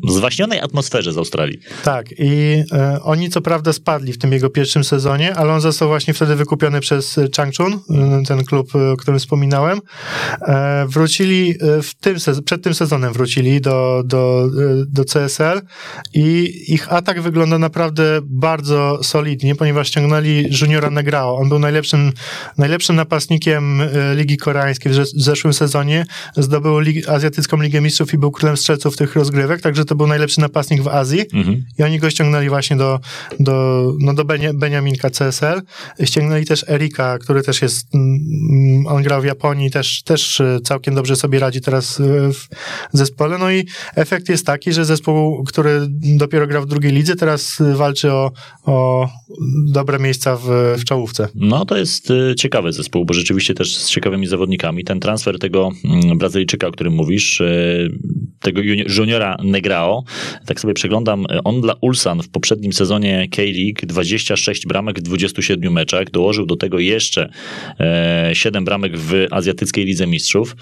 zwaśnionej 0.10 0.60
atmosferze 0.60 1.13
z 1.13 1.17
Australii. 1.17 1.60
Tak, 1.84 2.12
i 2.19 2.63
e, 2.71 2.99
oni 3.03 3.29
co 3.29 3.41
prawda 3.41 3.73
spadli 3.73 4.13
w 4.13 4.17
tym 4.17 4.34
jego 4.34 4.49
pierwszym 4.49 4.84
sezonie, 4.84 5.36
ale 5.36 5.53
on 5.53 5.62
został 5.62 5.88
właśnie 5.88 6.13
wtedy 6.13 6.36
wykupiony 6.36 6.79
przez 6.79 7.19
Changchun, 7.36 7.73
e, 7.73 8.23
ten 8.27 8.43
klub, 8.43 8.75
e, 8.75 8.91
o 8.91 8.97
którym 8.97 9.19
wspominałem. 9.19 9.81
E, 10.41 10.86
wrócili 10.89 11.49
e, 11.49 11.81
w 11.81 11.95
tym 11.95 12.15
przed 12.45 12.63
tym 12.63 12.73
sezonem 12.73 13.13
wrócili 13.13 13.62
do, 13.62 14.03
do, 14.05 14.49
do 14.88 15.05
CSL 15.05 15.62
i 16.13 16.51
ich 16.67 16.93
atak 16.93 17.21
wygląda 17.21 17.60
naprawdę 17.60 18.19
bardzo 18.23 19.03
solidnie, 19.03 19.55
ponieważ 19.55 19.88
ściągnęli 19.88 20.47
juniora 20.62 20.89
Negrao. 20.89 21.38
On 21.38 21.49
był 21.49 21.60
najlepszym, 21.60 22.12
najlepszym 22.58 22.95
napastnikiem 22.95 23.81
Ligi 24.15 24.38
Koreańskiej 24.38 24.91
w 24.91 24.95
zeszłym 25.15 25.53
sezonie 25.53 25.84
sezonie 25.85 26.05
zdobył 26.37 26.79
Lig 26.79 27.09
Azjatycką 27.09 27.61
Ligę 27.61 27.81
Mistrzów 27.81 28.13
i 28.13 28.17
był 28.17 28.31
królem 28.31 28.57
strzelców 28.57 28.97
tych 28.97 29.15
rozgrywek, 29.15 29.61
także 29.61 29.85
to 29.85 29.95
był 29.95 30.07
najlepszy 30.07 30.41
napastnik 30.41 30.81
w 30.81 30.87
Azji 30.87 31.21
mhm. 31.33 31.65
i 31.79 31.83
oni 31.83 31.99
go 31.99 32.09
ściągnęli 32.09 32.49
właśnie 32.49 32.75
do, 32.75 32.99
do, 33.39 33.93
no 33.99 34.13
do 34.13 34.25
Benia, 34.25 34.53
Beniaminka 34.53 35.09
CSL. 35.09 35.61
Ściągnęli 36.03 36.45
też 36.45 36.65
Erika, 36.69 37.17
który 37.17 37.41
też 37.41 37.61
jest, 37.61 37.95
mm, 37.95 38.87
on 38.87 39.03
grał 39.03 39.21
w 39.21 39.25
Japonii, 39.25 39.71
też, 39.71 40.03
też 40.03 40.41
całkiem 40.63 40.95
dobrze 40.95 41.15
sobie 41.15 41.39
radzi 41.39 41.61
teraz 41.61 42.01
w 42.01 42.47
zespole, 42.93 43.37
no 43.37 43.51
i 43.51 43.65
efekt 43.95 44.29
jest 44.29 44.45
taki, 44.45 44.73
że 44.73 44.85
zespół, 44.85 45.43
który 45.43 45.87
dopiero 46.17 46.47
grał 46.47 46.63
w 46.63 46.67
drugiej 46.67 46.91
lidze, 46.91 47.15
teraz 47.15 47.57
walczy 47.75 48.11
o, 48.11 48.31
o 48.63 49.09
dobre 49.67 49.99
miejsca 49.99 50.35
w, 50.35 50.75
w 50.77 50.83
czołówce. 50.83 51.27
No 51.35 51.65
to 51.65 51.77
jest 51.77 52.11
y, 52.11 52.35
ciekawy 52.37 52.73
zespół, 52.73 53.05
bo 53.05 53.13
rzeczywiście 53.13 53.53
też 53.53 53.77
z 53.77 53.89
ciekawymi 53.89 54.27
zawodnikami. 54.27 54.83
Ten 54.83 54.99
transfer 54.99 55.39
tego 55.39 55.65
Mm, 55.65 55.74
Brazylijczyka, 56.15 56.67
o 56.67 56.71
którym 56.71 56.93
mówisz, 56.93 57.41
e, 57.41 57.88
tego 58.39 58.61
juniora 58.97 59.38
Negrao. 59.43 60.03
Tak 60.45 60.59
sobie 60.59 60.73
przeglądam, 60.73 61.25
e, 61.29 61.43
on 61.43 61.61
dla 61.61 61.73
Ulsan 61.81 62.21
w 62.21 62.29
poprzednim 62.29 62.73
sezonie 62.73 63.27
K-League 63.31 63.88
26 63.88 64.67
bramek 64.67 64.99
w 64.99 65.01
27 65.01 65.73
meczach, 65.73 66.11
dołożył 66.11 66.45
do 66.45 66.55
tego 66.55 66.79
jeszcze 66.79 67.29
7 68.33 68.63
e, 68.63 68.65
bramek 68.65 68.97
w 68.97 69.25
Azjatyckiej 69.31 69.85
Lidze 69.85 70.07
Mistrzów. 70.07 70.55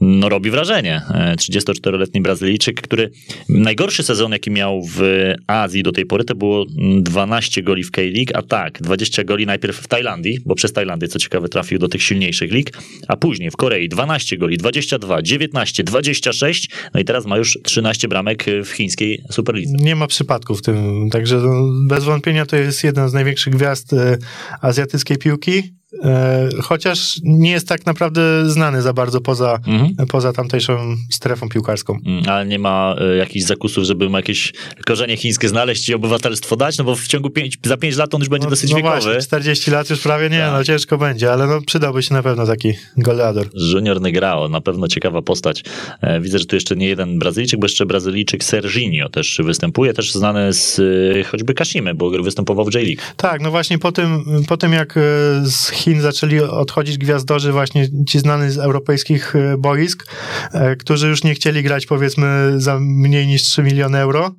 No 0.00 0.28
robi 0.28 0.50
wrażenie. 0.50 1.02
34-letni 1.36 2.20
Brazylijczyk, 2.20 2.82
który 2.82 3.10
najgorszy 3.48 4.02
sezon, 4.02 4.32
jaki 4.32 4.50
miał 4.50 4.82
w 4.82 5.02
Azji 5.46 5.82
do 5.82 5.92
tej 5.92 6.06
pory, 6.06 6.24
to 6.24 6.34
było 6.34 6.66
12 7.00 7.62
goli 7.62 7.82
w 7.82 7.90
K-League, 7.90 8.30
a 8.34 8.42
tak, 8.42 8.82
20 8.82 9.24
goli 9.24 9.46
najpierw 9.46 9.76
w 9.76 9.88
Tajlandii, 9.88 10.38
bo 10.46 10.54
przez 10.54 10.72
Tajlandię, 10.72 11.08
co 11.08 11.18
ciekawe, 11.18 11.48
trafił 11.48 11.78
do 11.78 11.88
tych 11.88 12.02
silniejszych 12.02 12.52
lig, 12.52 12.72
a 13.08 13.16
później 13.16 13.50
w 13.50 13.56
Korei 13.56 13.88
12 13.88 14.36
goli, 14.36 14.53
22, 14.56 15.22
19, 15.22 15.84
26, 15.84 16.70
no 16.94 17.00
i 17.00 17.04
teraz 17.04 17.26
ma 17.26 17.36
już 17.36 17.58
13 17.64 18.08
bramek 18.08 18.44
w 18.64 18.70
chińskiej 18.70 19.22
Superlidze. 19.30 19.72
Nie 19.78 19.96
ma 19.96 20.06
przypadków 20.06 20.58
w 20.58 20.62
tym, 20.62 21.08
także 21.10 21.36
no, 21.36 21.68
bez 21.88 22.04
wątpienia 22.04 22.46
to 22.46 22.56
jest 22.56 22.84
jeden 22.84 23.08
z 23.08 23.12
największych 23.12 23.54
gwiazd 23.54 23.92
e, 23.92 24.18
azjatyckiej 24.60 25.16
piłki. 25.16 25.74
E, 26.02 26.48
chociaż 26.62 27.20
nie 27.22 27.50
jest 27.50 27.68
tak 27.68 27.86
naprawdę 27.86 28.50
znany 28.50 28.82
za 28.82 28.92
bardzo 28.92 29.20
poza, 29.20 29.58
mhm. 29.66 30.06
poza 30.08 30.32
tamtejszą 30.32 30.96
strefą 31.10 31.48
piłkarską. 31.48 31.98
Mm, 32.06 32.28
ale 32.28 32.46
nie 32.46 32.58
ma 32.58 32.96
e, 32.98 33.16
jakichś 33.16 33.44
zakusów, 33.44 33.84
żeby 33.84 34.08
mu 34.08 34.16
jakieś 34.16 34.52
korzenie 34.86 35.16
chińskie 35.16 35.48
znaleźć 35.48 35.88
i 35.88 35.94
obywatelstwo 35.94 36.56
dać? 36.56 36.78
No 36.78 36.84
bo 36.84 36.96
w 36.96 37.06
ciągu 37.06 37.30
pięć, 37.30 37.58
za 37.64 37.76
5 37.76 37.96
lat 37.96 38.14
on 38.14 38.20
już 38.20 38.28
będzie 38.28 38.46
no, 38.46 38.50
dosyć 38.50 38.70
no 38.70 38.76
wiekowy. 38.76 39.00
Właśnie, 39.00 39.20
40 39.20 39.70
lat 39.70 39.90
już 39.90 40.00
prawie 40.00 40.30
nie, 40.30 40.38
tak. 40.38 40.52
no 40.52 40.64
ciężko 40.64 40.98
będzie, 40.98 41.32
ale 41.32 41.46
no 41.46 41.60
przydałby 41.66 42.02
się 42.02 42.14
na 42.14 42.22
pewno 42.22 42.46
taki 42.46 42.72
goleador. 42.96 43.46
Junior 43.72 44.00
Negrao, 44.00 44.48
na 44.48 44.60
pewno 44.60 44.88
ciekawa 44.88 45.22
postać. 45.22 45.64
E, 46.00 46.20
widzę, 46.20 46.38
że 46.38 46.46
tu 46.46 46.56
jeszcze 46.56 46.76
nie 46.76 46.86
jeden 46.86 47.18
Brazylijczyk, 47.18 47.60
bo 47.60 47.64
jeszcze 47.64 47.86
Brazylijczyk 47.86 48.44
Serginio 48.44 49.08
też 49.08 49.40
występuje, 49.44 49.94
też 49.94 50.12
znany 50.12 50.52
z 50.52 50.80
choćby 51.26 51.54
Kashimy, 51.54 51.94
bo 51.94 52.10
występował 52.10 52.64
w 52.64 52.74
J-League. 52.74 53.02
Tak, 53.16 53.40
no 53.40 53.50
właśnie 53.50 53.78
po 53.78 53.92
tym, 53.92 54.24
po 54.48 54.56
tym 54.56 54.72
jak 54.72 54.98
z 55.42 55.83
Chin 55.84 56.00
zaczęli 56.00 56.40
odchodzić 56.40 56.98
gwiazdorzy 56.98 57.52
właśnie 57.52 57.88
ci 58.08 58.18
znani 58.18 58.50
z 58.50 58.58
europejskich 58.58 59.36
e, 59.36 59.56
boisk, 59.58 60.06
e, 60.52 60.76
którzy 60.76 61.08
już 61.08 61.24
nie 61.24 61.34
chcieli 61.34 61.62
grać 61.62 61.86
powiedzmy 61.86 62.52
za 62.56 62.78
mniej 62.80 63.26
niż 63.26 63.42
3 63.42 63.62
miliony 63.62 63.98
euro, 63.98 64.30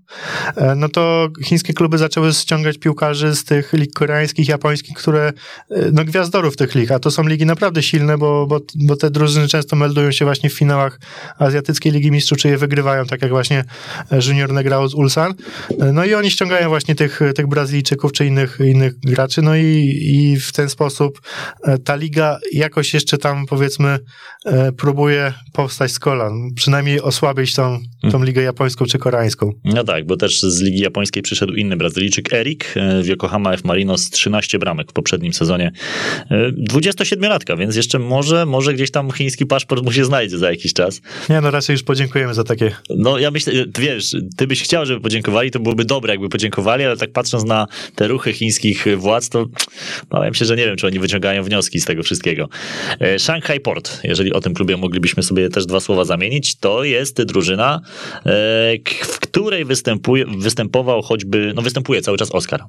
e, 0.55 0.75
no 0.75 0.89
to 0.89 1.29
chińskie 1.43 1.73
kluby 1.73 1.97
zaczęły 1.97 2.33
ściągać 2.33 2.77
piłkarzy 2.77 3.35
z 3.35 3.43
tych 3.43 3.73
lig 3.73 3.93
koreańskich, 3.93 4.47
japońskich, 4.47 4.97
które, 4.97 5.33
no 5.93 6.05
gwiazdorów 6.05 6.57
tych 6.57 6.75
lig, 6.75 6.91
a 6.91 6.99
to 6.99 7.11
są 7.11 7.23
ligi 7.27 7.45
naprawdę 7.45 7.83
silne, 7.83 8.17
bo, 8.17 8.47
bo, 8.47 8.59
bo 8.75 8.95
te 8.95 9.09
drużyny 9.09 9.47
często 9.47 9.75
meldują 9.75 10.11
się 10.11 10.25
właśnie 10.25 10.49
w 10.49 10.53
finałach 10.53 10.99
Azjatyckiej 11.39 11.91
Ligi 11.91 12.11
Mistrzów, 12.11 12.37
czy 12.37 12.47
je 12.47 12.57
wygrywają, 12.57 13.05
tak 13.05 13.21
jak 13.21 13.31
właśnie 13.31 13.63
Junior 14.27 14.53
Negrao 14.53 14.87
z 14.87 14.93
Ulsan. 14.93 15.33
No 15.93 16.05
i 16.05 16.13
oni 16.13 16.31
ściągają 16.31 16.69
właśnie 16.69 16.95
tych, 16.95 17.19
tych 17.35 17.47
Brazylijczyków, 17.47 18.11
czy 18.11 18.25
innych, 18.25 18.59
innych 18.65 18.99
graczy, 18.99 19.41
no 19.41 19.55
i, 19.55 19.99
i 20.01 20.39
w 20.39 20.51
ten 20.51 20.69
sposób 20.69 21.21
ta 21.83 21.95
liga 21.95 22.39
jakoś 22.51 22.93
jeszcze 22.93 23.17
tam 23.17 23.45
powiedzmy 23.45 23.89
e, 23.89 23.99
próbuje 24.77 25.33
powstać 25.53 25.91
z 25.91 25.99
kolan, 25.99 26.53
przynajmniej 26.55 27.01
osłabić 27.01 27.55
tą, 27.55 27.79
tą 28.01 28.09
hmm. 28.09 28.25
ligę 28.25 28.41
japońską 28.41 28.85
czy 28.85 28.97
koreańską. 28.97 29.51
No 29.63 29.83
tak, 29.83 30.05
bo 30.05 30.17
też 30.17 30.41
z 30.41 30.61
ligi 30.61 30.79
japońskiej 30.79 31.23
przyszedł 31.23 31.53
inny 31.53 31.77
Brazylijczyk, 31.77 32.33
Erik 32.33 32.73
e, 32.75 33.03
w 33.03 33.07
Yokohama 33.07 33.53
F. 33.53 33.63
Marinos, 33.63 34.09
13 34.09 34.59
bramek 34.59 34.89
w 34.89 34.93
poprzednim 34.93 35.33
sezonie. 35.33 35.71
27-latka, 36.71 37.53
e, 37.53 37.57
więc 37.57 37.75
jeszcze 37.75 37.99
może, 37.99 38.45
może 38.45 38.73
gdzieś 38.73 38.91
tam 38.91 39.11
chiński 39.11 39.45
paszport 39.45 39.83
mu 39.83 39.91
się 39.91 40.05
znajdzie 40.05 40.37
za 40.37 40.51
jakiś 40.51 40.73
czas. 40.73 41.01
Nie, 41.29 41.41
no 41.41 41.51
raczej 41.51 41.73
już 41.73 41.83
podziękujemy 41.83 42.33
za 42.33 42.43
takie. 42.43 42.71
No 42.89 43.19
ja 43.19 43.31
myślę, 43.31 43.53
wiesz, 43.79 44.15
ty 44.37 44.47
byś 44.47 44.63
chciał, 44.63 44.85
żeby 44.85 45.01
podziękowali, 45.01 45.51
to 45.51 45.59
byłoby 45.59 45.85
dobre, 45.85 46.13
jakby 46.13 46.29
podziękowali, 46.29 46.83
ale 46.83 46.97
tak 46.97 47.11
patrząc 47.11 47.45
na 47.45 47.67
te 47.95 48.07
ruchy 48.07 48.33
chińskich 48.33 48.85
władz, 48.97 49.29
to 49.29 49.45
bałem 50.09 50.33
się, 50.33 50.45
że 50.45 50.55
nie 50.55 50.65
wiem, 50.65 50.75
czy 50.75 50.87
oni 50.87 50.99
wyciągają 50.99 51.43
wnioski 51.43 51.79
z 51.79 51.85
tego 51.85 52.03
wszystkiego. 52.03 52.49
E, 52.99 53.19
Shanghai 53.19 53.59
Port, 53.59 53.99
jeżeli 54.03 54.34
o 54.35 54.41
tym 54.41 54.53
klubie 54.53 54.77
moglibyśmy 54.77 55.23
sobie 55.23 55.49
też 55.49 55.65
dwa 55.65 55.79
słowa 55.79 56.05
zamienić, 56.05 56.59
to 56.59 56.83
jest 56.83 57.21
drużyna, 57.23 57.81
e, 58.25 58.77
w 59.03 59.19
której 59.19 59.65
występuje, 59.65 60.25
występował 60.37 61.01
choćby, 61.01 61.53
no 61.55 61.61
występuje 61.61 62.01
cały 62.01 62.17
czas 62.17 62.31
Oscar. 62.31 62.63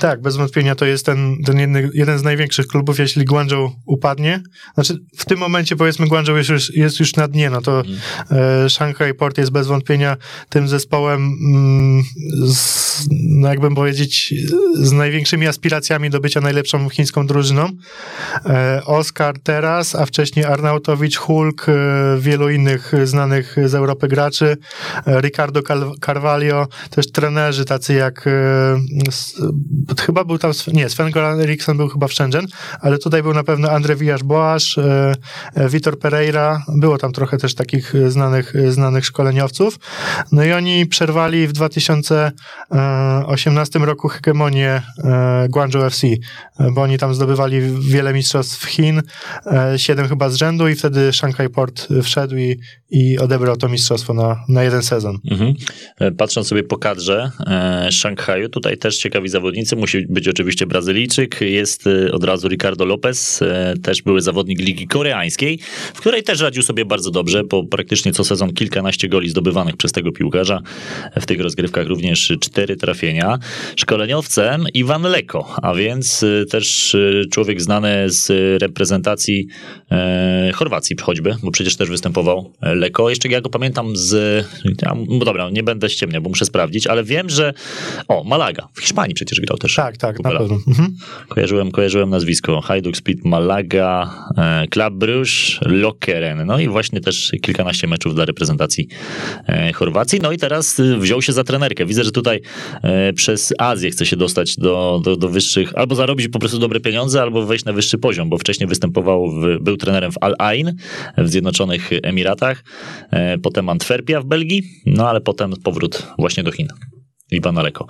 Tak, 0.00 0.20
bez 0.20 0.36
wątpienia 0.36 0.74
to 0.74 0.84
jest 0.84 1.06
ten, 1.06 1.36
ten 1.46 1.58
jedny, 1.58 1.90
jeden 1.94 2.18
z 2.18 2.22
największych 2.22 2.66
klubów, 2.66 2.98
jeśli 2.98 3.24
Guangzhou 3.24 3.72
upadnie. 3.86 4.42
Znaczy, 4.74 4.98
w 5.16 5.24
tym 5.24 5.38
momencie 5.38 5.76
powiedzmy 5.76 6.06
Guangzhou 6.06 6.36
jest 6.36 6.50
już, 6.50 6.74
jest 6.74 7.00
już 7.00 7.16
na 7.16 7.28
dnie, 7.28 7.50
no 7.50 7.60
to 7.60 7.80
mm. 7.80 7.98
e, 8.64 8.70
Shanghai 8.70 9.14
Port 9.14 9.38
jest 9.38 9.50
bez 9.50 9.66
wątpienia 9.66 10.16
tym 10.48 10.68
zespołem, 10.68 11.20
mm, 11.20 12.02
z, 12.46 13.06
no 13.10 13.48
jakbym 13.48 13.74
powiedzieć, 13.74 14.34
z 14.74 14.92
największymi 14.92 15.46
aspiracjami 15.46 16.10
do 16.10 16.20
bycia 16.20 16.40
najlepszą 16.40 16.88
chińską 16.88 17.26
drużyną. 17.26 17.68
E, 18.46 18.82
Oscar 18.84 19.38
teraz, 19.42 19.94
a 19.94 20.06
wcześniej 20.06 20.44
Arnautowicz, 20.44 21.16
Hulk, 21.16 21.66
e, 21.68 21.72
wielu 22.20 22.50
innych 22.50 22.92
znanych 23.04 23.56
z 23.64 23.74
Europy 23.74 24.08
graczy, 24.08 24.56
e, 25.06 25.20
Ricardo 25.20 25.60
Carvalho, 26.06 26.68
też 26.90 27.12
trenerzy 27.12 27.64
tacy 27.64 27.94
jak 27.94 28.26
e, 28.26 28.30
chyba 30.00 30.24
był 30.24 30.38
tam, 30.38 30.52
nie, 30.72 30.88
Sven 30.88 31.10
Goran 31.10 31.40
Eriksson 31.40 31.76
był 31.76 31.88
chyba 31.88 32.08
w 32.08 32.12
Shenzhen, 32.12 32.46
ale 32.80 32.98
tutaj 32.98 33.22
był 33.22 33.34
na 33.34 33.44
pewno 33.44 33.70
Andre 33.70 33.96
Villas-Boas, 33.96 34.78
e, 34.78 35.14
e, 35.54 35.68
Vitor 35.68 35.98
Pereira, 35.98 36.62
było 36.68 36.98
tam 36.98 37.12
trochę 37.12 37.38
też 37.38 37.54
takich 37.54 37.92
znanych, 38.08 38.52
znanych 38.68 39.06
szkoleniowców. 39.06 39.78
No 40.32 40.44
i 40.44 40.52
oni 40.52 40.86
przerwali 40.86 41.46
w 41.46 41.52
2018 41.52 43.78
roku 43.78 44.08
hegemonię 44.08 44.82
e, 45.04 45.46
Guangzhou 45.48 45.82
FC, 45.82 46.06
bo 46.72 46.82
oni 46.82 46.98
tam 46.98 47.14
zdobywali 47.14 47.60
wiele 47.80 48.14
mistrzostw 48.14 48.66
Chin, 48.66 49.02
siedem 49.76 50.08
chyba 50.08 50.28
z 50.28 50.34
rzędu 50.34 50.68
i 50.68 50.74
wtedy 50.74 51.12
Shanghai 51.12 51.48
Port 51.48 51.88
wszedł 52.02 52.36
i, 52.36 52.60
i 52.90 53.18
odebrał 53.18 53.56
to 53.56 53.68
mistrzostwo 53.68 54.14
na, 54.14 54.44
na 54.48 54.62
jeden 54.62 54.82
sezon. 54.82 55.18
Mhm. 55.30 55.54
Patrząc 56.16 56.48
sobie 56.48 56.62
po 56.62 56.78
kadrze 56.78 57.30
e, 57.46 57.88
Szanghaju, 57.92 58.48
tutaj 58.48 58.78
też 58.78 58.98
ciekawi 58.98 59.28
zawodnicy, 59.28 59.63
zawodnicy. 59.64 59.76
Musi 59.76 60.06
być 60.08 60.28
oczywiście 60.28 60.66
Brazylijczyk, 60.66 61.40
jest 61.40 61.86
y, 61.86 62.12
od 62.12 62.24
razu 62.24 62.48
Ricardo 62.48 62.84
Lopez, 62.84 63.42
y, 63.42 63.78
też 63.82 64.02
były 64.02 64.20
zawodnik 64.20 64.60
Ligi 64.60 64.86
Koreańskiej, 64.86 65.58
w 65.94 66.00
której 66.00 66.22
też 66.22 66.40
radził 66.40 66.62
sobie 66.62 66.84
bardzo 66.84 67.10
dobrze, 67.10 67.44
po 67.44 67.64
praktycznie 67.64 68.12
co 68.12 68.24
sezon 68.24 68.52
kilkanaście 68.52 69.08
goli 69.08 69.28
zdobywanych 69.28 69.76
przez 69.76 69.92
tego 69.92 70.12
piłkarza. 70.12 70.60
W 71.16 71.26
tych 71.26 71.40
rozgrywkach 71.40 71.86
również 71.86 72.32
cztery 72.40 72.76
trafienia. 72.76 73.38
Szkoleniowcem 73.76 74.66
Iwan 74.74 75.02
Leko, 75.02 75.54
a 75.62 75.74
więc 75.74 76.22
y, 76.22 76.46
też 76.50 76.96
człowiek 77.32 77.62
znany 77.62 78.10
z 78.10 78.30
reprezentacji 78.62 79.46
Chorwacji 80.54 80.96
choćby, 81.02 81.36
bo 81.42 81.50
przecież 81.50 81.76
też 81.76 81.88
występował 81.88 82.52
Leko. 82.60 83.10
Jeszcze 83.10 83.28
ja 83.28 83.40
go 83.40 83.50
pamiętam 83.50 83.96
z... 83.96 84.44
No 85.08 85.24
dobra, 85.24 85.50
nie 85.50 85.62
będę 85.62 85.90
ściemniał, 85.90 86.22
bo 86.22 86.28
muszę 86.28 86.44
sprawdzić, 86.44 86.86
ale 86.86 87.04
wiem, 87.04 87.30
że... 87.30 87.54
O, 88.08 88.24
Malaga, 88.24 88.68
w 88.74 88.80
Hiszpanii 88.80 89.14
przecież 89.14 89.40
grał 89.40 89.53
też. 89.56 89.74
Tak, 89.74 89.96
tak, 89.96 90.20
na 90.20 90.30
pewno. 90.30 90.58
Mhm. 90.68 90.94
Kojarzyłem, 91.28 91.70
kojarzyłem 91.70 92.10
nazwisko. 92.10 92.60
Hajduk 92.60 92.96
Split 92.96 93.24
Malaga, 93.24 94.10
e, 94.36 94.66
Club 94.68 94.94
Bruges, 94.94 95.58
Lokeren. 95.62 96.46
No 96.46 96.58
i 96.58 96.68
właśnie 96.68 97.00
też 97.00 97.32
kilkanaście 97.42 97.86
meczów 97.86 98.14
dla 98.14 98.24
reprezentacji 98.24 98.88
e, 99.46 99.72
Chorwacji. 99.72 100.20
No 100.22 100.32
i 100.32 100.38
teraz 100.38 100.80
e, 100.80 100.98
wziął 100.98 101.22
się 101.22 101.32
za 101.32 101.44
trenerkę. 101.44 101.86
Widzę, 101.86 102.04
że 102.04 102.12
tutaj 102.12 102.40
przez 103.14 103.54
Azję 103.58 103.90
chce 103.90 104.06
się 104.06 104.16
dostać 104.16 104.56
do, 104.56 105.00
do, 105.04 105.16
do 105.16 105.28
wyższych, 105.28 105.72
albo 105.76 105.94
zarobić 105.94 106.28
po 106.28 106.38
prostu 106.38 106.58
dobre 106.58 106.80
pieniądze, 106.80 107.22
albo 107.22 107.46
wejść 107.46 107.64
na 107.64 107.72
wyższy 107.72 107.98
poziom, 107.98 108.28
bo 108.28 108.38
wcześniej 108.38 108.68
występował, 108.68 109.30
w, 109.30 109.58
był 109.60 109.76
trenerem 109.76 110.12
w 110.12 110.16
Al 110.20 110.34
Ain 110.38 110.76
w 111.18 111.28
Zjednoczonych 111.28 111.90
Emiratach, 112.02 112.64
potem 113.42 113.68
Antwerpia 113.68 114.20
w 114.20 114.24
Belgii, 114.24 114.62
no 114.86 115.08
ale 115.08 115.20
potem 115.20 115.52
powrót 115.64 116.06
właśnie 116.18 116.42
do 116.42 116.52
Chin. 116.52 116.68
Iwana 117.30 117.62
Leko. 117.62 117.86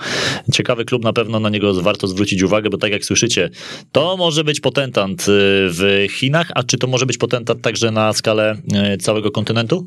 Ciekawy 0.53 0.85
klub, 0.85 1.05
na 1.05 1.13
pewno 1.13 1.41
na 1.41 1.49
niego 1.49 1.83
warto 1.83 2.09
zwrócić 2.09 2.43
uwagę, 2.43 2.71
bo 2.71 2.79
tak 2.79 2.93
jak 2.93 3.05
słyszycie, 3.05 3.51
to 3.93 4.17
może 4.17 4.45
być 4.45 4.61
potentant 4.61 5.21
y, 5.21 5.25
w 5.71 6.07
Chinach, 6.11 6.51
a 6.55 6.63
czy 6.63 6.79
to 6.79 6.87
może 6.87 7.07
być 7.07 7.19
potentant 7.19 7.63
także 7.63 7.91
na 7.91 8.13
skalę 8.13 8.57
y, 8.95 8.99
całego 8.99 9.31
kontynentu? 9.31 9.87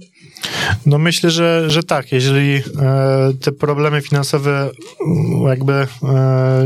No 0.86 0.98
myślę, 0.98 1.32
że, 1.32 1.66
że 1.68 1.84
tak. 1.84 2.12
Jeżeli 2.12 2.56
e, 2.56 2.62
te 3.42 3.52
problemy 3.52 4.02
finansowe 4.02 4.70
mm, 5.06 5.48
jakby 5.48 5.74
e, 5.74 5.88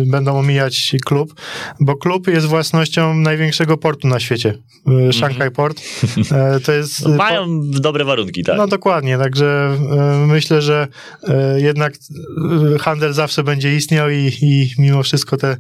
będą 0.06 0.40
omijać 0.40 0.96
klub, 1.06 1.34
bo 1.80 1.96
klub 1.96 2.28
jest 2.28 2.48
własnością 2.48 3.14
największego 3.14 3.78
portu 3.78 4.08
na 4.08 4.20
świecie, 4.20 4.58
e, 5.10 5.14
Shanghai 5.14 5.42
mm 5.42 5.50
-hmm. 5.50 5.56
Port. 5.56 5.82
To 6.66 6.72
jest... 6.72 7.06
No, 7.06 7.16
mają 7.16 7.62
dobre 7.72 8.06
warunki, 8.06 8.44
tak. 8.44 8.58
No 8.58 8.68
dokładnie, 8.68 9.18
także 9.18 9.78
myślę, 10.28 10.62
że 10.62 10.88
jednak 11.58 11.94
handel 12.80 13.14
zawsze 13.14 13.44
będzie 13.44 13.76
istniał 13.76 14.10
i, 14.10 14.32
i 14.42 14.72
mimo 14.78 15.04
wszystko 15.04 15.38
te, 15.38 15.58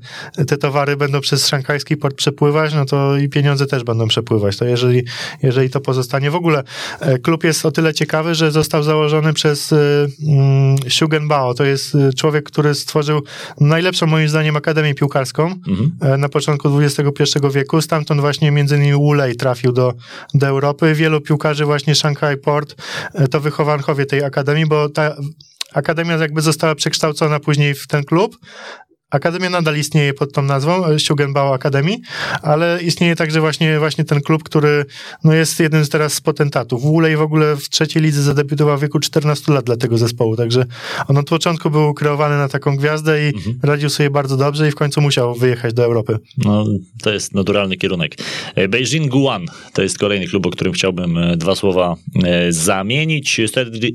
te 0.47 0.57
towary 0.57 0.97
będą 0.97 1.21
przez 1.21 1.47
szanghajski 1.47 1.97
port 1.97 2.15
przepływać, 2.15 2.73
no 2.73 2.85
to 2.85 3.17
i 3.17 3.29
pieniądze 3.29 3.65
też 3.65 3.83
będą 3.83 4.07
przepływać. 4.07 4.57
To 4.57 4.65
jeżeli, 4.65 5.03
jeżeli 5.43 5.69
to 5.69 5.81
pozostanie. 5.81 6.31
W 6.31 6.35
ogóle 6.35 6.63
e, 6.99 7.19
klub 7.19 7.43
jest 7.43 7.65
o 7.65 7.71
tyle 7.71 7.93
ciekawy, 7.93 8.35
że 8.35 8.51
został 8.51 8.83
założony 8.83 9.33
przez 9.33 9.71
um, 9.71 10.75
Shugen 10.89 11.27
Bao. 11.27 11.53
To 11.53 11.63
jest 11.63 11.95
e, 11.95 12.13
człowiek, 12.13 12.45
który 12.45 12.75
stworzył 12.75 13.21
najlepszą 13.59 14.07
moim 14.07 14.29
zdaniem 14.29 14.55
akademię 14.55 14.93
piłkarską 14.93 15.43
mhm. 15.67 16.21
na 16.21 16.29
początku 16.29 16.79
XXI 16.79 17.39
wieku. 17.53 17.81
Stamtąd 17.81 18.21
właśnie 18.21 18.51
między 18.51 18.75
innymi 18.75 18.93
Wu 18.93 19.13
Lei 19.13 19.35
trafił 19.35 19.71
do, 19.71 19.93
do 20.33 20.47
Europy. 20.47 20.93
Wielu 20.93 21.21
piłkarzy 21.21 21.65
właśnie 21.65 21.95
Shanghai 21.95 22.37
Port 22.37 22.75
to 23.31 23.39
wychowankowie 23.39 24.05
tej 24.05 24.23
akademii, 24.23 24.65
bo 24.65 24.89
ta 24.89 25.15
Akademia 25.73 26.17
jakby 26.17 26.41
została 26.41 26.75
przekształcona 26.75 27.39
później 27.39 27.75
w 27.75 27.87
ten 27.87 28.03
klub, 28.03 28.37
Akademia 29.11 29.49
nadal 29.49 29.77
istnieje 29.77 30.13
pod 30.13 30.33
tą 30.33 30.41
nazwą, 30.41 30.99
Sjugenbau 30.99 31.53
Akademii, 31.53 32.01
ale 32.41 32.79
istnieje 32.83 33.15
także 33.15 33.39
właśnie, 33.39 33.79
właśnie 33.79 34.03
ten 34.03 34.21
klub, 34.21 34.43
który 34.43 34.85
no, 35.23 35.33
jest 35.33 35.59
jednym 35.59 35.85
z 35.85 35.89
teraz 35.89 36.13
z 36.13 36.21
potentatów. 36.21 36.83
W 36.83 36.85
ogóle 36.85 37.11
i 37.11 37.15
w 37.15 37.21
ogóle 37.21 37.55
w 37.55 37.69
trzeciej 37.69 38.03
lidze 38.03 38.21
zadebiutował 38.21 38.77
w 38.77 38.81
wieku 38.81 38.99
14 38.99 39.53
lat 39.53 39.65
dla 39.65 39.77
tego 39.77 39.97
zespołu, 39.97 40.35
także 40.35 40.65
on 41.07 41.17
od 41.17 41.29
początku 41.29 41.69
był 41.69 41.93
kreowany 41.93 42.37
na 42.37 42.49
taką 42.49 42.77
gwiazdę 42.77 43.29
i 43.29 43.35
mhm. 43.35 43.59
radził 43.63 43.89
sobie 43.89 44.09
bardzo 44.09 44.37
dobrze 44.37 44.67
i 44.67 44.71
w 44.71 44.75
końcu 44.75 45.01
musiał 45.01 45.35
wyjechać 45.35 45.73
do 45.73 45.83
Europy. 45.83 46.17
No, 46.37 46.65
to 47.01 47.13
jest 47.13 47.33
naturalny 47.33 47.77
kierunek. 47.77 48.15
E, 48.55 48.67
Beijing 48.67 49.11
Guan 49.11 49.45
to 49.73 49.81
jest 49.81 49.97
kolejny 49.97 50.27
klub, 50.27 50.45
o 50.45 50.49
którym 50.49 50.73
chciałbym 50.73 51.17
e, 51.17 51.37
dwa 51.37 51.55
słowa 51.55 51.95
e, 52.23 52.51
zamienić. 52.51 53.41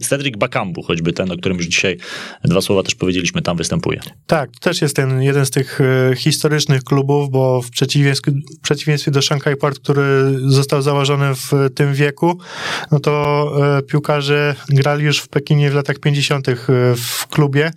Cedric 0.08 0.36
Bakambu, 0.36 0.82
choćby 0.82 1.12
ten, 1.12 1.32
o 1.32 1.36
którym 1.36 1.58
już 1.58 1.66
dzisiaj 1.66 1.96
dwa 2.44 2.60
słowa 2.60 2.82
też 2.82 2.94
powiedzieliśmy, 2.94 3.42
tam 3.42 3.56
występuje. 3.56 4.00
Tak, 4.26 4.50
też 4.60 4.82
jest 4.82 4.96
ten 4.96 5.05
jeden, 5.07 5.22
jeden 5.22 5.46
z 5.46 5.50
tych 5.50 5.80
e, 5.80 6.16
historycznych 6.16 6.84
klubów, 6.84 7.30
bo 7.30 7.62
w 7.62 7.70
przeciwieństwie, 7.70 8.32
w 8.32 8.61
przeciwieństwie 8.62 9.11
do 9.11 9.22
Shanghai 9.22 9.57
Port, 9.57 9.78
który 9.78 10.38
został 10.46 10.82
założony 10.82 11.34
w 11.34 11.52
tym 11.74 11.94
wieku, 11.94 12.38
no 12.92 13.00
to 13.00 13.52
e, 13.78 13.82
piłkarze 13.82 14.54
grali 14.68 15.04
już 15.04 15.18
w 15.18 15.28
Pekinie 15.28 15.70
w 15.70 15.74
latach 15.74 15.98
50. 15.98 16.48
E, 16.48 16.54
w 16.96 17.26
klubie. 17.26 17.70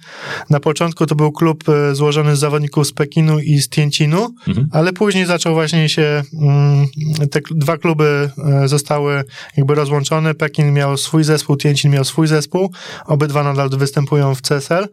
Na 0.50 0.60
początku 0.60 1.06
to 1.06 1.16
był 1.16 1.32
klub 1.32 1.64
złożony 1.94 2.36
z 2.36 2.40
zawodników 2.40 2.88
z 2.88 2.92
Pekinu 2.92 3.40
i 3.40 3.62
z 3.62 3.70
Tientinu, 3.70 4.36
mhm. 4.48 4.68
ale 4.72 4.94
później 4.94 5.26
zaczął 5.26 5.54
właśnie 5.54 5.90
się, 5.90 6.24
mm, 6.42 6.88
te 7.32 7.40
dwa 7.52 7.78
kluby 7.78 8.30
zostały 8.66 9.24
jakby 9.58 9.76
rozłączone. 9.76 10.34
Pekin 10.34 10.74
miał 10.74 10.98
swój 10.98 11.24
zespół, 11.24 11.58
Tientsin 11.58 11.92
miał 11.92 12.04
swój 12.04 12.28
zespół. 12.28 12.72
Obydwa 13.06 13.44
nadal 13.44 13.70
występują 13.70 14.36
w 14.36 14.42
CSL. 14.42 14.88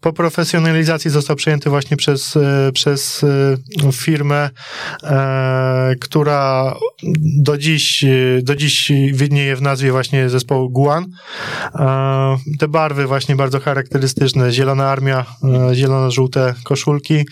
Po 0.00 0.12
profesjonalizacji 0.12 0.85
organizacji 0.86 1.10
został 1.10 1.36
przejęty 1.36 1.70
właśnie 1.70 1.96
przez, 1.96 2.36
e, 2.36 2.70
przez 2.72 3.24
e, 3.24 3.92
firmę, 3.92 4.50
e, 5.02 5.94
która 6.00 6.74
do 7.36 7.58
dziś, 7.58 8.04
do 8.42 8.56
dziś 8.56 8.92
widnieje 9.12 9.56
w 9.56 9.62
nazwie 9.62 9.92
właśnie 9.92 10.28
zespołu 10.28 10.70
Guan. 10.70 11.06
Te 12.58 12.68
barwy 12.68 13.06
właśnie 13.06 13.36
bardzo 13.36 13.60
charakterystyczne, 13.60 14.52
zielona 14.52 14.90
armia, 14.90 15.24
zielono-żółte 15.72 16.54
koszulki. 16.64 17.24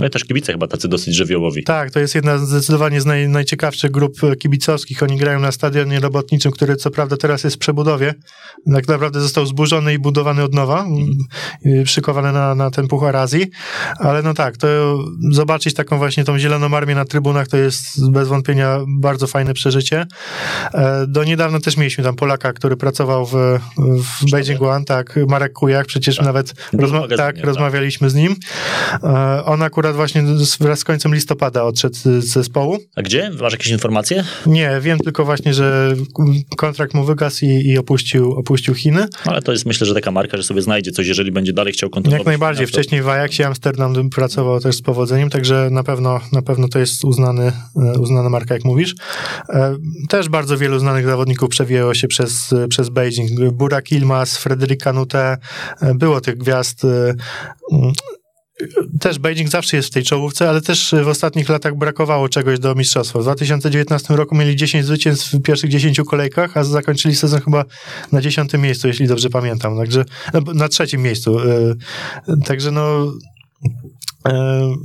No 0.00 0.06
i 0.06 0.10
też 0.10 0.24
kibice 0.24 0.52
chyba 0.52 0.66
tacy 0.66 0.88
dosyć 0.88 1.14
żywiołowi. 1.14 1.64
Tak, 1.64 1.90
to 1.90 2.00
jest 2.00 2.14
jedna 2.14 2.38
zdecydowanie 2.38 3.00
z 3.00 3.06
naj, 3.06 3.28
najciekawszych 3.28 3.90
grup 3.90 4.20
kibicowskich. 4.38 5.02
Oni 5.02 5.16
grają 5.16 5.40
na 5.40 5.52
stadionie 5.52 6.00
robotniczym, 6.00 6.52
który 6.52 6.76
co 6.76 6.90
prawda 6.90 7.16
teraz 7.16 7.44
jest 7.44 7.56
w 7.56 7.58
przebudowie. 7.58 8.14
Tak 8.72 8.88
naprawdę 8.88 9.20
został 9.20 9.46
zburzony 9.46 9.94
i 9.94 9.98
budowany 9.98 10.42
od 10.42 10.54
nowa, 10.54 10.84
mm. 10.84 11.86
szykowany 11.86 12.32
na, 12.32 12.54
na 12.54 12.70
ten 12.70 12.88
Puchar 12.88 13.16
Azji. 13.16 13.46
Ale 13.98 14.22
no 14.22 14.34
tak, 14.34 14.56
to 14.56 14.68
zobaczyć 15.30 15.74
taką 15.74 15.98
właśnie 15.98 16.24
tą 16.24 16.38
zieloną 16.38 16.76
armię 16.76 16.94
na 16.94 17.04
trybunach 17.04 17.48
to 17.48 17.56
jest 17.56 18.10
bez 18.10 18.28
wątpienia 18.28 18.78
bardzo 18.88 19.26
fajne 19.26 19.54
przeżycie. 19.54 20.06
E, 20.74 21.06
do 21.06 21.24
niedawna 21.24 21.60
też 21.60 21.76
mieliśmy 21.76 22.04
tam 22.04 22.16
Polaka, 22.16 22.52
który 22.52 22.76
pracował 22.76 23.26
w, 23.26 23.32
w 23.76 24.30
Beijing 24.30 24.62
One, 24.62 24.84
tak, 24.84 25.18
Marek 25.28 25.52
Kujak, 25.52 25.86
przecież 25.86 26.16
tak. 26.16 26.26
nawet 26.26 26.54
rozma 26.72 27.08
tak, 27.08 27.16
tak, 27.16 27.44
rozmawialiśmy 27.44 28.10
z 28.10 28.14
nim. 28.14 28.36
E, 29.02 29.44
on 29.44 29.62
akurat 29.62 29.87
akurat 29.88 29.96
właśnie 29.96 30.22
wraz 30.60 30.78
z 30.78 30.84
końcem 30.84 31.14
listopada 31.14 31.64
odszedł 31.64 31.94
z 31.94 32.24
zespołu. 32.24 32.78
A 32.96 33.02
gdzie? 33.02 33.30
Masz 33.40 33.52
jakieś 33.52 33.68
informacje? 33.68 34.24
Nie, 34.46 34.80
wiem 34.80 34.98
tylko 34.98 35.24
właśnie, 35.24 35.54
że 35.54 35.94
kontrakt 36.56 36.94
mu 36.94 37.04
wygasł 37.04 37.44
i, 37.44 37.48
i 37.48 37.78
opuścił, 37.78 38.32
opuścił 38.32 38.74
Chiny. 38.74 39.06
Ale 39.24 39.42
to 39.42 39.52
jest 39.52 39.66
myślę, 39.66 39.86
że 39.86 39.94
taka 39.94 40.10
marka, 40.10 40.36
że 40.36 40.42
sobie 40.42 40.62
znajdzie 40.62 40.90
coś, 40.90 41.06
jeżeli 41.06 41.32
będzie 41.32 41.52
dalej 41.52 41.72
chciał 41.72 41.90
kontynuować. 41.90 42.20
Jak 42.20 42.26
najbardziej. 42.26 42.66
Wcześniej 42.66 43.02
w 43.02 43.08
Ajaxie 43.08 43.46
Amsterdam 43.46 44.10
pracował 44.10 44.60
też 44.60 44.76
z 44.76 44.82
powodzeniem, 44.82 45.30
także 45.30 45.68
na 45.70 45.82
pewno, 45.82 46.20
na 46.32 46.42
pewno 46.42 46.68
to 46.68 46.78
jest 46.78 47.04
uznany, 47.04 47.52
e, 47.76 47.98
uznana 47.98 48.28
marka, 48.28 48.54
jak 48.54 48.64
mówisz. 48.64 48.94
E, 49.48 49.76
też 50.08 50.28
bardzo 50.28 50.58
wielu 50.58 50.78
znanych 50.78 51.06
zawodników 51.06 51.48
przewijęło 51.48 51.94
się 51.94 52.08
przez, 52.08 52.54
przez 52.68 52.88
Beijing. 52.88 53.52
Burak 53.52 53.92
Ilmaz, 53.92 54.38
Frederic 54.38 54.80
Kanute, 54.80 55.36
e, 55.80 55.94
było 55.94 56.20
tych 56.20 56.36
gwiazd 56.36 56.82
też 59.00 59.18
Beijing 59.18 59.50
zawsze 59.50 59.76
jest 59.76 59.88
w 59.88 59.92
tej 59.92 60.02
czołówce, 60.02 60.48
ale 60.48 60.60
też 60.60 60.94
w 61.04 61.08
ostatnich 61.08 61.48
latach 61.48 61.76
brakowało 61.76 62.28
czegoś 62.28 62.58
do 62.58 62.74
mistrzostwa. 62.74 63.18
W 63.18 63.22
2019 63.22 64.16
roku 64.16 64.34
mieli 64.34 64.56
10 64.56 64.84
zwycięstw 64.86 65.32
w 65.32 65.42
pierwszych 65.42 65.70
10 65.70 66.00
kolejkach, 66.06 66.56
a 66.56 66.64
zakończyli 66.64 67.16
sezon 67.16 67.40
chyba 67.40 67.64
na 68.12 68.20
10 68.20 68.52
miejscu, 68.52 68.88
jeśli 68.88 69.06
dobrze 69.06 69.30
pamiętam. 69.30 69.78
Także 69.78 70.04
no, 70.34 70.40
na 70.54 70.68
trzecim 70.68 71.02
miejscu. 71.02 71.38
Y, 71.40 71.76
także 72.44 72.70
no 72.70 73.12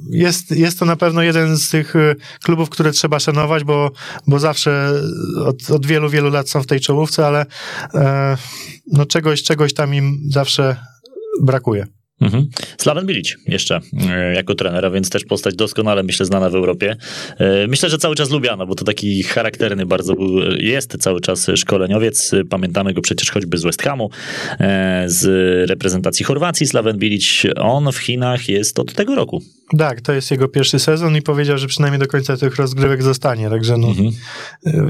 jest, 0.10 0.52
jest 0.52 0.80
to 0.80 0.86
na 0.86 0.96
pewno 0.96 1.22
jeden 1.22 1.58
z 1.58 1.70
tych 1.70 1.94
klubów, 2.44 2.70
które 2.70 2.92
trzeba 2.92 3.20
szanować, 3.20 3.64
bo, 3.64 3.92
bo 4.28 4.40
zawsze 4.40 4.92
od, 5.46 5.72
od 5.72 5.86
wielu, 5.86 6.10
wielu 6.10 6.30
lat 6.30 6.50
są 6.50 6.62
w 6.62 6.68
tej 6.68 6.80
czołówce, 6.80 7.28
ale 7.28 7.46
no 8.88 9.06
czegoś, 9.06 9.44
czegoś 9.44 9.74
tam 9.74 9.96
im 9.96 10.20
zawsze 10.30 10.76
brakuje. 11.42 11.88
Mhm. 12.24 12.48
Slaven 12.78 13.06
Bilic 13.06 13.36
jeszcze 13.48 13.80
e, 14.10 14.34
jako 14.34 14.56
trenera, 14.56 14.90
więc 14.90 15.10
też 15.10 15.26
postać 15.26 15.56
doskonale, 15.56 16.04
myślę, 16.04 16.26
znana 16.26 16.50
w 16.50 16.56
Europie. 16.56 16.96
E, 17.38 17.68
myślę, 17.68 17.90
że 17.90 17.98
cały 17.98 18.16
czas 18.16 18.30
lubiana, 18.30 18.66
bo 18.66 18.76
to 18.76 18.86
taki 18.86 19.24
charakterny 19.24 19.86
bardzo 19.86 20.16
jest 20.58 20.98
cały 21.00 21.22
czas 21.22 21.48
szkoleniowiec. 21.56 22.32
Pamiętamy 22.50 22.94
go 22.94 23.02
przecież 23.02 23.32
choćby 23.32 23.58
z 23.58 23.64
West 23.64 23.82
Hamu, 23.82 24.10
e, 24.60 25.04
z 25.08 25.26
reprezentacji 25.70 26.26
Chorwacji. 26.26 26.68
Slaven 26.68 26.98
Bilic, 26.98 27.44
on 27.56 27.92
w 27.92 27.98
Chinach 27.98 28.50
jest 28.50 28.80
od 28.80 28.94
tego 28.94 29.16
roku. 29.16 29.42
Tak, 29.78 30.02
to 30.02 30.14
jest 30.14 30.32
jego 30.32 30.48
pierwszy 30.48 30.80
sezon 30.80 31.18
i 31.18 31.22
powiedział, 31.22 31.58
że 31.58 31.68
przynajmniej 31.68 32.00
do 32.00 32.08
końca 32.08 32.38
tych 32.38 32.56
rozgrywek 32.56 33.04
zostanie, 33.04 33.50
także 33.50 33.78
no, 33.78 33.88
mhm. 33.88 34.12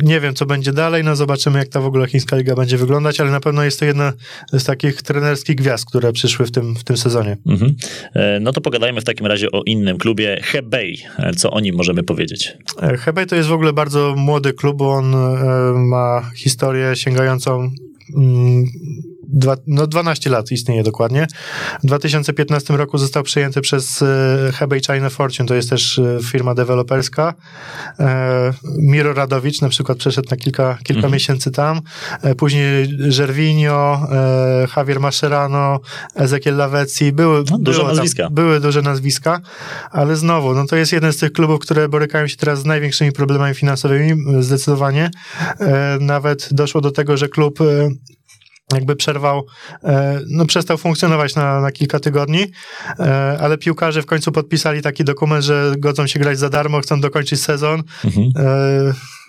nie 0.01 0.19
wiem, 0.19 0.33
co 0.33 0.45
będzie 0.45 0.73
dalej, 0.73 1.03
no 1.03 1.15
zobaczymy, 1.15 1.59
jak 1.59 1.67
ta 1.67 1.81
w 1.81 1.85
ogóle 1.85 2.07
chińska 2.07 2.35
liga 2.37 2.55
będzie 2.55 2.77
wyglądać, 2.77 3.19
ale 3.19 3.31
na 3.31 3.39
pewno 3.39 3.63
jest 3.63 3.79
to 3.79 3.85
jedna 3.85 4.13
z 4.53 4.63
takich 4.63 5.01
trenerskich 5.01 5.55
gwiazd, 5.55 5.85
które 5.85 6.13
przyszły 6.13 6.45
w 6.45 6.51
tym, 6.51 6.75
w 6.75 6.83
tym 6.83 6.97
sezonie. 6.97 7.22
Mhm. 7.45 7.75
E, 8.13 8.39
no 8.39 8.51
to 8.51 8.61
pogadajmy 8.61 9.01
w 9.01 9.03
takim 9.03 9.25
razie 9.25 9.51
o 9.51 9.63
innym 9.65 9.97
klubie, 9.97 10.39
Hebei. 10.43 10.97
E, 11.19 11.33
co 11.33 11.51
o 11.51 11.59
nim 11.59 11.75
możemy 11.75 12.03
powiedzieć? 12.03 12.57
E, 12.81 12.97
Hebei 12.97 13.25
to 13.25 13.35
jest 13.35 13.49
w 13.49 13.53
ogóle 13.53 13.73
bardzo 13.73 14.15
młody 14.17 14.53
klub, 14.53 14.77
bo 14.77 14.91
on 14.91 15.15
ma 15.75 16.31
historię 16.35 16.95
sięgającą 16.95 17.71
mm, 18.15 18.65
dwa, 19.33 19.55
no 19.67 19.87
12 19.87 20.29
lat 20.29 20.51
istnieje 20.51 20.83
dokładnie. 20.83 21.27
W 21.83 21.87
2015 21.87 22.77
roku 22.77 22.97
został 22.97 23.23
przejęty 23.23 23.61
przez 23.61 24.01
e, 24.01 24.51
Hebei 24.53 24.81
China 24.81 25.09
Fortune, 25.09 25.47
to 25.47 25.55
jest 25.55 25.69
też 25.69 25.99
e, 25.99 26.19
firma 26.23 26.55
deweloperska. 26.55 27.33
E, 27.99 28.53
Miro 28.77 29.13
Radowicz 29.13 29.61
na 29.61 29.69
przykład 29.69 29.97
przeszedł 29.97 30.27
na 30.31 30.37
kilka, 30.37 30.77
kilka 30.83 30.97
mhm. 30.97 31.13
miesięcy 31.13 31.51
tam. 31.51 31.81
Później 32.37 32.97
Gervinho, 33.17 34.07
Javier 34.77 34.99
Mascherano, 34.99 35.79
Ezekiel 36.15 36.57
Lavezzi. 36.57 37.11
Były, 37.11 37.43
no, 37.51 37.57
duże 37.57 37.83
nazwiska. 37.83 38.23
Tam, 38.23 38.33
były 38.33 38.59
duże 38.59 38.81
nazwiska, 38.81 39.41
ale 39.91 40.15
znowu, 40.15 40.53
no 40.53 40.65
to 40.65 40.75
jest 40.75 40.91
jeden 40.91 41.13
z 41.13 41.17
tych 41.17 41.31
klubów, 41.31 41.59
które 41.59 41.89
borykają 41.89 42.27
się 42.27 42.37
teraz 42.37 42.59
z 42.59 42.65
największymi 42.65 43.11
problemami 43.11 43.55
finansowymi, 43.55 44.43
zdecydowanie. 44.43 45.11
Nawet 45.99 46.49
doszło 46.51 46.81
do 46.81 46.91
tego, 46.91 47.17
że 47.17 47.27
klub 47.27 47.59
jakby 48.75 48.95
przerwał, 48.95 49.45
e, 49.83 50.19
no 50.27 50.45
przestał 50.45 50.77
funkcjonować 50.77 51.35
na, 51.35 51.61
na 51.61 51.71
kilka 51.71 51.99
tygodni, 51.99 52.45
e, 52.99 53.37
ale 53.41 53.57
piłkarze 53.57 54.01
w 54.01 54.05
końcu 54.05 54.31
podpisali 54.31 54.81
taki 54.81 55.03
dokument, 55.03 55.43
że 55.43 55.73
godzą 55.77 56.07
się 56.07 56.19
grać 56.19 56.39
za 56.39 56.49
darmo, 56.49 56.81
chcą 56.81 57.01
dokończyć 57.01 57.41
sezon. 57.41 57.83
Mhm. 58.05 58.31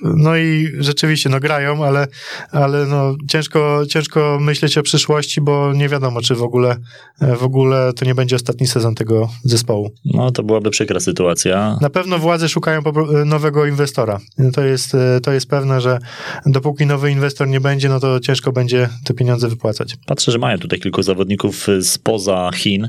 No 0.05 0.37
i 0.37 0.73
rzeczywiście, 0.79 1.31
no 1.31 1.41
grają, 1.41 1.85
ale, 1.85 2.07
ale 2.51 2.87
no 2.87 3.17
ciężko, 3.29 3.83
ciężko 3.89 4.39
myśleć 4.41 4.79
o 4.79 4.83
przyszłości, 4.83 5.41
bo 5.41 5.73
nie 5.73 5.89
wiadomo, 5.89 6.21
czy 6.21 6.35
w 6.35 6.43
ogóle, 6.43 6.77
w 7.21 7.43
ogóle 7.43 7.93
to 7.97 8.05
nie 8.05 8.15
będzie 8.15 8.37
ostatni 8.37 8.67
sezon 8.67 8.95
tego 8.95 9.29
zespołu. 9.45 9.91
No 10.05 10.31
to 10.31 10.43
byłaby 10.43 10.71
przykra 10.71 11.01
sytuacja. 11.01 11.79
Na 11.81 11.91
pewno 11.91 12.19
władze 12.19 12.49
szukają 12.49 12.83
nowego 13.27 13.67
inwestora. 13.67 14.21
To 14.53 14.65
jest, 14.65 14.97
to 15.23 15.33
jest 15.33 15.47
pewne, 15.47 15.81
że 15.81 15.99
dopóki 16.47 16.87
nowy 16.87 17.11
inwestor 17.11 17.49
nie 17.49 17.61
będzie, 17.61 17.89
no 17.89 18.01
to 18.01 18.21
ciężko 18.21 18.53
będzie 18.53 18.89
te 19.05 19.15
pieniądze 19.15 19.49
wypłacać. 19.49 19.97
Patrzę, 20.07 20.33
że 20.33 20.39
mają 20.39 20.59
tutaj 20.59 20.81
kilku 20.81 21.03
zawodników 21.03 21.67
spoza 21.83 22.51
Chin. 22.55 22.89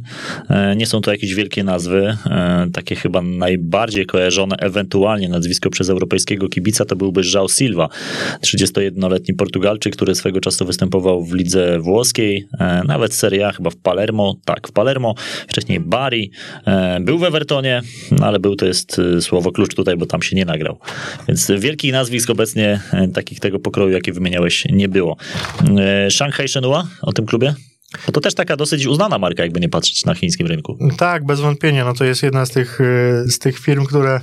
E, 0.49 0.75
nie 0.75 0.85
są 0.85 1.01
to 1.01 1.11
jakieś 1.11 1.33
wielkie 1.33 1.63
nazwy, 1.63 2.17
e, 2.25 2.67
takie 2.73 2.95
chyba 2.95 3.21
najbardziej 3.21 4.05
kojarzone, 4.05 4.55
ewentualnie 4.59 5.29
nazwisko 5.29 5.69
przez 5.69 5.89
europejskiego 5.89 6.49
kibica 6.49 6.85
to 6.85 6.95
byłby 7.05 7.21
João 7.21 7.57
Silva, 7.57 7.89
31-letni 8.41 9.35
Portugalczyk, 9.35 9.95
który 9.95 10.15
swego 10.15 10.41
czasu 10.41 10.65
występował 10.65 11.23
w 11.23 11.33
lidze 11.33 11.79
włoskiej, 11.79 12.47
e, 12.59 12.81
nawet 12.87 13.13
Serie 13.13 13.47
A 13.47 13.51
chyba 13.51 13.69
w 13.69 13.75
Palermo, 13.75 14.35
tak, 14.45 14.67
w 14.67 14.71
Palermo, 14.71 15.15
wcześniej 15.47 15.79
Bari, 15.79 16.31
był 17.01 17.17
w 17.17 17.23
Evertonie, 17.23 17.81
no 18.11 18.25
ale 18.25 18.39
był 18.39 18.55
to 18.55 18.65
jest 18.65 19.01
słowo 19.21 19.51
klucz 19.51 19.75
tutaj, 19.75 19.97
bo 19.97 20.05
tam 20.05 20.21
się 20.21 20.35
nie 20.35 20.45
nagrał. 20.45 20.79
Więc 21.27 21.51
wielkich 21.59 21.91
nazwisk 21.91 22.29
obecnie 22.29 22.79
takich 23.13 23.39
tego 23.39 23.59
pokroju, 23.59 23.91
jakie 23.91 24.13
wymieniałeś, 24.13 24.65
nie 24.71 24.89
było. 24.89 25.17
Shanghai 26.09 26.47
Shenhua 26.47 26.87
o 27.01 27.13
tym 27.13 27.25
klubie? 27.25 27.53
To 28.13 28.21
też 28.21 28.33
taka 28.33 28.55
dosyć 28.55 28.85
uznana 28.85 29.19
marka, 29.19 29.43
jakby 29.43 29.59
nie 29.59 29.69
patrzeć 29.69 30.05
na 30.05 30.15
chińskim 30.15 30.47
rynku. 30.47 30.77
Tak, 30.97 31.25
bez 31.25 31.39
wątpienia. 31.39 31.85
No 31.85 31.93
to 31.93 32.05
jest 32.05 32.23
jedna 32.23 32.45
z 32.45 32.49
tych, 32.49 32.79
z 33.25 33.39
tych 33.39 33.59
firm, 33.59 33.85
które 33.85 34.19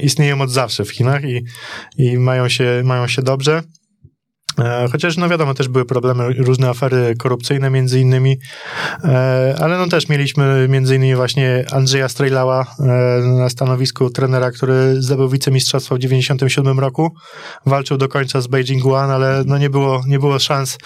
istnieją 0.00 0.40
od 0.40 0.50
zawsze 0.50 0.84
w 0.84 0.90
Chinach 0.90 1.24
i, 1.24 1.44
i 1.98 2.18
mają, 2.18 2.48
się, 2.48 2.82
mają 2.84 3.06
się 3.06 3.22
dobrze. 3.22 3.62
E, 4.58 4.88
chociaż, 4.92 5.16
no 5.16 5.28
wiadomo, 5.28 5.54
też 5.54 5.68
były 5.68 5.84
problemy, 5.84 6.32
różne 6.32 6.68
afery 6.68 7.14
korupcyjne 7.18 7.70
między 7.70 8.00
innymi, 8.00 8.38
e, 9.04 9.54
ale 9.60 9.78
no 9.78 9.86
też 9.86 10.08
mieliśmy 10.08 10.68
między 10.68 10.96
innymi 10.96 11.14
właśnie 11.14 11.64
Andrzeja 11.70 12.08
Strejlała 12.08 12.66
e, 12.80 12.84
na 13.22 13.48
stanowisku 13.48 14.10
trenera, 14.10 14.50
który 14.50 15.02
zdobył 15.02 15.28
wicemistrzostwo 15.28 15.94
w 15.94 15.98
97 15.98 16.80
roku. 16.80 17.14
Walczył 17.66 17.96
do 17.96 18.08
końca 18.08 18.40
z 18.40 18.46
Beijing 18.46 18.86
One, 18.86 19.14
ale 19.14 19.42
no 19.46 19.58
nie 19.58 19.70
było, 19.70 20.02
nie 20.06 20.18
było 20.18 20.38
szans 20.38 20.78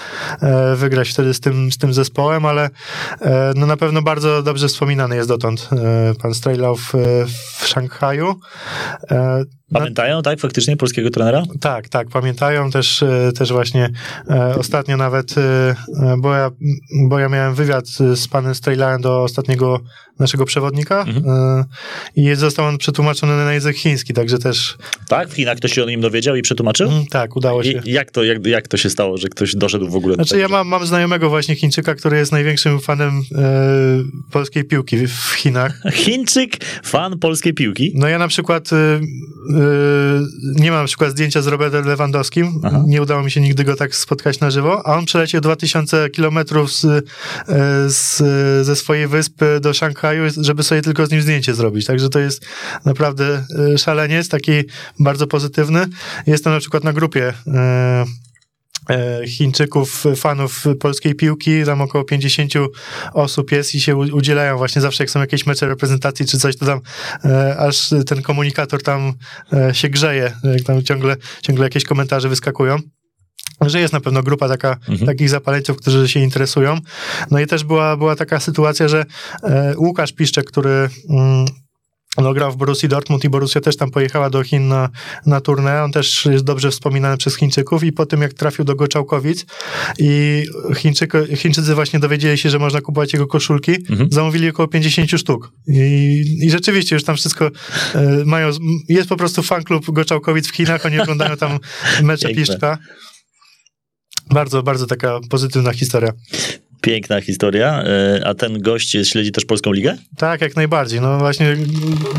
wygrać 0.77 1.09
wtedy 1.09 1.35
z 1.35 1.41
tym, 1.41 1.73
z 1.73 1.79
tym 1.79 1.95
zespołem, 1.95 2.47
ale 2.47 2.71
no 3.55 3.67
na 3.67 3.77
pewno 3.77 4.03
bardzo 4.03 4.43
dobrze 4.43 4.69
wspominany 4.69 5.17
jest 5.17 5.29
dotąd 5.29 5.69
pan 6.23 6.35
Strejlał 6.35 6.77
w, 6.77 6.93
w 7.59 7.67
Szanghaju. 7.67 8.35
Pamiętają, 9.73 10.23
tak, 10.23 10.41
faktycznie 10.41 10.77
polskiego 10.77 11.11
trenera? 11.11 11.43
Tak, 11.61 11.89
tak, 11.89 12.09
pamiętają 12.09 12.71
też, 12.71 13.03
e, 13.03 13.33
też 13.39 13.53
właśnie 13.53 13.91
e, 14.31 14.55
ostatnio 14.55 14.97
nawet, 14.97 15.39
e, 15.39 15.75
bo 16.19 16.35
ja, 16.35 16.51
bo 17.09 17.19
ja 17.19 17.29
miałem 17.29 17.55
wywiad 17.55 17.87
z 18.15 18.29
panem 18.29 18.55
Strejlałem 18.55 19.01
do 19.01 19.23
ostatniego 19.23 19.81
naszego 20.19 20.45
przewodnika 20.45 21.01
mhm. 21.01 21.65
i 22.17 22.35
został 22.35 22.67
on 22.67 22.79
przetłumaczony 22.79 23.37
na 23.45 23.53
język 23.53 23.77
chiński, 23.77 24.15
także 24.15 24.39
też... 24.39 24.77
Tak? 25.09 25.29
W 25.29 25.33
Chinach 25.33 25.57
ktoś 25.57 25.73
się 25.73 25.83
o 25.83 25.87
nim 25.87 26.01
dowiedział 26.01 26.37
i 26.37 26.43
przetłumaczył? 26.43 26.89
Mm, 26.89 27.07
tak, 27.07 27.37
udało 27.37 27.65
się. 27.65 27.83
I 27.85 27.93
jak 27.93 28.11
to, 28.11 28.25
jak, 28.25 28.47
jak 28.47 28.69
to 28.69 28.77
się 28.77 28.91
stało, 28.91 29.17
że 29.17 29.29
ktoś 29.29 29.55
doszedł 29.55 29.89
w 29.89 29.97
ogóle 29.97 30.15
Znaczy 30.15 30.29
tutaj, 30.29 30.41
ja 30.41 30.49
mam, 30.49 30.69
mam 30.69 30.87
znajomego 30.87 31.29
właśnie 31.29 31.57
Chińczyka, 31.57 31.95
który 31.95 32.17
jest 32.17 32.33
największym 32.33 32.81
fanem 32.81 33.23
e, 33.35 34.03
polskiej 34.31 34.65
piłki 34.65 34.97
w 35.07 35.35
Chinach. 35.37 35.83
Chińczyk, 36.05 36.65
fan 36.85 37.19
polskiej 37.19 37.55
piłki? 37.55 37.93
No 37.95 38.09
ja 38.09 38.19
na 38.19 38.29
przykład 38.29 38.73
e, 38.73 39.01
Yy, 39.49 40.27
nie 40.43 40.71
mam 40.71 40.81
na 40.81 40.87
przykład 40.87 41.11
zdjęcia 41.11 41.43
z 41.43 41.47
Robertem 41.47 41.87
Lewandowskim. 41.87 42.61
Aha. 42.65 42.83
Nie 42.87 43.03
udało 43.03 43.23
mi 43.23 43.31
się 43.31 43.41
nigdy 43.41 43.65
go 43.65 43.77
tak 43.77 43.95
spotkać 43.95 44.41
na 44.41 44.51
żywo, 44.51 44.87
a 44.87 44.97
on 44.97 45.05
przeleciał 45.05 45.41
2000 45.41 46.11
kilometrów 46.11 46.73
z, 46.73 46.85
e, 46.85 47.03
z, 47.91 48.17
ze 48.67 48.77
swojej 48.77 49.07
wyspy 49.07 49.61
do 49.61 49.75
Szanghaju, 49.75 50.06
żeby 50.41 50.63
sobie 50.63 50.83
tylko 50.83 51.07
z 51.07 51.11
nim 51.11 51.23
zdjęcie 51.23 51.55
zrobić. 51.55 51.87
Także 51.87 52.09
to 52.09 52.19
jest 52.19 52.47
naprawdę 52.85 53.45
e, 53.75 53.79
szaleniec, 53.79 54.29
taki 54.29 54.53
bardzo 55.01 55.27
pozytywny. 55.27 55.87
Jestem 56.27 56.53
na 56.53 56.61
przykład 56.61 56.85
na 56.85 56.93
grupie 56.93 57.33
e, 57.47 58.05
E, 58.91 59.27
Chińczyków, 59.27 60.05
fanów 60.17 60.65
polskiej 60.81 61.15
piłki, 61.15 61.65
tam 61.65 61.81
około 61.81 62.05
50 62.05 62.53
osób 63.13 63.53
jest 63.53 63.75
i 63.75 63.81
się 63.81 63.97
udzielają 63.97 64.59
właśnie 64.59 64.83
zawsze 64.83 65.05
jak 65.05 65.11
są 65.11 65.21
jakieś 65.21 65.47
mecze 65.47 65.69
reprezentacji 65.69 66.27
czy 66.27 66.39
coś, 66.39 66.57
to 66.57 66.67
tam 66.67 66.81
e, 67.25 67.57
aż 67.59 67.91
ten 68.07 68.23
komunikator 68.23 68.83
tam 68.83 69.13
e, 69.53 69.75
się 69.75 69.89
grzeje, 69.89 70.33
tam 70.67 70.83
ciągle, 70.83 71.17
ciągle 71.43 71.65
jakieś 71.65 71.85
komentarze 71.85 72.29
wyskakują 72.29 72.79
że 73.61 73.81
jest 73.81 73.93
na 73.93 74.01
pewno 74.01 74.23
grupa 74.23 74.49
taka, 74.49 74.77
mhm. 74.89 75.07
takich 75.07 75.31
zapaleńców, 75.31 75.77
którzy 75.77 76.09
się 76.09 76.21
interesują. 76.21 76.79
No 77.31 77.41
i 77.41 77.47
też 77.47 77.65
była, 77.65 77.97
była 77.97 78.17
taka 78.17 78.41
sytuacja, 78.41 78.89
że 78.89 79.05
Łukasz 79.77 80.13
Piszczek, 80.13 80.47
który 80.47 80.89
mm, 81.11 81.47
no, 82.23 82.35
grał 82.35 82.53
w 82.53 82.57
Borussii 82.57 82.89
Dortmund 82.89 83.25
i 83.25 83.29
Borussia 83.29 83.61
też 83.61 83.77
tam 83.77 83.91
pojechała 83.91 84.31
do 84.31 84.43
Chin 84.43 84.69
na, 84.69 84.89
na 85.27 85.41
turnę. 85.41 85.85
On 85.85 85.93
też 85.93 86.25
jest 86.25 86.45
dobrze 86.45 86.71
wspominany 86.71 87.17
przez 87.17 87.37
Chińczyków 87.37 87.85
i 87.85 87.93
po 87.93 88.07
tym 88.07 88.23
jak 88.23 88.35
trafił 88.35 88.65
do 88.65 88.75
Goczałkowic 88.75 89.47
i 89.99 90.43
Chińczycy 91.37 91.75
właśnie 91.75 91.99
dowiedzieli 91.99 92.39
się, 92.39 92.51
że 92.51 92.59
można 92.59 92.81
kupować 92.81 93.13
jego 93.13 93.27
koszulki, 93.27 93.73
mhm. 93.91 94.09
zamówili 94.13 94.49
około 94.49 94.69
50 94.69 95.11
sztuk. 95.11 95.53
I, 95.69 96.25
I 96.43 96.51
rzeczywiście 96.51 96.97
już 96.97 97.05
tam 97.05 97.17
wszystko 97.17 97.47
e, 97.47 97.51
mają, 98.25 98.51
jest 98.89 99.09
po 99.09 99.17
prostu 99.17 99.43
fanklub 99.43 99.91
Goczałkowic 99.91 100.49
w 100.49 100.57
Chinach, 100.57 100.87
oni 100.87 101.01
oglądają 101.01 101.37
tam 101.37 101.59
mecze 102.03 102.29
Piszczka. 102.29 102.79
Bardzo, 104.31 104.63
bardzo 104.63 104.87
taka 104.87 105.21
pozytywna 105.31 105.73
historia. 105.73 106.13
Piękna 106.81 107.21
historia. 107.21 107.83
E, 107.83 108.27
a 108.27 108.35
ten 108.35 108.61
gość 108.61 108.97
śledzi 109.05 109.33
też 109.33 109.45
Polską 109.45 109.73
Ligę? 109.73 109.97
Tak, 110.17 110.41
jak 110.41 110.57
najbardziej. 110.57 111.01
No 111.01 111.19
właśnie 111.19 111.57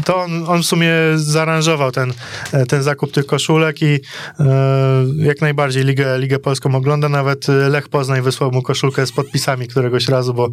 to 0.06 0.18
on, 0.18 0.44
on 0.48 0.64
w 0.64 0.66
sumie 0.66 0.92
zaaranżował 1.16 1.92
ten, 1.92 2.14
e, 2.54 2.66
ten 2.66 2.84
zakup 2.84 3.12
tych 3.12 3.26
koszulek 3.26 3.82
i 3.82 4.00
e, 4.40 5.06
jak 5.18 5.42
najbardziej 5.42 5.84
Ligę, 5.84 6.20
Ligę 6.20 6.40
Polską 6.40 6.76
ogląda. 6.76 7.10
Nawet 7.10 7.48
Lech 7.70 7.90
Poznań 7.90 8.22
wysłał 8.22 8.52
mu 8.52 8.62
koszulkę 8.62 9.06
z 9.06 9.12
podpisami 9.12 9.68
któregoś 9.68 10.08
razu, 10.08 10.34
bo, 10.34 10.50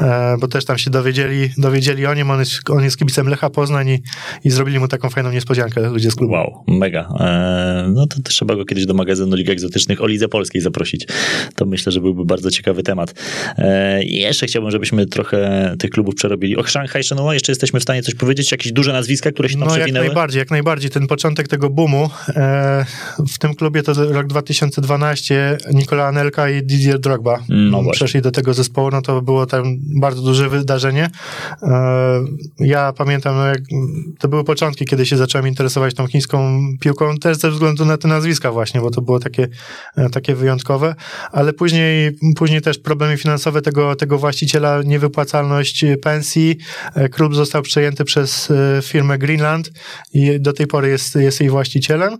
e, 0.00 0.36
bo 0.40 0.48
też 0.48 0.64
tam 0.64 0.78
się 0.78 0.90
dowiedzieli, 0.90 1.50
dowiedzieli 1.58 2.06
o 2.06 2.14
nim. 2.14 2.30
On 2.30 2.38
jest, 2.40 2.70
on 2.70 2.84
jest 2.84 2.96
kibicem 2.96 3.28
Lecha 3.28 3.50
Poznań 3.50 3.88
i, 3.88 4.02
i 4.44 4.50
zrobili 4.50 4.78
mu 4.78 4.88
taką 4.88 5.10
fajną 5.10 5.32
niespodziankę 5.32 5.80
ludzie 5.80 6.10
z 6.10 6.14
klubu. 6.14 6.32
Wow, 6.32 6.64
mega. 6.66 7.08
E, 7.20 7.88
no 7.94 8.06
to, 8.06 8.16
trzeba 8.24 8.56
go 8.56 8.64
kiedyś 8.64 8.86
do 8.86 8.94
magazynu 8.94 9.36
Lig 9.36 9.48
Egzotycznych 9.48 10.02
o 10.02 10.06
Lidze 10.06 10.28
Polskiej 10.28 10.62
zaprosić. 10.62 11.06
To 11.54 11.66
myślę, 11.66 11.92
że 11.92 12.00
byłby 12.00 12.24
bardzo 12.24 12.50
ciekawy 12.50 12.82
temat. 12.82 13.14
E, 13.58 14.02
I 14.02 14.16
jeszcze 14.16 14.46
chciałbym, 14.46 14.70
żebyśmy 14.70 15.06
trochę 15.06 15.74
tych 15.78 15.90
klubów 15.90 16.14
przerobili. 16.14 16.56
O 16.56 16.64
Shanghai 16.64 17.02
Shenhua 17.02 17.34
jeszcze 17.34 17.52
jesteśmy 17.52 17.80
w 17.80 17.82
stanie 17.82 18.02
coś 18.02 18.14
powiedzieć? 18.14 18.52
Jakieś 18.52 18.72
duże 18.72 18.92
nazwiska, 18.92 19.32
które 19.32 19.48
się 19.48 19.58
tam 19.58 19.68
no, 19.68 19.74
przewinęły? 19.74 20.04
jak 20.04 20.14
najbardziej, 20.14 20.38
jak 20.38 20.50
najbardziej. 20.50 20.90
Ten 20.90 21.06
początek 21.06 21.48
tego 21.48 21.70
boomu 21.70 22.10
e, 22.28 22.84
w 23.28 23.38
tym 23.38 23.54
klubie 23.54 23.82
to 23.82 24.12
rok 24.12 24.26
2012 24.26 25.58
Nikola 25.72 26.06
Anelka 26.06 26.50
i 26.50 26.62
Didier 26.62 26.98
Drogba 26.98 27.38
no 27.48 27.90
przeszli 27.90 28.22
do 28.22 28.30
tego 28.30 28.54
zespołu, 28.54 28.90
no 28.90 29.02
to 29.02 29.22
było 29.22 29.46
tam 29.46 29.76
bardzo 30.00 30.22
duże 30.22 30.48
wydarzenie. 30.48 31.10
E, 31.62 32.20
ja 32.60 32.92
pamiętam, 32.92 33.36
no 33.36 33.46
jak 33.46 33.60
to 34.18 34.28
były 34.28 34.44
początki, 34.44 34.84
kiedy 34.84 35.06
się 35.06 35.16
zacząłem 35.16 35.48
interesować 35.48 35.94
tą 35.94 36.06
chińską 36.06 36.60
piłką, 36.80 37.16
też 37.16 37.36
ze 37.36 37.50
względu 37.50 37.84
na 37.84 37.96
te 37.96 38.08
nazwiska 38.08 38.52
właśnie, 38.52 38.80
bo 38.80 38.90
to 38.90 39.02
było 39.02 39.18
takie, 39.18 39.48
takie 40.12 40.34
wyjątkowe, 40.34 40.94
ale 41.32 41.52
później, 41.52 42.18
później 42.36 42.62
też 42.62 42.78
problemy 42.78 43.16
finansowe 43.16 43.37
finansowe 43.38 43.62
tego, 43.62 43.96
tego 43.96 44.18
właściciela, 44.18 44.82
niewypłacalność 44.82 45.84
pensji. 46.02 46.58
E, 46.94 47.08
klub 47.08 47.34
został 47.34 47.62
przejęty 47.62 48.04
przez 48.04 48.50
e, 48.50 48.82
firmę 48.82 49.18
Greenland 49.18 49.70
i 50.12 50.40
do 50.40 50.52
tej 50.52 50.66
pory 50.66 50.88
jest, 50.88 51.14
jest 51.14 51.40
jej 51.40 51.50
właścicielem. 51.50 52.18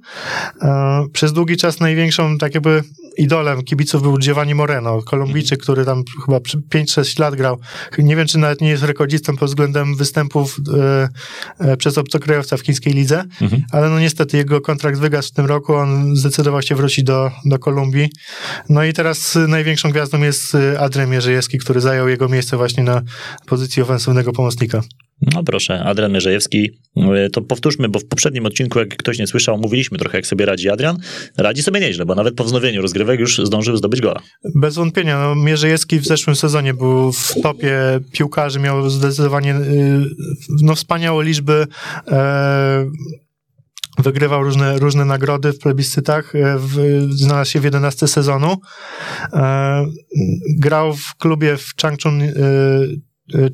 E, 0.63 1.07
przez 1.13 1.33
długi 1.33 1.57
czas 1.57 1.81
największą 1.81 2.39
tak 2.39 2.55
jakby 2.55 2.83
idolem 3.19 3.63
kibiców 3.63 4.03
był 4.03 4.19
Giovanni 4.19 4.55
Moreno, 4.55 5.03
Kolumbijczyk, 5.03 5.63
który 5.63 5.85
tam 5.85 6.03
chyba 6.25 6.39
5-6 6.39 7.21
lat 7.21 7.35
grał. 7.35 7.59
Nie 7.99 8.17
wiem, 8.17 8.27
czy 8.27 8.39
nawet 8.39 8.61
nie 8.61 8.69
jest 8.69 8.83
rekordzistą 8.83 9.37
pod 9.37 9.49
względem 9.49 9.97
występów 9.97 10.57
e, 11.61 11.77
przez 11.77 11.99
obcokrajowca 11.99 12.57
w 12.57 12.61
chińskiej 12.61 12.93
lidze, 12.93 13.25
mhm. 13.41 13.63
ale 13.73 13.89
no 13.89 14.01
niestety 14.01 14.37
jego 14.37 14.61
kontrakt 14.61 14.99
wygasł 14.99 15.29
w 15.29 15.33
tym 15.33 15.47
roku, 15.47 15.75
on 15.75 16.17
zdecydował 16.17 16.63
się 16.63 16.75
wrócić 16.75 17.05
do, 17.05 17.31
do 17.45 17.59
Kolumbii. 17.59 18.11
No 18.69 18.85
i 18.85 18.93
teraz 18.93 19.39
największą 19.49 19.91
gwiazdą 19.91 20.23
jest 20.23 20.57
Adrian 20.79 21.08
Mierzejewski, 21.09 21.59
który 21.59 21.81
zajął 21.81 22.09
jego 22.09 22.29
miejsce 22.29 22.57
właśnie 22.57 22.83
na 22.83 23.03
pozycji 23.47 23.83
ofensywnego 23.83 24.33
pomocnika. 24.33 24.83
No 25.35 25.43
proszę, 25.43 25.85
Adrian 25.85 26.13
Mierzejewski. 26.13 26.71
E, 26.97 27.31
to 27.31 27.43
powtórzmy, 27.43 27.89
bo 27.89 27.99
w 27.99 28.05
poprzednim 28.05 28.47
odcinku, 28.47 28.79
jak 28.79 28.97
ktoś 28.97 29.19
nie 29.19 29.27
słyszał, 29.27 29.59
mówiliśmy 29.59 29.99
trochę, 29.99 30.19
jak 30.19 30.27
sobie 30.27 30.47
radzi 30.47 30.71
Adrian. 30.71 30.99
Radzi 31.37 31.63
sobie 31.63 31.81
nieźle, 31.81 32.07
bo 32.07 32.15
nawet 32.15 32.35
po 32.35 32.45
wznowieniu 32.45 32.83
rozgrywek 32.83 33.21
już 33.21 33.39
zdążył 33.39 33.77
zdobyć 33.77 34.01
gola. 34.01 34.21
Bez 34.55 34.75
wątpienia. 34.75 35.19
No, 35.19 35.35
Mierzejewski 35.35 35.99
w 35.99 36.07
zeszłym 36.07 36.37
sezonie 36.37 36.75
był 36.75 37.13
w 37.13 37.35
topie 37.43 38.01
piłkarzy, 38.13 38.61
miał 38.61 38.91
zdecydowanie 38.91 39.55
y, 39.55 40.05
no, 40.63 40.75
wspaniałe 40.75 41.25
liczby. 41.25 41.67
E, 42.09 42.87
wygrywał 43.99 44.43
różne, 44.43 44.79
różne 44.79 45.05
nagrody 45.05 45.53
w 45.53 45.59
plebiscytach, 45.59 46.35
e, 46.35 46.59
w, 46.59 46.77
znalazł 47.11 47.51
się 47.51 47.61
w 47.61 47.65
11 47.65 48.09
sezonu. 48.09 48.57
E, 49.33 49.87
grał 50.59 50.95
w 50.95 51.15
klubie 51.15 51.57
w 51.57 51.73
Changchun 51.83 52.23
e, 52.23 52.33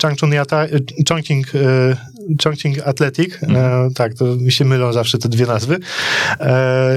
Changchun 0.02 0.32
Yata, 0.32 0.66
Chongqing, 1.08 1.46
Chongqing 2.44 2.78
Athletic, 2.86 3.42
mhm. 3.42 3.94
tak, 3.94 4.14
to 4.14 4.36
mi 4.36 4.52
się 4.52 4.64
mylą 4.64 4.92
zawsze 4.92 5.18
te 5.18 5.28
dwie 5.28 5.46
nazwy 5.46 5.78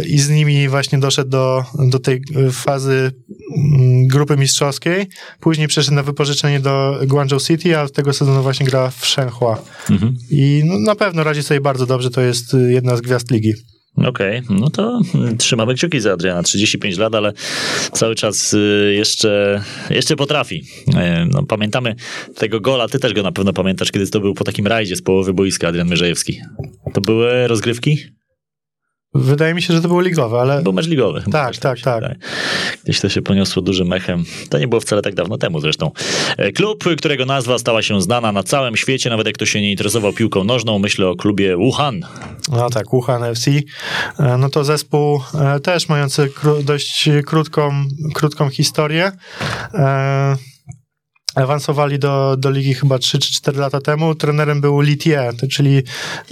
i 0.10 0.20
z 0.20 0.30
nimi 0.30 0.70
właśnie 0.70 1.00
doszedł 1.00 1.30
do, 1.30 1.64
do 1.80 2.00
tej 2.00 2.22
fazy 2.52 3.12
mm, 3.58 4.08
grupy 4.08 4.38
mistrzowskiej, 4.38 5.08
później 5.40 5.68
przeszedł 5.68 5.96
na 5.96 6.04
wypożyczenie 6.04 6.60
do 6.60 7.00
Guangzhou 7.08 7.40
City, 7.40 7.78
a 7.78 7.90
tego 7.90 8.14
sezonu 8.14 8.44
właśnie 8.44 8.66
gra 8.66 8.90
w 8.90 9.06
Shenhua 9.06 9.64
mhm. 9.90 10.16
i 10.30 10.64
no, 10.66 10.80
na 10.80 10.96
pewno 10.96 11.24
radzi 11.24 11.44
sobie 11.44 11.62
bardzo 11.62 11.86
dobrze, 11.86 12.10
to 12.10 12.22
jest 12.22 12.56
jedna 12.68 12.96
z 12.96 13.02
gwiazd 13.02 13.32
ligi. 13.32 13.54
Okej, 13.98 14.10
okay, 14.40 14.58
no 14.60 14.70
to 14.70 15.02
trzymamy 15.38 15.76
kciuki 15.76 16.00
za 16.00 16.14
Adriana. 16.14 16.44
35 16.44 16.98
lat, 16.98 17.16
ale 17.16 17.34
cały 17.92 18.16
czas 18.16 18.54
y, 18.54 18.94
jeszcze, 18.98 19.64
jeszcze 19.90 20.16
potrafi. 20.16 20.66
Y, 20.88 20.94
no, 21.32 21.44
pamiętamy 21.44 21.96
tego 22.36 22.60
gola, 22.60 22.88
ty 22.88 23.00
też 23.00 23.14
go 23.14 23.24
na 23.24 23.32
pewno 23.32 23.54
pamiętasz, 23.54 23.92
kiedy 23.92 24.08
to 24.08 24.20
był 24.20 24.34
po 24.34 24.44
takim 24.44 24.68
rajdzie 24.68 24.96
z 24.96 25.02
połowy 25.02 25.34
boiska 25.34 25.68
Adrian 25.68 25.90
Mierzejewski. 25.90 26.42
To 26.94 27.02
były 27.02 27.48
rozgrywki? 27.48 28.17
Wydaje 29.14 29.54
mi 29.54 29.62
się, 29.62 29.74
że 29.74 29.82
to 29.82 29.88
było 29.88 30.02
ligowe, 30.02 30.40
ale... 30.40 30.62
Był 30.62 30.74
mecz 30.74 30.88
ligowy. 30.88 31.24
Tak, 31.32 31.58
tak, 31.58 31.80
tak. 31.80 32.04
tak. 32.04 32.18
Gdzieś 32.84 33.00
to 33.00 33.10
się 33.10 33.22
poniosło 33.22 33.62
dużym 33.62 33.88
mechem. 33.88 34.24
To 34.50 34.60
nie 34.60 34.68
było 34.68 34.82
wcale 34.82 35.02
tak 35.02 35.16
dawno 35.16 35.38
temu 35.38 35.60
zresztą. 35.60 35.92
E, 36.38 36.52
klub, 36.52 36.84
którego 36.98 37.26
nazwa 37.26 37.60
stała 37.60 37.82
się 37.82 38.02
znana 38.02 38.32
na 38.32 38.44
całym 38.44 38.78
świecie, 38.78 39.10
nawet 39.10 39.28
jak 39.28 39.36
ktoś 39.36 39.50
się 39.50 39.62
nie 39.62 39.72
interesował 39.72 40.14
piłką 40.14 40.44
nożną, 40.44 40.80
myślę 40.80 41.08
o 41.08 41.16
klubie 41.16 41.58
Wuhan. 41.58 42.06
No 42.52 42.70
tak, 42.70 42.90
Wuhan 42.90 43.24
FC. 43.24 43.52
E, 44.20 44.38
no 44.38 44.50
to 44.50 44.64
zespół 44.64 45.22
e, 45.34 45.60
też 45.60 45.90
mający 45.90 46.30
dość 46.64 47.10
krótką, 47.26 47.86
krótką 48.14 48.50
historię 48.50 49.12
awansowali 51.44 52.00
do, 52.00 52.36
do 52.38 52.50
ligi 52.50 52.74
chyba 52.74 53.00
3 53.00 53.20
czy 53.20 53.34
4 53.34 53.60
lata 53.60 53.82
temu. 53.82 54.16
Trenerem 54.16 54.62
był 54.62 54.82
Li 54.82 54.98
Tie, 54.98 55.32
czyli 55.52 55.84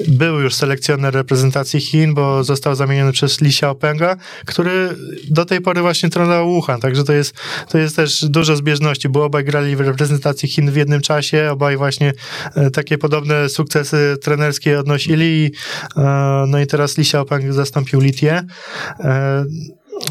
był 0.07 0.39
już 0.39 0.55
selekcjoner 0.55 1.13
reprezentacji 1.13 1.81
Chin, 1.81 2.13
bo 2.13 2.43
został 2.43 2.75
zamieniony 2.75 3.11
przez 3.11 3.41
Li 3.41 3.49
Xiaopenga, 3.49 4.15
który 4.45 4.95
do 5.29 5.45
tej 5.45 5.61
pory 5.61 5.81
właśnie 5.81 6.09
trenował 6.09 6.49
Wuhan, 6.49 6.81
także 6.81 7.03
to 7.03 7.13
jest, 7.13 7.35
to 7.69 7.77
jest 7.77 7.95
też 7.95 8.25
dużo 8.25 8.55
zbieżności, 8.55 9.09
bo 9.09 9.25
obaj 9.25 9.43
grali 9.43 9.75
w 9.75 9.79
reprezentacji 9.79 10.49
Chin 10.49 10.71
w 10.71 10.75
jednym 10.75 11.01
czasie, 11.01 11.49
obaj 11.51 11.77
właśnie 11.77 12.13
e, 12.55 12.71
takie 12.71 12.97
podobne 12.97 13.49
sukcesy 13.49 14.17
trenerskie 14.21 14.79
odnosili 14.79 15.51
e, 15.97 16.45
no 16.47 16.59
i 16.59 16.67
teraz 16.67 16.97
Li 16.97 17.01
Xiaopeng 17.01 17.53
zastąpił 17.53 17.99
Li 17.99 18.13
Tie. 18.13 18.41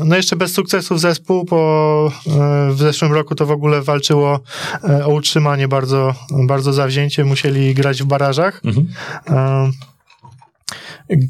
No 0.05 0.17
jeszcze 0.17 0.37
bez 0.37 0.53
sukcesów 0.53 1.01
zespół, 1.01 1.45
bo 1.45 2.11
e, 2.27 2.73
w 2.73 2.79
zeszłym 2.79 3.13
roku 3.13 3.35
to 3.35 3.47
w 3.47 3.51
ogóle 3.51 3.83
walczyło 3.83 4.41
e, 4.85 5.07
o 5.07 5.09
utrzymanie 5.09 5.69
bardzo, 5.69 6.15
bardzo 6.31 6.73
zawzięcie, 6.73 7.25
musieli 7.25 7.75
grać 7.75 8.03
w 8.03 8.07
barażach. 8.07 8.61
Mhm. 8.65 8.89
E, 9.29 9.71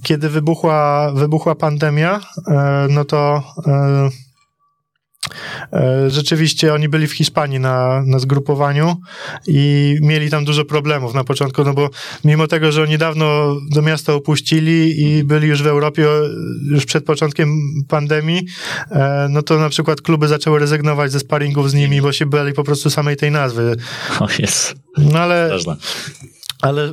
kiedy 0.02 0.28
wybuchła, 0.28 1.12
wybuchła 1.14 1.54
pandemia, 1.54 2.20
no 2.88 3.04
to 3.04 3.42
rzeczywiście 6.08 6.74
oni 6.74 6.88
byli 6.88 7.06
w 7.06 7.12
Hiszpanii 7.12 7.60
na, 7.60 8.02
na 8.06 8.18
zgrupowaniu 8.18 8.96
i 9.46 9.96
mieli 10.02 10.30
tam 10.30 10.44
dużo 10.44 10.64
problemów 10.64 11.14
na 11.14 11.24
początku, 11.24 11.64
no 11.64 11.74
bo 11.74 11.90
mimo 12.24 12.46
tego, 12.46 12.72
że 12.72 12.82
oni 12.82 12.98
dawno 12.98 13.56
do 13.70 13.82
miasta 13.82 14.12
opuścili 14.12 15.00
i 15.00 15.24
byli 15.24 15.48
już 15.48 15.62
w 15.62 15.66
Europie 15.66 16.06
już 16.70 16.86
przed 16.86 17.04
początkiem 17.04 17.48
pandemii, 17.88 18.46
e, 18.90 19.26
no 19.30 19.42
to 19.42 19.58
na 19.58 19.68
przykład 19.68 20.00
kluby 20.00 20.28
zaczęły 20.28 20.58
rezygnować 20.58 21.12
ze 21.12 21.20
sparingów 21.20 21.70
z 21.70 21.74
nimi, 21.74 22.02
bo 22.02 22.12
się 22.12 22.26
byli 22.26 22.52
po 22.52 22.64
prostu 22.64 22.90
samej 22.90 23.16
tej 23.16 23.30
nazwy. 23.30 23.76
O 24.20 24.28
jest. 24.38 24.74
No 24.98 25.18
ale 25.18 25.50
ale 26.64 26.92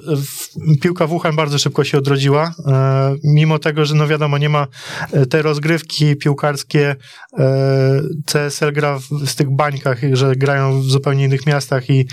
piłka 0.82 1.07
Wuhan 1.07 1.36
bardzo 1.36 1.57
szybko 1.57 1.84
się 1.84 1.97
odrodziła, 1.97 2.53
e, 2.67 3.15
mimo 3.24 3.59
tego, 3.59 3.86
że 3.86 3.95
no 3.95 4.07
wiadomo, 4.07 4.38
nie 4.38 4.49
ma 4.49 4.67
e, 5.11 5.26
te 5.26 5.41
rozgrywki 5.41 6.15
piłkarskie, 6.15 6.95
e, 7.39 8.01
CSL 8.26 8.74
gra 8.74 8.99
w, 9.26 9.36
tych 9.36 9.49
bańkach, 9.55 10.01
że 10.13 10.36
grają 10.36 10.82
w 10.82 10.86
zupełnie 10.86 11.26
innych 11.26 11.45
miastach 11.45 11.89
i 11.89 12.05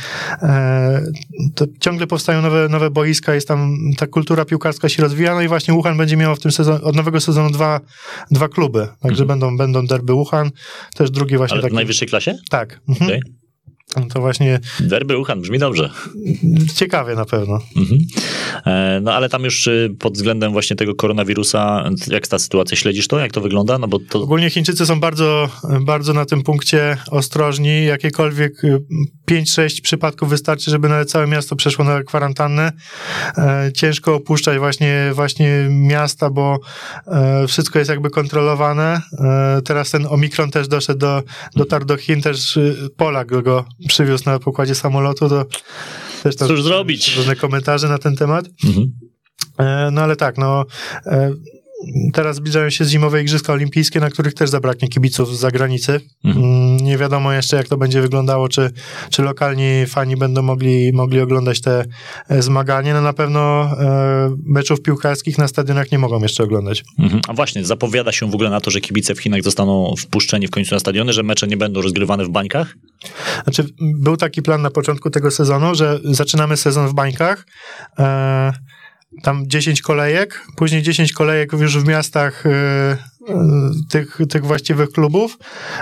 to 1.55 1.67
ciągle 1.81 2.07
powstają 2.07 2.43
nowe, 2.43 2.69
nowe 2.69 2.91
boiska, 2.91 3.35
jest 3.35 3.49
tam 3.49 3.77
ta 3.97 4.07
kultura 4.07 4.45
piłkarska 4.45 4.89
się 4.89 5.03
rozwija, 5.03 5.35
no 5.35 5.43
i 5.43 5.49
właśnie 5.49 5.75
Wuhan 5.75 5.97
będzie 5.97 6.17
miał 6.17 6.37
w 6.37 6.41
tym 6.41 6.53
sezonie, 6.53 6.81
od 6.81 6.97
nowego 6.97 7.21
sezonu 7.21 7.51
dwa, 7.51 7.81
dwa 8.31 8.49
kluby, 8.49 8.89
także 9.01 9.23
mhm. 9.23 9.27
będą, 9.27 9.57
będą 9.57 9.87
derby 9.87 10.13
Wuhan, 10.13 10.51
też 10.97 11.11
drugi 11.11 11.37
właśnie 11.37 11.55
Ale 11.55 11.63
taki. 11.63 11.73
w 11.73 11.75
najwyższej 11.75 12.09
klasie? 12.09 12.39
Tak. 12.51 12.81
Mhm. 12.89 13.11
Okay. 13.11 13.38
No 13.97 14.07
to 14.15 14.21
właśnie 14.21 14.61
Derby 14.81 15.19
Uchan 15.19 15.41
brzmi 15.41 15.59
dobrze. 15.59 15.91
ciekawie 16.75 17.15
na 17.15 17.25
pewno. 17.25 17.59
Mhm. 17.77 17.99
E, 18.67 19.01
No 19.03 19.13
ale 19.13 19.29
tam 19.29 19.45
już 19.45 19.67
y, 19.67 19.97
pod 19.99 20.15
względem 20.15 20.53
właśnie 20.53 20.77
tego 20.77 20.95
koronawirusa, 20.95 21.91
jak 22.09 22.29
ta 22.29 22.39
sytuacja, 22.39 22.77
śledzisz 22.77 23.09
to, 23.09 23.19
jak 23.19 23.33
to 23.33 23.41
wygląda? 23.41 23.79
No 23.79 23.89
bo 23.89 23.99
to... 23.99 24.23
Ogólnie 24.23 24.51
Chińczycy 24.51 24.87
są 24.87 25.01
bardzo, 25.01 25.49
bardzo 25.81 26.13
na 26.13 26.25
tym 26.25 26.43
punkcie 26.43 26.97
ostrożni. 27.11 27.85
Jakiekolwiek 27.85 28.65
y, 28.65 28.79
5-6 29.31 29.81
przypadków 29.83 30.29
wystarczy, 30.29 30.71
żeby 30.71 30.89
nawet 30.89 31.11
całe 31.11 31.27
miasto 31.27 31.57
przeszło 31.57 31.85
na 31.85 32.03
kwarantannę. 32.03 32.73
E, 33.39 33.71
Ciężko 33.75 34.15
opuszczać 34.15 34.59
właśnie, 34.59 35.11
właśnie 35.15 35.67
miasta, 35.71 36.31
bo 36.31 36.59
e, 37.07 37.47
wszystko 37.47 37.79
jest 37.79 37.89
jakby 37.91 38.11
kontrolowane. 38.11 39.01
Teraz 39.65 39.91
ten 39.91 40.07
Omikron 40.07 40.51
też 40.51 40.69
doszedł 40.69 40.99
do, 40.99 41.23
dotarł 41.57 41.85
do 41.85 41.97
Chin, 41.97 42.23
też 42.23 42.57
y, 42.57 42.89
Polak 42.97 43.43
go 43.43 43.65
przywiózł 43.89 44.25
na 44.27 44.39
pokładzie 44.39 44.75
samolotu, 44.75 45.29
to 45.29 45.45
też 46.23 46.37
tam 46.37 46.49
Cóż 46.49 46.63
zrobić? 46.63 47.17
różne 47.17 47.37
komentarze 47.37 47.89
na 47.89 47.99
ten 47.99 48.17
temat. 48.17 48.45
Mhm. 48.65 48.93
E, 49.59 49.91
No 49.91 50.01
ale 50.03 50.17
tak, 50.17 50.39
no. 50.39 50.65
e, 51.07 51.33
Teraz 52.13 52.37
zbliżają 52.37 52.71
się 52.71 52.85
zimowe 52.85 53.23
Igrzyska 53.23 53.53
Olimpijskie, 53.53 54.01
na 54.01 54.11
których 54.11 54.35
też 54.35 54.51
zabraknie 54.51 54.89
kibiców 54.89 55.37
z 55.37 55.41
zagranicy. 55.41 56.01
Mhm. 56.25 56.45
Nie 56.89 56.99
wiadomo 56.99 57.33
jeszcze, 57.33 57.57
jak 57.57 57.69
to 57.69 57.77
będzie 57.77 58.03
wyglądało, 58.03 58.49
czy, 58.49 58.71
czy 59.11 59.23
lokalni 59.23 59.87
fani 59.87 60.17
będą 60.17 60.43
mogli, 60.43 60.93
mogli 60.93 61.21
oglądać 61.21 61.61
te 61.61 61.85
e, 62.29 62.43
zmagania. 62.43 62.95
No 62.95 63.03
na 63.03 63.13
pewno 63.13 63.71
e, 63.81 64.37
meczów 64.45 64.83
piłkarskich 64.83 65.39
na 65.39 65.49
stadionach 65.49 65.93
nie 65.93 65.99
mogą 65.99 66.23
jeszcze 66.23 66.45
oglądać. 66.45 66.85
Mhm. 66.99 67.21
A 67.29 67.33
właśnie, 67.35 67.65
zapowiada 67.65 68.13
się 68.13 68.31
w 68.31 68.35
ogóle 68.35 68.51
na 68.51 68.61
to, 68.61 68.71
że 68.71 68.81
kibice 68.81 69.15
w 69.15 69.21
Chinach 69.21 69.43
zostaną 69.43 69.95
wpuszczeni 69.99 70.47
w 70.47 70.51
końcu 70.51 70.75
na 70.75 70.79
stadiony, 70.79 71.13
że 71.13 71.23
mecze 71.23 71.47
nie 71.47 71.57
będą 71.57 71.83
rozgrywane 71.83 72.25
w 72.25 72.29
bańkach? 72.29 72.75
Znaczy, 73.45 73.65
był 73.81 74.17
taki 74.17 74.43
plan 74.43 74.63
na 74.63 74.71
początku 74.71 75.11
tego 75.11 75.31
sezonu, 75.31 75.75
że 75.75 76.01
zaczynamy 76.05 76.57
sezon 76.57 76.89
w 76.89 76.95
bańkach. 76.95 77.47
E, 77.99 78.53
tam 79.23 79.45
10 79.47 79.83
kolejek, 79.83 80.47
później 80.57 80.83
10 80.83 81.13
kolejek 81.13 81.53
już 81.53 81.79
w 81.79 81.89
miastach 81.89 82.47
e, 82.47 82.97
tych, 83.91 84.19
tych 84.31 84.45
właściwych 84.45 84.91
klubów, 84.91 85.39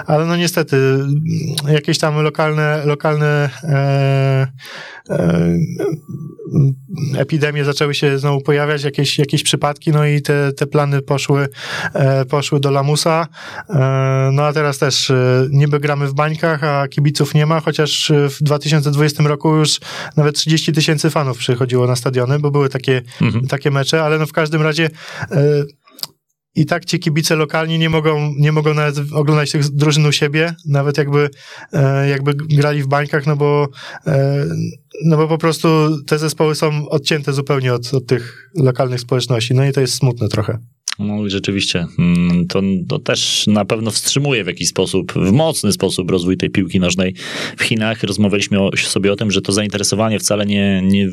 ale 0.06 0.26
no 0.26 0.36
niestety 0.36 0.76
jakieś 1.68 1.98
tam 1.98 2.22
lokalne, 2.22 2.82
lokalne 2.84 3.50
e, 3.62 4.46
e, 5.10 5.58
epidemie 7.16 7.64
zaczęły 7.64 7.94
się 7.94 8.18
znowu 8.18 8.40
pojawiać, 8.40 8.84
jakieś, 8.84 9.18
jakieś 9.18 9.42
przypadki, 9.42 9.90
no 9.90 10.06
i 10.06 10.22
te, 10.22 10.52
te 10.52 10.66
plany 10.66 11.02
poszły, 11.02 11.48
e, 11.94 12.24
poszły 12.24 12.60
do 12.60 12.70
lamusa. 12.70 13.26
E, 13.70 14.30
no 14.32 14.42
a 14.42 14.52
teraz 14.52 14.78
też 14.78 15.10
e, 15.10 15.46
niby 15.50 15.80
gramy 15.80 16.06
w 16.06 16.14
bańkach, 16.14 16.64
a 16.64 16.88
kibiców 16.88 17.34
nie 17.34 17.46
ma, 17.46 17.60
chociaż 17.60 18.12
w 18.30 18.42
2020 18.42 19.22
roku 19.22 19.56
już 19.56 19.80
nawet 20.16 20.36
30 20.36 20.72
tysięcy 20.72 21.10
fanów 21.10 21.38
przychodziło 21.38 21.86
na 21.86 21.96
stadiony, 21.96 22.38
bo 22.38 22.50
były 22.50 22.68
takie, 22.68 23.02
Mhm. 23.20 23.46
takie 23.46 23.70
mecze, 23.70 24.02
ale 24.02 24.18
no 24.18 24.26
w 24.26 24.32
każdym 24.32 24.62
razie 24.62 24.90
e, 25.30 25.64
i 26.56 26.66
tak 26.66 26.84
ci 26.84 26.98
kibice 26.98 27.36
lokalni 27.36 27.78
nie 27.78 27.90
mogą, 27.90 28.34
nie 28.38 28.52
mogą 28.52 28.74
nawet 28.74 28.96
oglądać 29.12 29.52
tych 29.52 29.68
drużyn 29.68 30.06
u 30.06 30.12
siebie, 30.12 30.54
nawet 30.66 30.98
jakby, 30.98 31.30
e, 31.72 32.08
jakby 32.08 32.34
grali 32.34 32.82
w 32.82 32.86
bańkach, 32.86 33.26
no 33.26 33.36
bo, 33.36 33.68
e, 34.06 34.44
no 35.04 35.16
bo 35.16 35.28
po 35.28 35.38
prostu 35.38 35.68
te 36.06 36.18
zespoły 36.18 36.54
są 36.54 36.88
odcięte 36.88 37.32
zupełnie 37.32 37.74
od, 37.74 37.94
od 37.94 38.06
tych 38.06 38.50
lokalnych 38.54 39.00
społeczności. 39.00 39.54
No 39.54 39.64
i 39.64 39.72
to 39.72 39.80
jest 39.80 39.94
smutne 39.94 40.28
trochę. 40.28 40.58
No 40.98 41.26
i 41.26 41.30
rzeczywiście, 41.30 41.86
mm, 41.98 42.46
to, 42.46 42.62
to 42.88 42.98
też 42.98 43.46
na 43.46 43.64
pewno 43.64 43.90
wstrzymuje 43.90 44.44
w 44.44 44.46
jakiś 44.46 44.68
sposób, 44.68 45.12
w 45.12 45.32
mocny 45.32 45.72
sposób 45.72 46.10
rozwój 46.10 46.36
tej 46.36 46.50
piłki 46.50 46.80
nożnej 46.80 47.14
w 47.56 47.62
Chinach. 47.62 48.02
Rozmawialiśmy 48.02 48.60
o, 48.60 48.70
sobie 48.76 49.12
o 49.12 49.16
tym, 49.16 49.30
że 49.30 49.40
to 49.40 49.52
zainteresowanie 49.52 50.18
wcale 50.18 50.46
nie, 50.46 50.82
nie, 50.84 51.08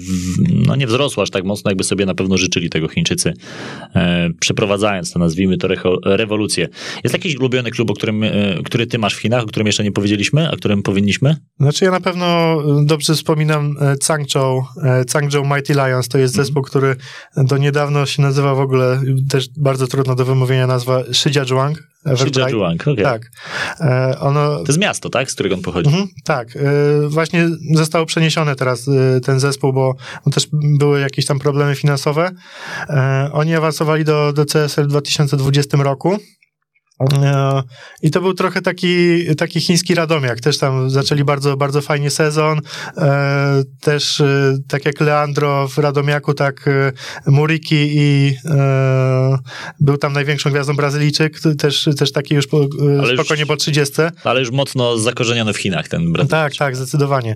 no 0.66 0.76
nie 0.76 0.88
wzrosło 0.88 1.24
aż 1.24 1.30
tak 1.30 1.44
mocno, 1.44 1.72
jakby 1.72 1.84
sobie 1.84 2.06
na 2.06 2.16
pewno 2.16 2.38
życzyli 2.38 2.70
tego 2.70 2.88
Chińczycy, 2.88 3.34
e, 3.96 4.30
przeprowadzając 4.40 5.14
to, 5.14 5.20
nazwijmy 5.20 5.58
to, 5.58 5.68
recho, 5.68 5.98
rewolucję. 6.06 6.70
Jest 7.04 7.14
jakiś 7.14 7.36
ulubiony 7.36 7.72
klub, 7.72 7.92
o 7.92 7.94
którym, 7.94 8.24
e, 8.24 8.32
który 8.64 8.88
ty 8.88 8.98
masz 8.98 9.16
w 9.16 9.20
Chinach, 9.20 9.44
o 9.44 9.46
którym 9.46 9.68
jeszcze 9.68 9.84
nie 9.84 9.92
powiedzieliśmy, 9.92 10.50
a 10.50 10.56
którym 10.56 10.84
powinniśmy? 10.84 11.36
Znaczy 11.60 11.86
ja 11.86 11.92
na 11.92 12.02
pewno 12.02 12.58
dobrze 12.86 13.14
wspominam 13.14 13.76
e, 13.82 13.96
Changzhou, 14.08 14.64
e, 14.84 15.04
Changzhou 15.14 15.44
Mighty 15.46 15.74
Lions, 15.74 16.08
to 16.08 16.18
jest 16.18 16.36
zespół, 16.36 16.62
który 16.62 16.96
do 17.38 17.58
niedawno 17.58 18.06
się 18.06 18.22
nazywa 18.22 18.56
w 18.56 18.60
ogóle, 18.60 19.02
też 19.30 19.50
bardzo 19.58 19.73
trudno 19.78 20.16
do 20.16 20.26
wymówienia 20.26 20.68
nazwa 20.68 21.04
Shijiazhuang. 21.14 21.84
Shijiazhuang, 22.16 22.82
okej. 22.88 23.04
Tak. 23.04 23.32
E, 23.80 24.20
Ono, 24.20 24.58
To 24.58 24.66
jest 24.68 24.80
miasto, 24.80 25.10
tak? 25.10 25.32
Z 25.32 25.34
którego 25.34 25.56
on 25.56 25.62
pochodzi. 25.62 25.90
Mhm, 25.90 26.08
tak, 26.24 26.56
e, 26.56 26.60
właśnie 27.08 27.50
został 27.74 28.06
przeniesiony 28.06 28.56
teraz 28.56 28.88
e, 28.88 29.20
ten 29.20 29.40
zespół, 29.40 29.74
bo 29.74 29.96
bo 30.26 30.32
też 30.32 30.48
były 30.54 31.00
jakieś 31.00 31.26
tam 31.26 31.40
problemy 31.40 31.76
finansowe. 31.76 32.32
E, 32.90 33.30
Oni 33.34 33.56
awansowali 33.56 34.06
do, 34.06 34.34
do 34.34 34.46
CSL 34.46 34.84
w 34.84 34.88
2020 34.88 35.78
roku. 35.78 36.18
E, 37.24 37.64
I 38.02 38.12
to 38.12 38.22
był 38.22 38.34
trochę 38.34 38.62
taki, 38.62 39.20
taki 39.36 39.62
chiński 39.62 39.96
Radomiak. 39.96 40.40
Też 40.42 40.58
tam 40.58 40.90
zaczęli 40.90 41.24
bardzo, 41.24 41.58
bardzo 41.58 41.82
fajnie 41.82 42.10
sezon. 42.10 42.62
E, 42.98 43.64
Też 43.82 44.22
e, 44.22 44.58
tak 44.68 44.86
jak 44.86 45.00
Leandro 45.02 45.68
w 45.68 45.78
Radomiaku, 45.78 46.34
tak 46.34 46.70
Muriki 47.28 47.76
i 47.92 48.36
był 49.80 49.98
tam 49.98 50.14
największą 50.14 50.50
gwiazdą 50.50 50.76
Brazylijczyk. 50.76 51.40
Też, 51.60 51.90
też 52.00 52.12
taki 52.12 52.36
już 52.36 52.48
po, 52.48 52.58
Ale 53.00 53.12
już- 53.12 53.20
spokojnie 53.20 53.46
po 53.46 53.56
30. 53.56 53.94
Ale 54.24 54.40
już 54.40 54.52
mocno 54.52 54.98
zakorzeniony 54.98 55.54
w 55.54 55.58
Chinach 55.58 55.88
ten 55.88 56.12
brat. 56.12 56.30
Tak, 56.30 56.56
tak, 56.56 56.76
zdecydowanie. 56.76 57.36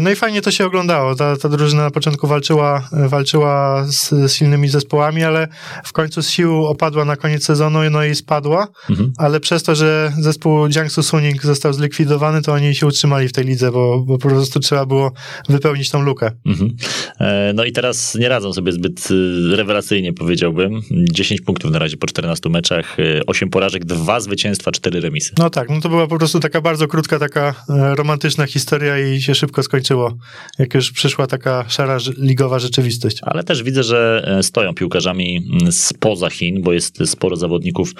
No 0.00 0.10
i 0.10 0.16
fajnie 0.16 0.42
to 0.42 0.50
się 0.50 0.66
oglądało. 0.66 1.14
Ta, 1.14 1.36
ta 1.36 1.48
drużyna 1.48 1.82
na 1.82 1.90
początku 1.90 2.26
walczyła, 2.26 2.88
walczyła 2.92 3.84
z, 3.86 4.08
z 4.10 4.32
silnymi 4.32 4.68
zespołami, 4.68 5.24
ale 5.24 5.48
w 5.84 5.92
końcu 5.92 6.22
z 6.22 6.30
sił 6.30 6.66
opadła 6.66 7.04
na 7.04 7.16
koniec 7.16 7.44
sezonu 7.44 7.78
no 7.90 8.04
i 8.04 8.14
spadła, 8.14 8.68
Mhm. 8.90 9.12
ale 9.18 9.40
przez 9.40 9.62
to, 9.62 9.74
że 9.74 10.12
zespół 10.20 10.68
Jiangsu 10.68 11.02
Suning 11.02 11.42
został 11.42 11.72
zlikwidowany, 11.72 12.42
to 12.42 12.52
oni 12.52 12.74
się 12.74 12.86
utrzymali 12.86 13.28
w 13.28 13.32
tej 13.32 13.44
lidze, 13.44 13.72
bo, 13.72 14.04
bo 14.06 14.18
po 14.18 14.28
prostu 14.28 14.60
trzeba 14.60 14.86
było 14.86 15.12
wypełnić 15.48 15.90
tą 15.90 16.02
lukę. 16.02 16.30
Mhm. 16.46 16.76
E, 17.20 17.52
No 17.54 17.64
i 17.64 17.72
teraz 17.72 18.14
nie 18.14 18.28
radzą 18.28 18.52
sobie 18.52 18.72
zbyt 18.72 19.10
y, 19.10 19.56
rewelacyjnie, 19.56 20.12
powiedziałbym. 20.12 20.80
10 20.90 21.40
punktów 21.40 21.70
na 21.70 21.78
razie 21.78 21.96
po 21.96 22.06
14 22.06 22.48
meczach, 22.48 22.98
y, 22.98 23.20
8 23.26 23.50
porażek, 23.50 23.84
2 23.84 24.20
zwycięstwa, 24.20 24.70
4 24.72 25.00
remisy. 25.00 25.32
No 25.38 25.50
tak, 25.50 25.70
no 25.70 25.80
to 25.80 25.88
była 25.88 26.06
po 26.06 26.18
prostu 26.18 26.40
taka 26.40 26.60
bardzo 26.60 26.88
krótka, 26.88 27.18
taka 27.18 27.54
e, 27.68 27.94
romantyczna 27.94 28.46
historia 28.46 28.98
i 28.98 29.22
się 29.22 29.34
szybko 29.34 29.62
skończyło, 29.62 30.18
jak 30.58 30.74
już 30.74 30.92
przyszła 30.92 31.26
taka 31.26 31.64
szara 31.68 31.98
ligowa 32.18 32.58
rzeczywistość. 32.58 33.18
Ale 33.22 33.44
też 33.44 33.62
widzę, 33.62 33.82
że 33.82 34.24
e, 34.38 34.42
stoją 34.42 34.74
piłkarzami 34.74 35.48
mm, 35.60 35.72
spoza 35.72 36.30
Chin, 36.30 36.62
bo 36.62 36.72
jest 36.72 36.98
sporo 37.06 37.36
zawodników. 37.36 37.92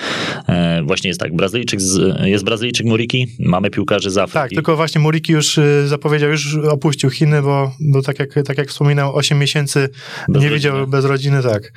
E, 0.59 0.83
Właśnie 0.83 1.09
jest 1.09 1.21
tak, 1.21 1.37
Brazylijczyk 1.37 1.81
z, 1.81 2.21
jest 2.27 2.45
Brazylijczyk 2.45 2.87
Muriki, 2.87 3.27
mamy 3.39 3.71
piłkarzy 3.71 4.11
z 4.11 4.19
Afryki. 4.19 4.35
Tak, 4.35 4.51
tylko 4.51 4.77
właśnie 4.77 5.01
Muriki 5.01 5.33
już 5.33 5.59
y, 5.59 5.89
zapowiedział, 5.89 6.31
już 6.31 6.57
opuścił 6.57 7.11
Chiny, 7.11 7.43
bo, 7.43 7.73
bo 7.81 8.03
tak, 8.03 8.19
jak, 8.19 8.35
tak 8.47 8.59
jak 8.59 8.69
wspominał, 8.69 9.17
8 9.17 9.39
miesięcy 9.39 9.89
Bez 9.89 10.29
nie 10.29 10.35
rodziny. 10.35 10.55
widział 10.55 10.87
bez 10.87 11.05
rodziny, 11.05 11.43
tak. 11.43 11.73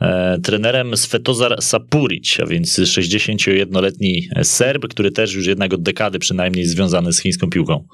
E, 0.00 0.38
trenerem 0.42 0.96
Svetozar 0.96 1.62
Sapuric, 1.62 2.40
a 2.40 2.46
więc 2.46 2.78
61-letni 2.78 4.28
Serb, 4.42 4.88
który 4.88 5.10
też 5.10 5.34
już 5.34 5.46
jednak 5.46 5.74
od 5.74 5.82
dekady 5.82 6.18
przynajmniej 6.18 6.66
związany 6.66 7.12
z 7.12 7.20
chińską 7.20 7.50
piłką. 7.50 7.84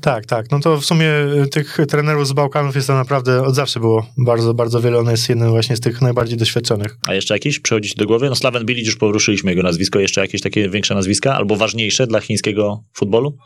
Tak, 0.00 0.26
tak. 0.26 0.50
No 0.50 0.60
to 0.60 0.76
w 0.76 0.84
sumie 0.84 1.10
y, 1.44 1.46
tych 1.46 1.78
trenerów 1.88 2.28
z 2.28 2.32
Bałkanów 2.32 2.74
jest 2.74 2.86
tam 2.86 2.96
naprawdę 2.96 3.42
od 3.42 3.54
zawsze 3.54 3.80
było 3.80 4.06
bardzo, 4.18 4.54
bardzo 4.54 4.80
wiele. 4.80 4.98
On 4.98 5.10
jest 5.10 5.28
jednym 5.28 5.50
właśnie 5.50 5.76
z 5.76 5.80
tych 5.80 6.02
najbardziej 6.02 6.38
doświadczonych. 6.38 6.96
A 7.08 7.14
jeszcze 7.14 7.34
jakieś 7.34 7.58
przychodzi 7.58 7.88
ci 7.88 7.96
do 7.96 8.06
głowy? 8.06 8.28
No 8.28 8.34
Slaven 8.34 8.66
Bilic 8.66 8.86
już 8.86 8.96
poruszyliśmy 8.96 9.50
jego 9.50 9.62
nazwisko. 9.62 10.00
Jeszcze 10.00 10.20
jakieś 10.20 10.40
takie 10.40 10.68
większe 10.68 10.94
nazwiska? 10.94 11.34
Albo 11.34 11.56
ważniejsze 11.56 12.06
dla 12.06 12.20
chińskiego 12.20 12.82
futbolu? 12.94 13.36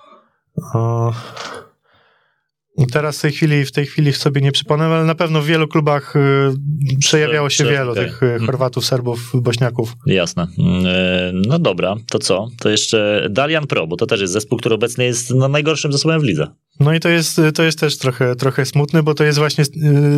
O... 0.74 1.12
Teraz 2.92 3.18
w 3.18 3.22
tej 3.22 3.32
chwili, 3.32 3.64
w 3.64 3.72
tej 3.72 3.86
chwili 3.86 4.12
sobie 4.12 4.40
nie 4.40 4.52
przypomnę, 4.52 4.84
ale 4.86 5.04
na 5.04 5.14
pewno 5.14 5.42
w 5.42 5.46
wielu 5.46 5.68
klubach 5.68 6.16
y, 6.16 6.98
przejawiało 6.98 7.50
się 7.50 7.64
Prze- 7.64 7.72
wielu 7.72 7.92
okej. 7.92 8.04
tych 8.04 8.22
y, 8.22 8.38
Chorwatów, 8.46 8.84
Serbów, 8.86 9.30
Bośniaków. 9.34 9.94
Jasne. 10.06 10.46
E, 10.86 11.32
No 11.34 11.58
dobra, 11.58 11.96
to 12.10 12.18
co? 12.18 12.48
To 12.60 12.68
jeszcze 12.70 13.26
Dalian 13.30 13.66
Pro, 13.66 13.86
bo 13.86 13.96
to 13.96 14.06
też 14.06 14.20
jest 14.20 14.32
zespół, 14.32 14.58
który 14.58 14.74
obecnie 14.74 15.04
jest 15.04 15.30
no, 15.34 15.48
najgorszym 15.48 15.92
zespołem 15.92 16.20
w 16.20 16.24
lidze. 16.24 16.46
No 16.80 16.94
i 16.94 17.00
to 17.00 17.08
jest, 17.08 17.40
to 17.54 17.62
jest 17.62 17.78
też 17.80 17.98
trochę, 17.98 18.36
trochę 18.36 18.66
smutny, 18.66 19.02
bo 19.02 19.14
to 19.14 19.24
jest 19.24 19.38
właśnie 19.38 19.64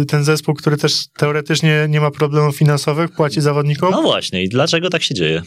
y, 0.03 0.07
ten 0.07 0.25
zespół, 0.25 0.55
który 0.55 0.77
też 0.77 1.07
teoretycznie 1.17 1.87
nie 1.89 2.01
ma 2.01 2.11
problemów 2.11 2.57
finansowych, 2.57 3.11
płaci 3.11 3.41
zawodnikom. 3.41 3.91
No 3.91 4.03
właśnie, 4.03 4.43
i 4.45 4.49
dlaczego 4.49 4.91
tak 4.91 5.03
się 5.03 5.15
dzieje? 5.15 5.43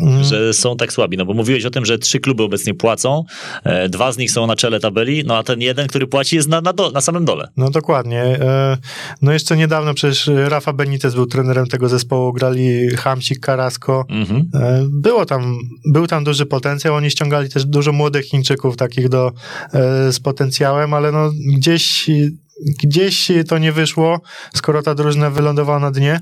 Mhm. 0.00 0.24
że 0.24 0.54
są 0.54 0.76
tak 0.76 0.92
słabi? 0.92 1.16
No 1.16 1.24
bo 1.26 1.34
mówiłeś 1.34 1.64
o 1.64 1.70
tym, 1.70 1.84
że 1.84 1.98
trzy 1.98 2.20
kluby 2.20 2.42
obecnie 2.42 2.74
płacą, 2.74 3.24
e, 3.64 3.88
dwa 3.88 4.12
z 4.12 4.18
nich 4.18 4.30
są 4.30 4.46
na 4.46 4.56
czele 4.56 4.80
tabeli, 4.80 5.22
no 5.26 5.36
a 5.36 5.42
ten 5.42 5.60
jeden, 5.60 5.88
który 5.88 6.06
płaci 6.06 6.36
jest 6.36 6.48
na, 6.48 6.60
na, 6.60 6.72
do, 6.72 6.90
na 6.90 7.00
samym 7.00 7.24
dole. 7.24 7.48
No 7.56 7.70
dokładnie. 7.70 8.22
E, 8.22 8.76
No 9.22 9.32
jeszcze 9.32 9.56
niedawno 9.56 9.94
przecież 9.94 10.30
Rafa 10.48 10.72
Benitez 10.72 11.14
był 11.14 11.26
trenerem 11.26 11.66
tego 11.66 11.88
zespołu, 11.88 12.32
grali 12.32 12.88
Hamsik, 12.96 13.46
Carrasco. 13.46 14.04
Mhm. 14.08 14.50
E, 14.54 14.84
Było 14.88 15.26
tam, 15.26 15.58
był 15.92 16.06
tam 16.06 16.24
duży 16.24 16.46
potencjał, 16.46 16.94
oni 16.94 17.10
ściągali 17.10 17.48
też 17.48 17.64
dużo 17.64 17.92
młodych 17.92 18.24
Chińczyków, 18.26 18.76
takich 18.76 19.08
do, 19.08 19.32
e, 19.72 20.12
z 20.12 20.20
potencjałem, 20.20 20.94
ale 20.94 21.12
no 21.12 21.30
gdzieś, 21.56 22.10
gdzieś 22.82 23.28
to 23.48 23.58
nie 23.58 23.72
wyszło, 23.72 24.20
skoro 24.54 24.82
ta 24.82 24.94
drużyna 24.94 25.30
wylądowała 25.30 25.78
na 25.78 25.90
dnie, 25.90 26.20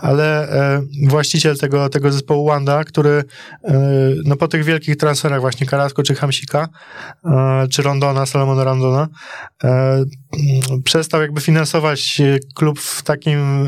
ale 0.00 0.48
e, 0.48 0.82
właściciel 1.08 1.58
tego, 1.58 1.88
tego 1.88 2.12
zespołu 2.12 2.46
Wanda, 2.46 2.84
który 2.84 3.24
e, 3.64 3.80
no 4.24 4.36
po 4.36 4.48
tych 4.48 4.64
wielkich 4.64 4.96
transferach 4.96 5.40
właśnie 5.40 5.66
Carrasco 5.66 6.02
czy 6.02 6.14
Hamsika, 6.14 6.68
e, 7.24 7.66
czy 7.70 7.82
Rondona, 7.82 8.26
Salomona 8.26 8.64
Rondona, 8.64 9.08
e, 9.64 10.04
przestał 10.84 11.20
jakby 11.20 11.40
finansować 11.40 12.20
e, 12.20 12.38
klub 12.54 12.80
w 12.80 13.02
takim, 13.02 13.38
e, 13.38 13.66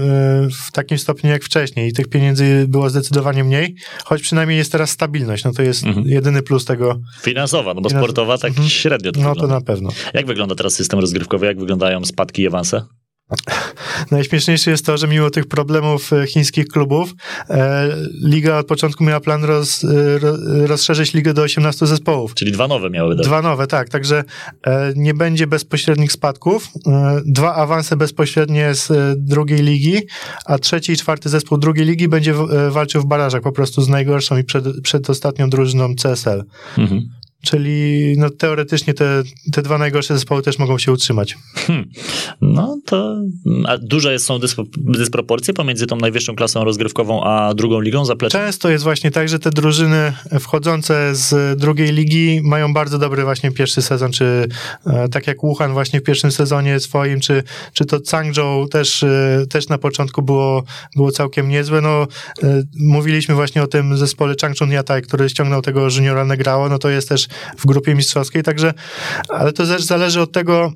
w 0.66 0.72
takim 0.72 0.98
stopniu 0.98 1.30
jak 1.30 1.44
wcześniej 1.44 1.88
i 1.88 1.92
tych 1.92 2.08
pieniędzy 2.08 2.64
było 2.68 2.90
zdecydowanie 2.90 3.44
mniej, 3.44 3.74
choć 4.04 4.22
przynajmniej 4.22 4.58
jest 4.58 4.72
teraz 4.72 4.90
stabilność, 4.90 5.44
no 5.44 5.52
to 5.52 5.62
jest 5.62 5.84
Mhm. 5.84 6.06
jedyny 6.08 6.42
plus 6.42 6.64
tego, 6.64 7.00
Finansowa, 7.22 7.74
no 7.74 7.80
bo 7.80 7.88
Finansowa. 7.88 8.00
sportowa 8.12 8.38
tak 8.38 8.50
Mhm. 8.50 8.68
średnio 8.68 9.12
to 9.12 9.20
no 9.20 9.26
to 9.28 9.32
wygląda. 9.34 9.54
na 9.54 9.60
pewno. 9.60 9.90
Jak 10.14 10.26
wygląda 10.26 10.54
teraz 10.54 10.74
system 10.74 10.98
rozgrywkowy? 11.00 11.46
Jak 11.46 11.58
wyglądają 11.58 12.04
spadki 12.12 12.42
i 12.42 12.46
awanse? 12.46 12.82
Najśmieszniejsze 14.10 14.70
jest 14.70 14.86
to, 14.86 14.96
że 14.96 15.08
mimo 15.08 15.30
tych 15.30 15.46
problemów 15.46 16.12
e, 16.12 16.26
chińskich 16.26 16.68
klubów, 16.68 17.14
e, 17.50 17.88
liga 18.24 18.58
od 18.58 18.66
początku 18.66 19.04
miała 19.04 19.20
plan 19.20 19.44
roz, 19.44 19.84
e, 19.84 20.18
ro, 20.18 20.36
rozszerzyć 20.66 21.14
ligę 21.14 21.34
do 21.34 21.42
18 21.42 21.86
zespołów. 21.86 22.34
Czyli 22.34 22.52
dwa 22.52 22.68
nowe 22.68 22.90
miały 22.90 23.16
dać. 23.16 23.26
Dwa 23.26 23.42
nowe, 23.42 23.66
tak, 23.66 23.88
także 23.88 24.24
nie 24.96 25.14
będzie 25.14 25.46
bezpośrednich 25.46 26.12
spadków. 26.12 26.68
Dwa 27.26 27.54
awanse 27.54 27.96
bezpośrednie 27.96 28.74
z 28.74 28.88
drugiej 29.18 29.62
ligi, 29.62 30.00
a 30.46 30.58
trzeci 30.58 30.92
i 30.92 30.96
czwarty 30.96 31.28
zespół 31.28 31.58
drugiej 31.58 31.86
ligi 31.86 32.08
będzie 32.08 32.34
walczył 32.70 33.02
w 33.02 33.06
barażach 33.06 33.42
po 33.42 33.52
prostu 33.52 33.82
z 33.82 33.88
najgorszą 33.88 34.36
i 34.36 34.44
przed, 34.44 34.80
przedostatnią 34.82 35.50
drużyną 35.50 35.94
CSL. 35.94 36.44
Mhm. 36.78 37.08
Czyli 37.42 38.14
no, 38.18 38.30
teoretycznie 38.30 38.94
te, 38.94 39.22
te 39.52 39.62
dwa 39.62 39.78
najgorsze 39.78 40.14
zespoły 40.14 40.42
też 40.42 40.58
mogą 40.58 40.78
się 40.78 40.92
utrzymać. 40.92 41.38
No 42.40 42.78
to 42.86 43.16
a 43.66 43.78
duże 43.78 44.18
są 44.18 44.38
dyspo, 44.38 44.64
dysproporcje 44.76 45.54
pomiędzy 45.54 45.86
tą 45.86 45.96
najwyższą 45.96 46.36
klasą 46.36 46.64
rozgrywkową 46.64 47.24
a 47.24 47.54
drugą 47.54 47.80
ligą 47.80 48.04
zaplecza? 48.04 48.38
Często 48.38 48.70
jest 48.70 48.84
właśnie 48.84 49.10
tak, 49.10 49.28
że 49.28 49.38
te 49.38 49.50
drużyny 49.50 50.12
wchodzące 50.40 51.14
z 51.14 51.58
drugiej 51.60 51.92
ligi 51.92 52.40
mają 52.44 52.74
bardzo 52.74 52.98
dobry 52.98 53.22
właśnie 53.22 53.50
pierwszy 53.50 53.82
sezon, 53.82 54.12
czy 54.12 54.48
e, 54.86 55.08
tak 55.08 55.26
jak 55.26 55.40
Wuhan 55.40 55.72
właśnie 55.72 56.00
w 56.00 56.02
pierwszym 56.02 56.32
sezonie 56.32 56.80
swoim, 56.80 57.20
czy, 57.20 57.42
czy 57.72 57.84
to 57.84 57.98
Changzhou 58.10 58.68
też, 58.68 59.02
e, 59.02 59.44
też 59.50 59.68
na 59.68 59.78
początku 59.78 60.22
było, 60.22 60.64
było 60.96 61.12
całkiem 61.12 61.48
niezłe. 61.48 61.80
No, 61.80 62.06
e, 62.42 62.62
mówiliśmy 62.80 63.34
właśnie 63.34 63.62
o 63.62 63.66
tym 63.66 63.96
zespole 63.96 64.34
Changchun 64.40 64.72
Yatai, 64.72 65.02
który 65.02 65.28
ściągnął 65.28 65.62
tego 65.62 65.88
juniora 65.96 66.24
Negrao, 66.24 66.68
no 66.68 66.78
to 66.78 66.88
jest 66.88 67.08
też 67.08 67.28
w 67.58 67.66
grupie 67.66 67.94
mistrzowskiej, 67.94 68.42
także, 68.42 68.74
ale 69.28 69.52
to 69.52 69.66
też 69.66 69.82
zależy 69.82 70.20
od 70.20 70.32
tego, 70.32 70.72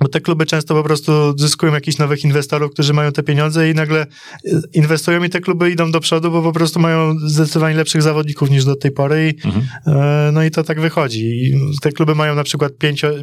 bo 0.00 0.08
te 0.08 0.20
kluby 0.20 0.46
często 0.46 0.74
po 0.74 0.82
prostu 0.82 1.38
zyskują 1.38 1.72
jakichś 1.74 1.98
nowych 1.98 2.24
inwestorów, 2.24 2.72
którzy 2.72 2.92
mają 2.92 3.12
te 3.12 3.22
pieniądze 3.22 3.70
i 3.70 3.74
nagle 3.74 4.06
y, 4.46 4.60
inwestują 4.72 5.24
i 5.24 5.30
te 5.30 5.40
kluby 5.40 5.70
idą 5.70 5.90
do 5.92 6.00
przodu, 6.00 6.30
bo 6.30 6.42
po 6.42 6.52
prostu 6.52 6.80
mają 6.80 7.14
zdecydowanie 7.26 7.76
lepszych 7.76 8.02
zawodników 8.02 8.50
niż 8.50 8.64
do 8.64 8.76
tej 8.76 8.90
pory 8.90 9.34
i, 9.42 9.46
Mhm. 9.48 9.66
e, 9.86 10.32
no 10.32 10.44
i 10.44 10.50
to 10.50 10.64
tak 10.64 10.80
wychodzi. 10.80 11.20
I 11.24 11.54
te 11.82 11.92
kluby 11.92 12.14
mają 12.14 12.34
na 12.34 12.44
przykład 12.44 12.72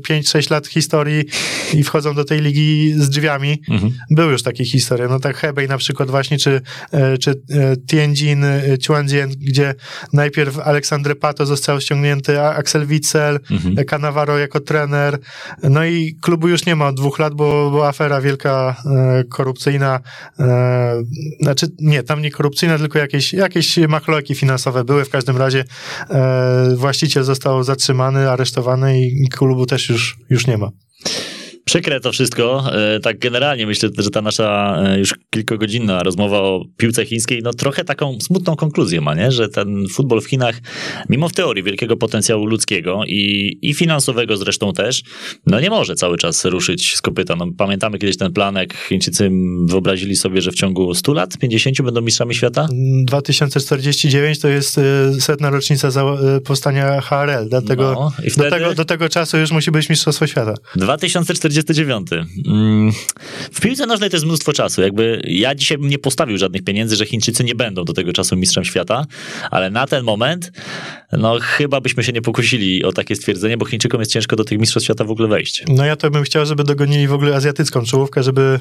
5-6 0.09 0.51
lat 0.51 0.67
historii 0.67 1.23
i 1.73 1.83
wchodzą 1.83 2.13
do 2.15 2.23
tej 2.25 2.41
ligi 2.41 2.93
z 2.97 3.09
drzwiami. 3.09 3.61
Mhm. 3.69 3.91
Były 4.11 4.31
już 4.31 4.43
takie 4.43 4.65
historie, 4.65 5.07
no 5.09 5.19
tak 5.19 5.37
Hebei 5.37 5.67
na 5.67 5.77
przykład 5.77 6.09
właśnie, 6.11 6.37
czy, 6.37 6.61
e, 6.91 7.17
czy 7.17 7.33
Tianjin, 7.87 8.45
Chuanjian, 8.87 9.29
gdzie 9.29 9.75
najpierw 10.13 10.59
Aleksandre 10.59 11.15
Pato 11.15 11.45
został 11.45 11.81
ściągnięty, 11.81 12.41
Axel 12.41 12.85
Witzel, 12.85 13.39
Mhm. 13.51 13.85
Cannavaro 13.85 14.37
jako 14.37 14.59
trener, 14.59 15.19
no 15.63 15.85
i 15.85 16.15
klubu 16.21 16.47
już 16.47 16.60
nie 16.65 16.75
ma 16.75 16.87
od 16.87 16.95
dwóch 16.95 17.19
lat, 17.19 17.33
bo, 17.33 17.71
bo 17.71 17.87
afera 17.87 18.21
wielka 18.21 18.75
e, 18.85 19.23
korupcyjna, 19.23 19.99
e, 20.39 21.03
znaczy 21.41 21.67
nie, 21.79 22.03
tam 22.03 22.21
nie 22.21 22.31
korupcyjna, 22.31 22.77
tylko 22.77 22.99
jakieś, 22.99 23.33
jakieś 23.33 23.77
machloeki 23.77 24.35
finansowe 24.35 24.83
były, 24.83 25.05
w 25.05 25.09
każdym 25.09 25.37
razie 25.37 25.63
e, 26.09 26.75
właściciel 26.75 27.23
został 27.23 27.63
zatrzymany, 27.63 28.29
aresztowany 28.29 29.01
i 29.01 29.29
klubu 29.29 29.65
też 29.65 29.89
już, 29.89 30.17
już 30.29 30.47
nie 30.47 30.57
ma. 30.57 30.71
Przykre 31.65 31.99
to 31.99 32.11
wszystko. 32.11 32.63
E, 32.95 32.99
Tak 32.99 33.19
generalnie 33.19 33.65
myślę, 33.67 33.89
że 33.97 34.09
ta 34.09 34.21
nasza 34.21 34.79
e, 34.85 34.99
już 34.99 35.15
kilkugodzinna 35.29 36.03
rozmowa 36.03 36.39
o 36.39 36.65
piłce 36.77 37.05
chińskiej, 37.05 37.41
no 37.43 37.53
trochę 37.53 37.83
taką 37.83 38.17
smutną 38.21 38.55
konkluzję 38.55 39.01
ma, 39.01 39.15
nie? 39.15 39.31
że 39.31 39.49
ten 39.49 39.83
futbol 39.93 40.21
w 40.21 40.25
Chinach, 40.25 40.55
mimo 41.09 41.29
w 41.29 41.33
teorii 41.33 41.63
wielkiego 41.63 41.97
potencjału 41.97 42.45
ludzkiego 42.45 43.01
i, 43.07 43.57
i 43.61 43.73
finansowego 43.73 44.37
zresztą 44.37 44.73
też, 44.73 45.03
no 45.47 45.59
nie 45.59 45.69
może 45.69 45.95
cały 45.95 46.17
czas 46.17 46.45
ruszyć 46.45 46.95
z 46.95 47.01
kopyta. 47.01 47.35
No, 47.35 47.47
pamiętamy 47.57 47.97
kiedyś 47.99 48.17
ten 48.17 48.33
plan, 48.33 48.55
jak 48.55 48.73
Chińczycy 48.77 49.31
wyobrazili 49.65 50.15
sobie, 50.15 50.41
że 50.41 50.51
w 50.51 50.55
ciągu 50.55 50.93
100 50.93 51.13
lat, 51.13 51.37
50 51.37 51.81
będą 51.81 52.01
mistrzami 52.01 52.35
świata? 52.35 52.67
2049 53.05 54.39
to 54.39 54.47
jest 54.47 54.77
e, 54.77 54.81
setna 55.19 55.49
rocznica 55.49 55.89
powstania 56.45 57.01
HRL, 57.01 57.49
dlatego 57.49 57.83
No, 57.93 58.11
i 58.23 58.27
do, 58.27 58.33
wtedy- 58.33 58.49
tego, 58.49 58.73
do 58.75 58.85
tego 58.85 59.09
czasu 59.09 59.37
już 59.37 59.51
musi 59.51 59.71
być 59.71 59.89
Mistrzostwo 59.89 60.27
Świata. 60.27 60.53
2049. 60.75 61.50
Mm, 62.47 62.91
W 63.51 63.61
piłce 63.61 63.85
nożnej 63.85 64.09
to 64.09 64.15
jest 64.15 64.25
mnóstwo 64.25 64.53
czasu. 64.53 64.81
Jakby 64.81 65.21
ja 65.27 65.55
dzisiaj 65.55 65.77
bym 65.77 65.89
nie 65.89 65.99
postawił 65.99 66.37
żadnych 66.37 66.63
pieniędzy, 66.63 66.95
że 66.95 67.05
Chińczycy 67.05 67.43
nie 67.43 67.55
będą 67.55 67.83
do 67.85 67.93
tego 67.93 68.13
czasu 68.13 68.35
mistrzem 68.35 68.63
świata, 68.65 69.05
ale 69.51 69.69
na 69.69 69.87
ten 69.87 70.03
moment, 70.03 70.51
no 71.11 71.37
chyba 71.41 71.81
byśmy 71.81 72.03
się 72.03 72.11
nie 72.11 72.21
pokusili 72.21 72.83
o 72.83 72.91
takie 72.91 73.15
stwierdzenie, 73.15 73.57
bo 73.57 73.65
Chińczykom 73.65 73.99
jest 73.99 74.11
ciężko 74.11 74.35
do 74.35 74.43
tych 74.43 74.59
mistrzostw 74.59 74.85
świata 74.85 75.03
w 75.03 75.11
ogóle 75.11 75.27
wejść. 75.27 75.63
No 75.67 75.85
ja 75.85 75.95
to 75.95 76.09
bym 76.11 76.23
chciał, 76.23 76.45
żeby 76.45 76.63
dogonili 76.63 77.07
w 77.07 77.13
ogóle 77.13 77.35
azjatycką 77.35 77.85
czołówkę, 77.85 78.23
żeby, 78.23 78.59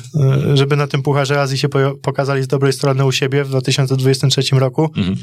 żeby 0.55 0.77
na 0.77 0.87
tym 0.87 1.03
Pucharze 1.03 1.41
Azji 1.41 1.59
się 1.59 1.69
po- 1.69 1.95
pokazali 2.03 2.43
z 2.43 2.47
dobrej 2.47 2.73
strony 2.73 3.05
u 3.05 3.13
siebie 3.13 3.45
w 3.45 3.49
2023 3.49 4.43
roku. 4.59 4.93
Mhm. 4.97 5.17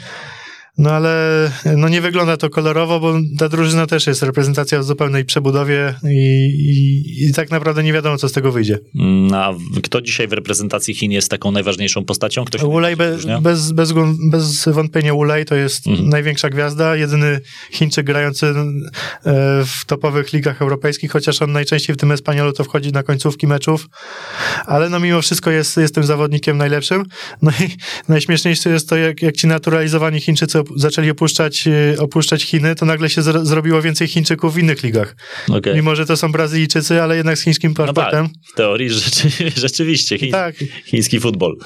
No 0.78 0.92
ale 0.92 1.52
no 1.78 1.90
nie 1.90 2.02
wygląda 2.02 2.38
to 2.38 2.50
kolorowo, 2.50 3.00
bo 3.00 3.14
ta 3.40 3.50
drużyna 3.50 3.88
też 3.88 4.08
jest 4.08 4.24
reprezentacja 4.24 4.80
w 4.80 4.84
zupełnej 4.84 5.26
przebudowie 5.26 5.94
i, 6.04 6.08
i, 6.10 7.26
i 7.30 7.34
tak 7.34 7.52
naprawdę 7.52 7.84
nie 7.84 7.94
wiadomo, 7.94 8.18
co 8.18 8.30
z 8.30 8.32
tego 8.32 8.52
wyjdzie. 8.52 8.80
Mm, 9.00 9.34
A 9.34 9.54
kto 9.84 10.02
dzisiaj 10.02 10.28
w 10.28 10.34
reprezentacji 10.34 10.94
Chin 10.94 11.12
jest 11.12 11.32
taką 11.32 11.52
najważniejszą 11.52 12.06
postacią? 12.06 12.46
Ktoś 12.46 12.64
Ulej 12.64 12.96
be, 12.96 13.18
bez, 13.42 13.72
bez, 13.72 13.94
bez 14.32 14.66
wątpienia 14.70 15.14
Ulej 15.14 15.46
to 15.46 15.56
jest 15.56 15.88
Mhm. 15.88 16.10
największa 16.10 16.50
gwiazda, 16.50 16.96
jedyny 16.96 17.40
Chińczyk 17.72 18.06
grający 18.06 18.46
e, 18.48 18.54
w 19.66 19.86
topowych 19.86 20.34
ligach 20.34 20.62
europejskich, 20.62 21.12
chociaż 21.12 21.42
on 21.42 21.52
najczęściej 21.52 21.96
w 21.96 22.00
tym 22.00 22.12
Espaniolu 22.12 22.54
to 22.54 22.64
wchodzi 22.64 22.92
na 22.92 23.04
końcówki 23.04 23.48
meczów, 23.48 23.90
ale 24.66 24.90
no 24.90 25.00
mimo 25.00 25.22
wszystko 25.22 25.52
jest, 25.52 25.78
jest 25.78 25.96
tym 25.96 26.04
zawodnikiem 26.04 26.58
najlepszym. 26.58 27.06
No 27.42 27.52
i 27.52 27.70
najśmieszniejsze 28.12 28.70
jest 28.70 28.90
to, 28.90 28.98
jak, 28.98 29.22
jak 29.22 29.36
ci 29.36 29.48
naturalizowani 29.48 30.20
Chińczycy 30.20 30.60
zaczęli 30.76 31.10
opuszczać, 31.10 31.68
e, 31.68 32.00
opuszczać 32.00 32.44
Chiny, 32.44 32.76
to 32.76 32.86
nagle 32.86 33.10
się 33.10 33.22
zro- 33.22 33.46
zrobiło 33.46 33.82
więcej 33.82 34.08
Chińczyków 34.08 34.54
w 34.54 34.58
innych 34.58 34.84
ligach. 34.84 35.16
Okej. 35.50 35.76
Mimo, 35.76 35.96
że 35.96 36.06
to 36.06 36.18
są 36.18 36.32
Brazylijczycy, 36.32 37.02
ale 37.02 37.18
jednak 37.18 37.38
z 37.38 37.42
chińskim 37.44 37.74
No 37.78 37.86
tak, 37.86 37.96
paszportem. 37.96 38.30
w 38.54 38.56
teorii 38.56 38.90
rzeczy, 38.90 39.30
rzeczywiście. 39.68 40.18
Chiń, 40.18 40.32
tak. 40.32 40.56
Chiński 40.86 41.20
futbol. 41.20 41.58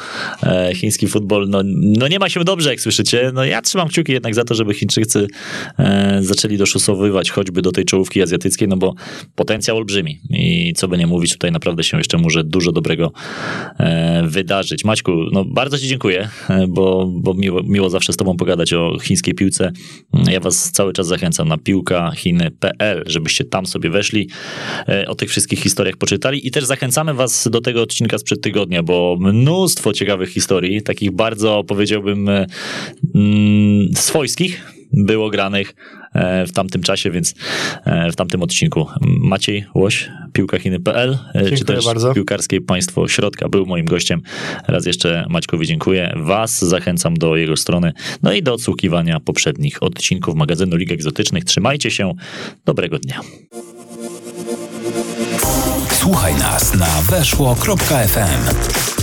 E, 0.43 0.71
chiński 0.75 1.07
futbol, 1.07 1.49
no, 1.49 1.61
no 1.75 2.07
nie 2.07 2.19
ma 2.19 2.29
się 2.29 2.43
dobrze, 2.43 2.69
jak 2.69 2.81
słyszycie. 2.81 3.31
No 3.33 3.45
ja 3.45 3.61
trzymam 3.61 3.87
kciuki 3.87 4.11
jednak 4.11 4.35
za 4.35 4.43
to, 4.43 4.55
żeby 4.55 4.73
Chińczycy 4.73 5.27
e, 5.79 6.19
zaczęli 6.21 6.57
doszusowywać 6.57 7.31
choćby 7.31 7.61
do 7.61 7.71
tej 7.71 7.85
czołówki 7.85 8.21
azjatyckiej, 8.21 8.67
no 8.67 8.77
bo 8.77 8.93
potencjał 9.35 9.77
olbrzymi. 9.77 10.19
I 10.29 10.73
co 10.75 10.87
by 10.87 10.97
nie 10.97 11.07
mówić, 11.07 11.31
tutaj 11.33 11.51
naprawdę 11.51 11.83
się 11.83 11.97
jeszcze 11.97 12.17
może 12.17 12.43
dużo 12.43 12.71
dobrego 12.71 13.11
e, 13.79 14.23
wydarzyć. 14.27 14.85
Maćku, 14.85 15.11
no 15.31 15.45
bardzo 15.45 15.77
ci 15.79 15.87
dziękuję, 15.87 16.29
e, 16.49 16.65
bo, 16.67 17.09
bo 17.13 17.33
miło, 17.33 17.61
miło 17.63 17.89
zawsze 17.89 18.13
z 18.13 18.17
tobą 18.17 18.37
pogadać 18.37 18.73
o 18.73 18.90
chińskiej 18.99 19.33
piłce. 19.33 19.71
Ja 20.31 20.39
was 20.39 20.71
cały 20.71 20.93
czas 20.93 21.07
zachęcam 21.07 21.47
na 21.47 21.57
piłkachiny.pl, 21.57 23.03
żebyście 23.05 23.43
tam 23.43 23.65
sobie 23.65 23.89
weszli, 23.89 24.29
e, 24.87 25.07
o 25.07 25.15
tych 25.15 25.29
wszystkich 25.29 25.59
historiach 25.59 25.97
poczytali 25.97 26.47
i 26.47 26.51
też 26.51 26.65
zachęcamy 26.65 27.13
was 27.13 27.47
do 27.51 27.61
tego 27.61 27.81
odcinka 27.81 28.17
sprzed 28.17 28.41
tygodnia, 28.41 28.83
bo 28.83 29.17
mnóstwo 29.19 29.93
ciekawych 29.93 30.29
historii, 30.29 30.81
takich 30.81 31.11
bardzo 31.11 31.63
powiedziałbym 31.67 32.29
e, 32.29 32.45
mm, 33.15 33.87
swojskich, 33.95 34.80
było 34.93 35.29
granych 35.29 35.75
e, 36.13 36.45
w 36.45 36.51
tamtym 36.51 36.83
czasie, 36.83 37.11
więc 37.11 37.35
e, 37.85 38.11
w 38.11 38.15
tamtym 38.15 38.43
odcinku 38.43 38.87
Maciej 39.01 39.65
Łoś, 39.75 40.09
piłkachiny.pl, 40.33 41.17
e, 41.33 41.43
czy 41.43 41.55
Dziękuję 41.55 41.77
też 41.77 41.85
bardzo. 41.85 42.13
piłkarskie 42.13 42.61
państwo 42.61 43.07
środka 43.07 43.49
był 43.49 43.65
moim 43.65 43.85
gościem. 43.85 44.21
Raz 44.67 44.85
jeszcze 44.85 45.25
Maćkowi 45.29 45.67
dziękuję. 45.67 46.13
Was 46.15 46.65
zachęcam 46.65 47.13
do 47.13 47.35
jego 47.35 47.57
strony, 47.57 47.93
no 48.23 48.33
i 48.33 48.43
do 48.43 48.53
odsłuchiwania 48.53 49.19
poprzednich 49.19 49.83
odcinków 49.83 50.35
magazynu 50.35 50.75
Lig 50.75 50.91
Egzotycznych. 50.91 51.43
Trzymajcie 51.43 51.91
się. 51.91 52.13
Dobrego 52.65 52.99
dnia. 52.99 53.21
Słuchaj 55.91 56.35
nas 56.35 56.75
na 56.75 57.01
weszło.fm. 57.01 59.00